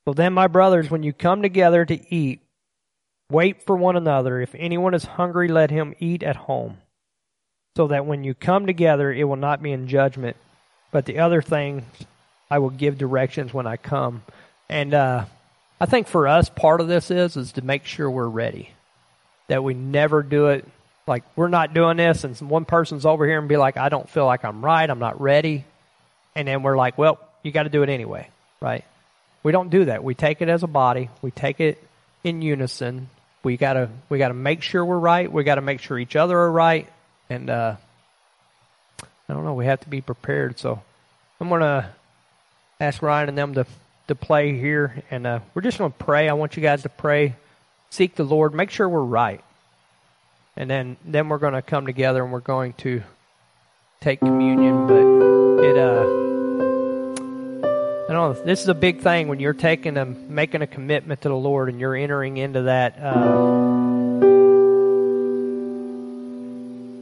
So 0.07 0.14
then, 0.14 0.32
my 0.32 0.46
brothers, 0.46 0.90
when 0.90 1.03
you 1.03 1.12
come 1.12 1.42
together 1.42 1.84
to 1.84 2.14
eat, 2.14 2.40
wait 3.30 3.62
for 3.62 3.76
one 3.76 3.96
another. 3.96 4.40
If 4.40 4.55
anyone 4.55 4.94
is 4.94 5.05
hungry, 5.05 5.49
let 5.49 5.70
him 5.70 5.94
eat 5.99 6.22
at 6.22 6.36
home, 6.36 6.78
so 7.76 7.88
that 7.88 8.07
when 8.07 8.24
you 8.24 8.34
come 8.34 8.66
together, 8.66 9.12
it 9.12 9.24
will 9.24 9.36
not 9.36 9.62
be 9.62 9.72
in 9.72 9.86
judgment. 9.86 10.36
But 10.90 11.05
the 11.05 11.18
other 11.18 11.42
things 11.42 11.84
I 12.51 12.59
will 12.59 12.70
give 12.70 12.96
directions 12.96 13.53
when 13.53 13.66
I 13.66 13.76
come. 13.76 14.22
And 14.70 14.94
uh, 14.94 15.26
I 15.81 15.87
think 15.87 16.09
for 16.09 16.26
us, 16.26 16.49
part 16.49 16.81
of 16.81 16.89
this 16.89 17.11
is 17.11 17.37
is 17.37 17.53
to 17.53 17.62
make 17.62 17.85
sure 17.85 18.11
we're 18.11 18.26
ready. 18.29 18.70
That 19.49 19.62
we 19.64 19.74
never 19.74 20.22
do 20.22 20.49
it 20.49 20.66
like 21.07 21.24
we're 21.37 21.49
not 21.49 21.72
doing 21.72 21.97
this, 21.97 22.24
and 22.24 22.39
one 22.51 22.64
person's 22.64 23.07
over 23.07 23.26
here 23.26 23.39
and 23.39 23.49
be 23.49 23.57
like, 23.57 23.76
"I 23.76 23.89
don't 23.89 24.09
feel 24.09 24.26
like 24.26 24.45
I'm 24.45 24.64
right. 24.64 24.89
I'm 24.89 24.99
not 24.99 25.20
ready," 25.20 25.64
and 26.35 26.47
then 26.47 26.62
we're 26.62 26.76
like, 26.76 26.99
"Well, 26.99 27.18
you 27.43 27.53
got 27.53 27.62
to 27.62 27.70
do 27.70 27.83
it 27.83 27.89
anyway, 27.89 28.29
right?" 28.61 28.85
We 29.43 29.53
don't 29.53 29.70
do 29.70 29.87
that. 29.87 30.03
We 30.05 30.14
take 30.14 30.43
it 30.43 30.49
as 30.49 30.62
a 30.62 30.66
body. 30.66 31.11
We 31.22 31.31
take 31.31 31.61
it 31.61 31.83
in 32.24 32.43
unison. 32.43 33.09
We 33.43 33.57
gotta 33.57 33.89
we 34.09 34.18
gotta 34.18 34.35
make 34.35 34.62
sure 34.62 34.85
we're 34.85 34.99
right. 34.99 35.31
We 35.33 35.45
gotta 35.45 35.61
make 35.61 35.81
sure 35.81 35.99
each 35.99 36.16
other 36.16 36.37
are 36.37 36.51
right, 36.51 36.89
and 37.31 37.49
uh, 37.49 37.76
I 39.03 39.33
don't 39.33 39.45
know. 39.45 39.55
We 39.55 39.66
have 39.66 39.81
to 39.81 39.89
be 39.89 40.01
prepared. 40.01 40.59
So 40.59 40.83
I'm 41.41 41.49
gonna 41.49 41.91
ask 42.81 43.01
Ryan 43.01 43.31
and 43.31 43.39
them 43.39 43.55
to 43.55 43.66
to 44.09 44.15
play 44.15 44.59
here, 44.59 45.05
and 45.11 45.27
uh, 45.27 45.41
we're 45.55 45.63
just 45.63 45.79
going 45.79 45.93
to 45.93 45.99
pray. 45.99 46.29
I 46.29 46.33
want 46.33 46.57
you 46.57 46.63
guys 46.63 46.83
to 46.83 46.89
pray, 46.89 47.37
seek 47.91 48.17
the 48.17 48.25
Lord, 48.25 48.55
make 48.55 48.71
sure 48.71 48.89
we're 48.89 49.01
right, 49.03 49.43
and 50.57 50.69
then 50.69 50.97
then 51.05 51.29
we're 51.29 51.39
going 51.39 51.53
to 51.53 51.63
come 51.63 51.87
together 51.87 52.23
and 52.25 52.33
we're 52.33 52.41
going 52.41 52.73
to 52.75 53.03
take 54.01 54.21
communion. 54.21 54.87
But 54.87 55.65
it, 55.65 55.79
uh, 55.79 56.03
I 58.09 58.13
don't 58.13 58.37
know. 58.37 58.43
This 58.45 58.63
is 58.63 58.69
a 58.69 58.75
big 58.75 59.01
thing 59.03 59.29
when 59.29 59.41
you're 59.41 59.53
taking 59.53 59.97
a 59.99 60.07
making 60.07 60.63
a 60.63 60.67
commitment 60.67 61.23
to 61.23 61.29
the 61.29 61.37
Lord 61.37 61.69
and 61.69 61.79
you're 61.79 61.95
entering 61.95 62.39
into 62.39 62.63
that. 62.63 62.99
Uh, 62.99 64.25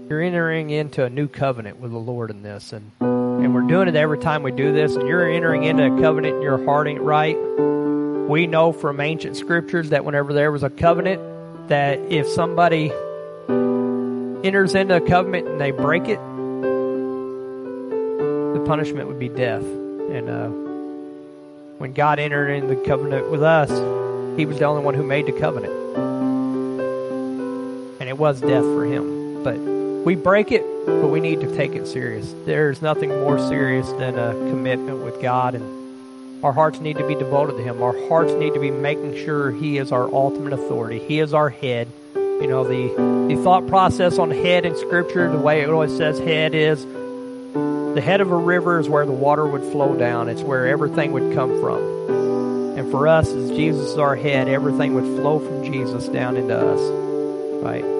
you're 0.09 0.23
entering 0.23 0.71
into 0.71 1.05
a 1.05 1.11
new 1.11 1.29
covenant 1.29 1.79
with 1.79 1.93
the 1.93 1.99
Lord 1.99 2.31
in 2.31 2.43
this, 2.43 2.73
and 2.73 2.91
and 3.43 3.55
we're 3.55 3.62
doing 3.62 3.89
it 3.89 3.97
every 3.97 4.18
time 4.18 4.43
we 4.43 4.51
do 4.53 4.72
this, 4.72 4.97
and 4.97 5.07
you're 5.07 5.28
entering 5.28 5.64
into 5.64 5.84
a 5.87 6.01
covenant 6.01 6.37
in 6.37 6.43
your 6.43 6.64
heart 6.64 6.89
ain't 6.89 7.01
right. 7.03 7.37
We 7.37 8.47
know 8.47 8.72
from 8.72 9.01
ancient 9.01 9.37
scriptures 9.37 9.91
that 9.91 10.05
whenever 10.05 10.32
there 10.32 10.51
was 10.51 10.62
a 10.62 10.70
covenant, 10.70 11.68
that 11.68 11.99
if 12.11 12.26
somebody 12.28 12.91
enters 14.47 14.74
into 14.74 14.97
a 14.97 15.01
covenant 15.01 15.49
and 15.49 15.61
they 15.61 15.70
break 15.70 16.09
it, 16.09 16.18
the 18.55 18.64
punishment 18.66 19.09
would 19.09 19.18
be 19.18 19.28
death. 19.28 19.62
And 19.62 20.30
uh, 20.30 20.49
when 21.78 21.93
God 21.93 22.18
entered 22.18 22.49
into 22.49 22.68
the 22.68 22.76
covenant 22.76 23.30
with 23.30 23.43
us, 23.43 23.70
He 24.39 24.47
was 24.47 24.59
the 24.59 24.64
only 24.64 24.82
one 24.82 24.95
who 24.95 25.03
made 25.03 25.26
the 25.26 25.32
covenant, 25.32 25.72
and 28.01 28.09
it 28.09 28.16
was 28.16 28.41
death 28.41 28.62
for 28.62 28.84
Him. 28.84 29.45
But 29.45 29.59
we 29.59 30.14
break 30.14 30.53
it, 30.53 30.64
but 30.87 31.09
we 31.09 31.20
need 31.20 31.41
to 31.41 31.55
take 31.57 31.72
it 31.72 31.87
serious. 31.87 32.32
There's 32.45 32.80
nothing 32.80 33.11
more 33.11 33.39
serious 33.39 33.91
than 33.93 34.18
a 34.18 34.32
commitment 34.51 35.05
with 35.05 35.20
God, 35.20 35.55
and 35.55 36.45
our 36.45 36.53
hearts 36.53 36.80
need 36.80 36.97
to 36.99 37.07
be 37.07 37.14
devoted 37.14 37.57
to 37.57 37.62
Him. 37.62 37.82
Our 37.82 38.09
hearts 38.09 38.32
need 38.32 38.55
to 38.55 38.61
be 38.61 38.70
making 38.70 39.16
sure 39.16 39.51
He 39.51 39.78
is 39.78 39.91
our 39.93 40.05
ultimate 40.12 40.53
authority. 40.53 41.01
He 41.01 41.18
is 41.18 41.34
our 41.34 41.51
head. 41.51 41.89
You 42.14 42.47
know, 42.47 42.64
the, 42.64 43.34
the 43.34 43.43
thought 43.43 43.66
process 43.66 44.18
on 44.18 44.30
head 44.30 44.64
in 44.64 44.76
Scripture, 44.76 45.30
the 45.30 45.39
way 45.39 45.62
it 45.62 45.70
always 45.70 45.97
says 45.97 46.18
head 46.18 46.55
is 46.55 46.84
the 46.84 48.03
head 48.03 48.20
of 48.20 48.30
a 48.30 48.37
river 48.37 48.78
is 48.78 48.91
where 48.91 49.07
the 49.07 49.12
water 49.12 49.47
would 49.47 49.62
flow 49.72 49.97
down, 49.97 50.28
it's 50.28 50.43
where 50.43 50.66
everything 50.66 51.12
would 51.12 51.34
come 51.34 51.59
from. 51.61 52.78
And 52.78 52.91
for 52.91 53.09
us, 53.09 53.26
as 53.28 53.49
Jesus 53.51 53.93
is 53.93 53.99
our 53.99 54.14
head, 54.14 54.49
everything 54.49 54.95
would 54.95 55.05
flow 55.18 55.39
from 55.39 55.64
Jesus 55.64 56.07
down 56.07 56.37
into 56.37 56.55
us. 56.55 57.62
Right? 57.64 57.95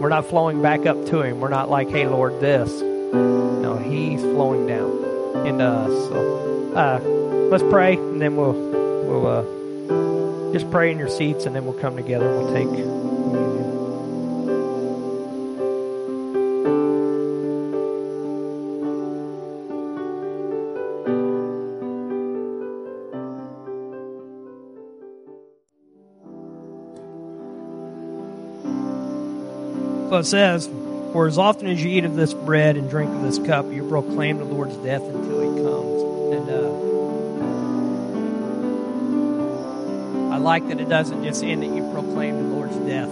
We're 0.00 0.08
not 0.08 0.26
flowing 0.26 0.62
back 0.62 0.86
up 0.86 1.06
to 1.06 1.22
Him. 1.22 1.40
We're 1.40 1.48
not 1.48 1.68
like, 1.68 1.88
hey, 1.90 2.06
Lord, 2.06 2.40
this. 2.40 2.80
No, 2.80 3.76
He's 3.84 4.20
flowing 4.20 4.66
down 4.66 5.46
into 5.46 5.64
us. 5.64 6.08
So 6.08 6.72
uh, 6.74 7.00
let's 7.50 7.64
pray, 7.64 7.94
and 7.96 8.20
then 8.20 8.36
we'll 8.36 8.52
we'll 8.52 9.26
uh, 9.26 10.52
just 10.52 10.70
pray 10.70 10.90
in 10.92 10.98
your 10.98 11.08
seats, 11.08 11.46
and 11.46 11.56
then 11.56 11.64
we'll 11.64 11.80
come 11.80 11.96
together 11.96 12.28
and 12.28 12.44
we'll 12.44 12.54
take 12.54 12.68
communion. 12.68 13.67
It 30.18 30.24
says, 30.24 30.68
For 31.12 31.28
as 31.28 31.38
often 31.38 31.68
as 31.68 31.82
you 31.82 31.90
eat 31.90 32.04
of 32.04 32.16
this 32.16 32.34
bread 32.34 32.76
and 32.76 32.90
drink 32.90 33.14
of 33.14 33.22
this 33.22 33.38
cup, 33.38 33.70
you 33.70 33.88
proclaim 33.88 34.38
the 34.38 34.44
Lord's 34.44 34.76
death 34.78 35.02
until 35.02 35.40
he 35.40 35.62
comes. 35.62 36.02
And 36.34 36.50
uh, 36.50 36.88
I 40.34 40.38
like 40.38 40.66
that 40.68 40.80
it 40.80 40.88
doesn't 40.88 41.22
just 41.22 41.44
end 41.44 41.62
that 41.62 41.68
you 41.68 41.88
proclaim 41.92 42.36
the 42.36 42.42
Lord's 42.54 42.76
death. 42.78 43.10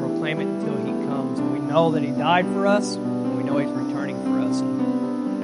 Proclaim 0.00 0.40
it 0.40 0.46
until 0.46 0.76
he 0.78 0.90
comes. 1.06 1.38
And 1.38 1.52
we 1.52 1.60
know 1.60 1.92
that 1.92 2.02
he 2.02 2.10
died 2.10 2.46
for 2.46 2.66
us, 2.66 2.96
and 2.96 3.36
we 3.36 3.44
know 3.44 3.58
he's 3.58 3.70
returning 3.70 4.20
for 4.24 4.40
us. 4.40 4.60
And, 4.60 4.82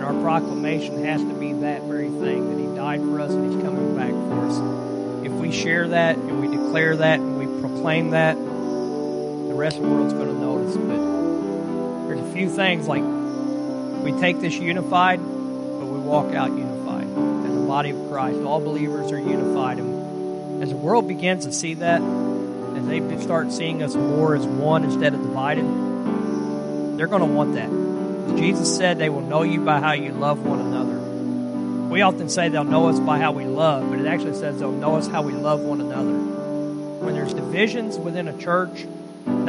our 0.01 0.15
proclamation 0.23 1.05
has 1.05 1.21
to 1.21 1.35
be 1.35 1.53
that 1.53 1.83
very 1.83 2.09
thing, 2.09 2.51
that 2.51 2.59
he 2.59 2.65
died 2.75 3.01
for 3.01 3.21
us 3.21 3.31
and 3.31 3.53
he's 3.53 3.63
coming 3.63 3.95
back 3.95 4.11
for 4.11 4.47
us. 4.47 4.59
If 5.25 5.33
we 5.33 5.53
share 5.53 5.89
that 5.89 6.17
and 6.17 6.41
we 6.41 6.49
declare 6.49 6.97
that 6.97 7.21
and 7.21 7.39
we 7.39 7.45
proclaim 7.61 8.09
that, 8.11 8.39
rest 9.61 9.77
of 9.77 9.83
the 9.83 9.89
world's 9.91 10.15
going 10.15 10.27
to 10.27 10.41
notice. 10.41 10.75
But 10.75 12.09
there's 12.09 12.21
a 12.21 12.33
few 12.33 12.49
things 12.49 12.89
like 12.89 13.05
we 14.03 14.19
take 14.19 14.41
this 14.41 14.55
unified, 14.55 15.19
but 15.19 15.87
we 15.87 15.99
walk 15.99 16.35
out 16.35 16.49
unified 16.49 17.05
as 17.05 17.57
a 17.57 17.67
body 17.67 17.91
of 17.91 18.09
Christ. 18.09 18.41
All 18.41 18.61
believers 18.61 19.13
are 19.13 19.19
unified. 19.19 19.79
And 19.79 20.63
as 20.63 20.71
the 20.71 20.77
world 20.77 21.07
begins 21.07 21.45
to 21.45 21.53
see 21.53 21.75
that, 21.75 22.01
as 22.01 22.87
they 22.87 23.21
start 23.21 23.53
seeing 23.53 23.83
us 23.83 23.95
more 23.95 24.35
as 24.35 24.47
one 24.47 24.85
instead 24.85 25.13
of 25.13 25.21
divided, 25.21 25.65
they're 26.97 27.07
going 27.07 27.21
to 27.21 27.27
want 27.27 27.55
that. 27.55 27.69
Jesus 28.39 28.75
said 28.75 28.99
they 28.99 29.11
will 29.11 29.21
know 29.21 29.43
you 29.43 29.61
by 29.61 29.79
how 29.81 29.93
you 29.93 30.13
love 30.13 30.45
one 30.45 30.61
another. 30.61 30.99
We 31.91 32.01
often 32.01 32.31
say 32.31 32.49
they'll 32.49 32.65
know 32.65 32.89
us 32.89 32.99
by 32.99 33.19
how 33.19 33.33
we 33.33 33.45
love, 33.45 33.91
but 33.91 33.99
it 33.99 34.07
actually 34.07 34.39
says 34.39 34.59
they'll 34.59 34.73
know 34.73 34.97
us 34.97 35.07
how 35.07 35.21
we 35.21 35.33
love 35.33 35.61
one 35.61 35.83
another. 35.83 36.13
When 37.05 37.15
there's 37.15 37.35
divisions 37.35 37.99
within 37.99 38.29
a 38.29 38.39
church, 38.39 38.87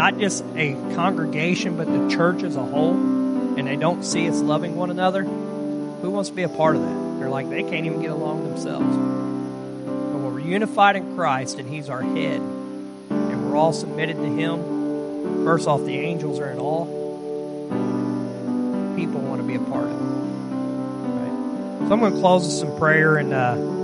not 0.02 0.18
just 0.18 0.43
a 0.56 0.74
congregation, 0.95 1.78
but 1.78 1.86
the 1.86 2.10
church 2.10 2.41
as 2.41 2.56
a 2.56 2.64
whole, 2.64 2.95
and 2.95 3.68
they 3.68 3.76
don't 3.76 4.04
see 4.04 4.28
us 4.28 4.41
loving 4.41 4.76
one 4.76 4.89
another, 4.89 5.24
who 5.24 6.10
wants 6.10 6.30
to 6.30 6.36
be 6.36 6.41
a 6.41 6.49
part 6.49 6.76
of 6.76 6.82
that? 6.82 7.20
They're 7.20 7.30
like, 7.30 7.52
they 7.52 7.62
can't 7.62 7.86
even 7.86 8.02
get 8.02 8.10
along 8.10 8.45
themselves. 8.45 8.97
But 8.97 10.20
when 10.20 10.34
we're 10.34 10.39
unified 10.39 10.95
in 10.95 11.16
Christ 11.16 11.60
and 11.60 11.70
He's 11.70 11.88
our 11.88 12.02
head, 12.02 12.41
and 12.41 13.45
we're 13.45 13.56
all 13.56 13.74
submitted 13.74 14.16
to 14.16 14.26
Him, 14.26 15.45
first 15.45 15.68
off, 15.68 15.86
the 15.86 15.99
angels 15.99 16.39
are 16.39 16.49
in 16.49 16.58
awe. 16.58 16.86
People 18.95 19.22
want 19.22 19.39
to 19.39 19.47
be 19.47 19.54
a 19.54 19.60
part 19.60 19.86
of 19.86 19.91
it. 19.91 20.04
Right? 20.04 21.88
So 21.88 21.93
I'm 21.93 21.99
going 21.99 22.14
to 22.14 22.20
close 22.20 22.45
with 22.45 22.54
some 22.54 22.76
prayer 22.80 23.18
and. 23.18 23.34
Uh, 23.36 23.80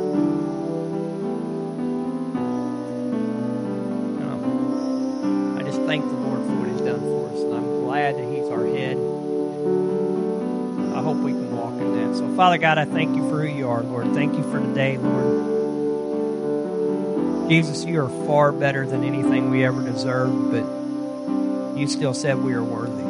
thank 5.87 6.03
the 6.03 6.11
Lord 6.11 6.45
for 6.45 6.53
what 6.55 6.67
He's 6.67 6.81
done 6.81 6.99
for 6.99 7.29
us. 7.29 7.39
And 7.39 7.55
I'm 7.55 7.79
glad 7.79 8.15
that 8.15 8.29
He's 8.29 8.49
our 8.49 8.65
head. 8.65 8.97
I 10.93 11.01
hope 11.01 11.15
we 11.17 11.31
can 11.31 11.55
walk 11.55 11.79
in 11.79 11.93
that. 11.95 12.17
So, 12.17 12.35
Father 12.35 12.57
God, 12.57 12.77
I 12.77 12.83
thank 12.83 13.15
you 13.15 13.27
for 13.29 13.41
who 13.41 13.47
you 13.47 13.69
are, 13.69 13.83
Lord. 13.83 14.13
Thank 14.13 14.35
you 14.35 14.43
for 14.43 14.59
today, 14.59 14.97
Lord. 14.97 15.55
Jesus, 17.49 17.85
you 17.85 18.01
are 18.03 18.09
far 18.27 18.51
better 18.51 18.85
than 18.85 19.05
anything 19.05 19.49
we 19.49 19.63
ever 19.63 19.81
deserved, 19.81 20.51
but 20.51 20.65
you 21.79 21.87
still 21.87 22.13
said 22.13 22.37
we 22.43 22.51
are 22.53 22.63
worthy. 22.63 23.03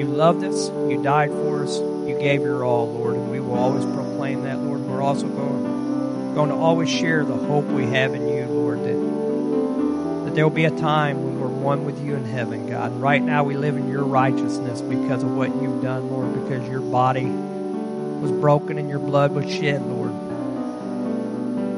You 0.00 0.06
loved 0.06 0.44
us. 0.44 0.68
You 0.68 1.02
died 1.02 1.30
for 1.30 1.64
us. 1.64 1.76
You 1.78 2.16
gave 2.20 2.42
your 2.42 2.64
all, 2.64 2.88
Lord, 2.92 3.16
and 3.16 3.32
we 3.32 3.40
will 3.40 3.56
always 3.56 3.84
proclaim 3.84 4.44
that, 4.44 4.60
Lord. 4.60 4.82
We're 4.82 5.02
also 5.02 5.26
going, 5.26 6.34
going 6.36 6.50
to 6.50 6.54
always 6.54 6.88
share 6.88 7.24
the 7.24 7.34
hope 7.34 7.64
we 7.64 7.86
have 7.86 8.14
in 8.14 8.28
you, 8.28 8.44
Lord, 8.46 8.78
that, 8.78 10.24
that 10.26 10.34
there 10.36 10.44
will 10.44 10.54
be 10.54 10.66
a 10.66 10.70
time 10.70 11.24
when 11.24 11.33
one 11.64 11.86
with 11.86 11.98
you 12.04 12.14
in 12.14 12.26
heaven, 12.26 12.68
God. 12.68 12.92
Right 13.00 13.22
now 13.22 13.42
we 13.42 13.56
live 13.56 13.76
in 13.76 13.88
your 13.88 14.04
righteousness 14.04 14.82
because 14.82 15.22
of 15.22 15.34
what 15.34 15.48
you've 15.48 15.82
done, 15.82 16.10
Lord, 16.10 16.34
because 16.34 16.68
your 16.68 16.82
body 16.82 17.24
was 17.24 18.30
broken 18.30 18.76
and 18.76 18.90
your 18.90 18.98
blood 18.98 19.32
was 19.32 19.50
shed, 19.50 19.80
Lord. 19.80 20.12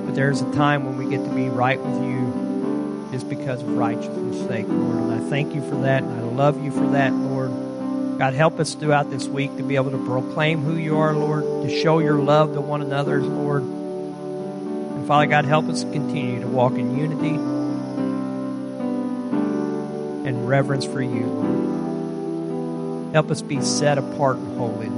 But 0.05 0.17
there's 0.17 0.43
a 0.43 0.53
time 0.53 0.85
when 0.85 0.99
we 0.99 1.09
get 1.09 1.25
to 1.25 1.33
be 1.33 1.49
right 1.49 1.81
with 1.81 2.03
you 2.03 3.09
just 3.13 3.29
because 3.29 3.63
of 3.63 3.69
righteousness' 3.77 4.45
sake, 4.49 4.67
Lord. 4.69 4.97
And 4.97 5.13
I 5.15 5.31
thank 5.31 5.55
you 5.55 5.63
for 5.63 5.77
that, 5.83 6.03
and 6.03 6.13
I 6.13 6.23
love 6.25 6.63
you 6.63 6.73
for 6.73 6.89
that, 6.89 7.13
Lord. 7.13 7.53
God, 8.19 8.35
help 8.35 8.59
us 8.59 8.75
throughout 8.75 9.09
this 9.09 9.29
week 9.29 9.57
to 9.57 9.63
be 9.63 9.77
able 9.77 9.93
to 9.93 10.05
proclaim 10.05 10.63
who 10.63 10.75
you 10.77 10.99
are, 10.99 11.15
Lord, 11.15 11.45
to 11.45 11.69
show 11.83 12.01
your 12.01 12.19
love 12.19 12.55
to 12.55 12.61
one 12.61 12.83
another, 12.83 13.23
Lord. 13.23 13.63
And 13.63 15.07
Father 15.07 15.27
God, 15.27 15.45
help 15.45 15.69
us 15.69 15.85
continue 15.85 16.41
to 16.41 16.49
walk 16.49 16.73
in 16.73 16.99
unity 16.99 17.56
reverence 20.47 20.85
for 20.85 21.03
you, 21.03 21.27
Lord. 21.27 23.15
Help 23.15 23.31
us 23.31 23.43
be 23.43 23.61
set 23.61 23.99
apart 23.99 24.37
and 24.37 24.59
holy. 24.59 24.89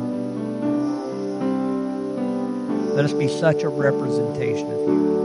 Let 2.95 3.05
us 3.05 3.13
be 3.13 3.29
such 3.29 3.63
a 3.63 3.69
representation 3.69 4.67
of 4.67 4.81
you. 4.81 5.19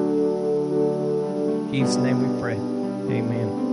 In 1.66 1.72
Jesus' 1.72 1.96
name 1.98 2.22
we 2.22 2.40
pray. 2.40 2.56
Amen. 2.56 3.73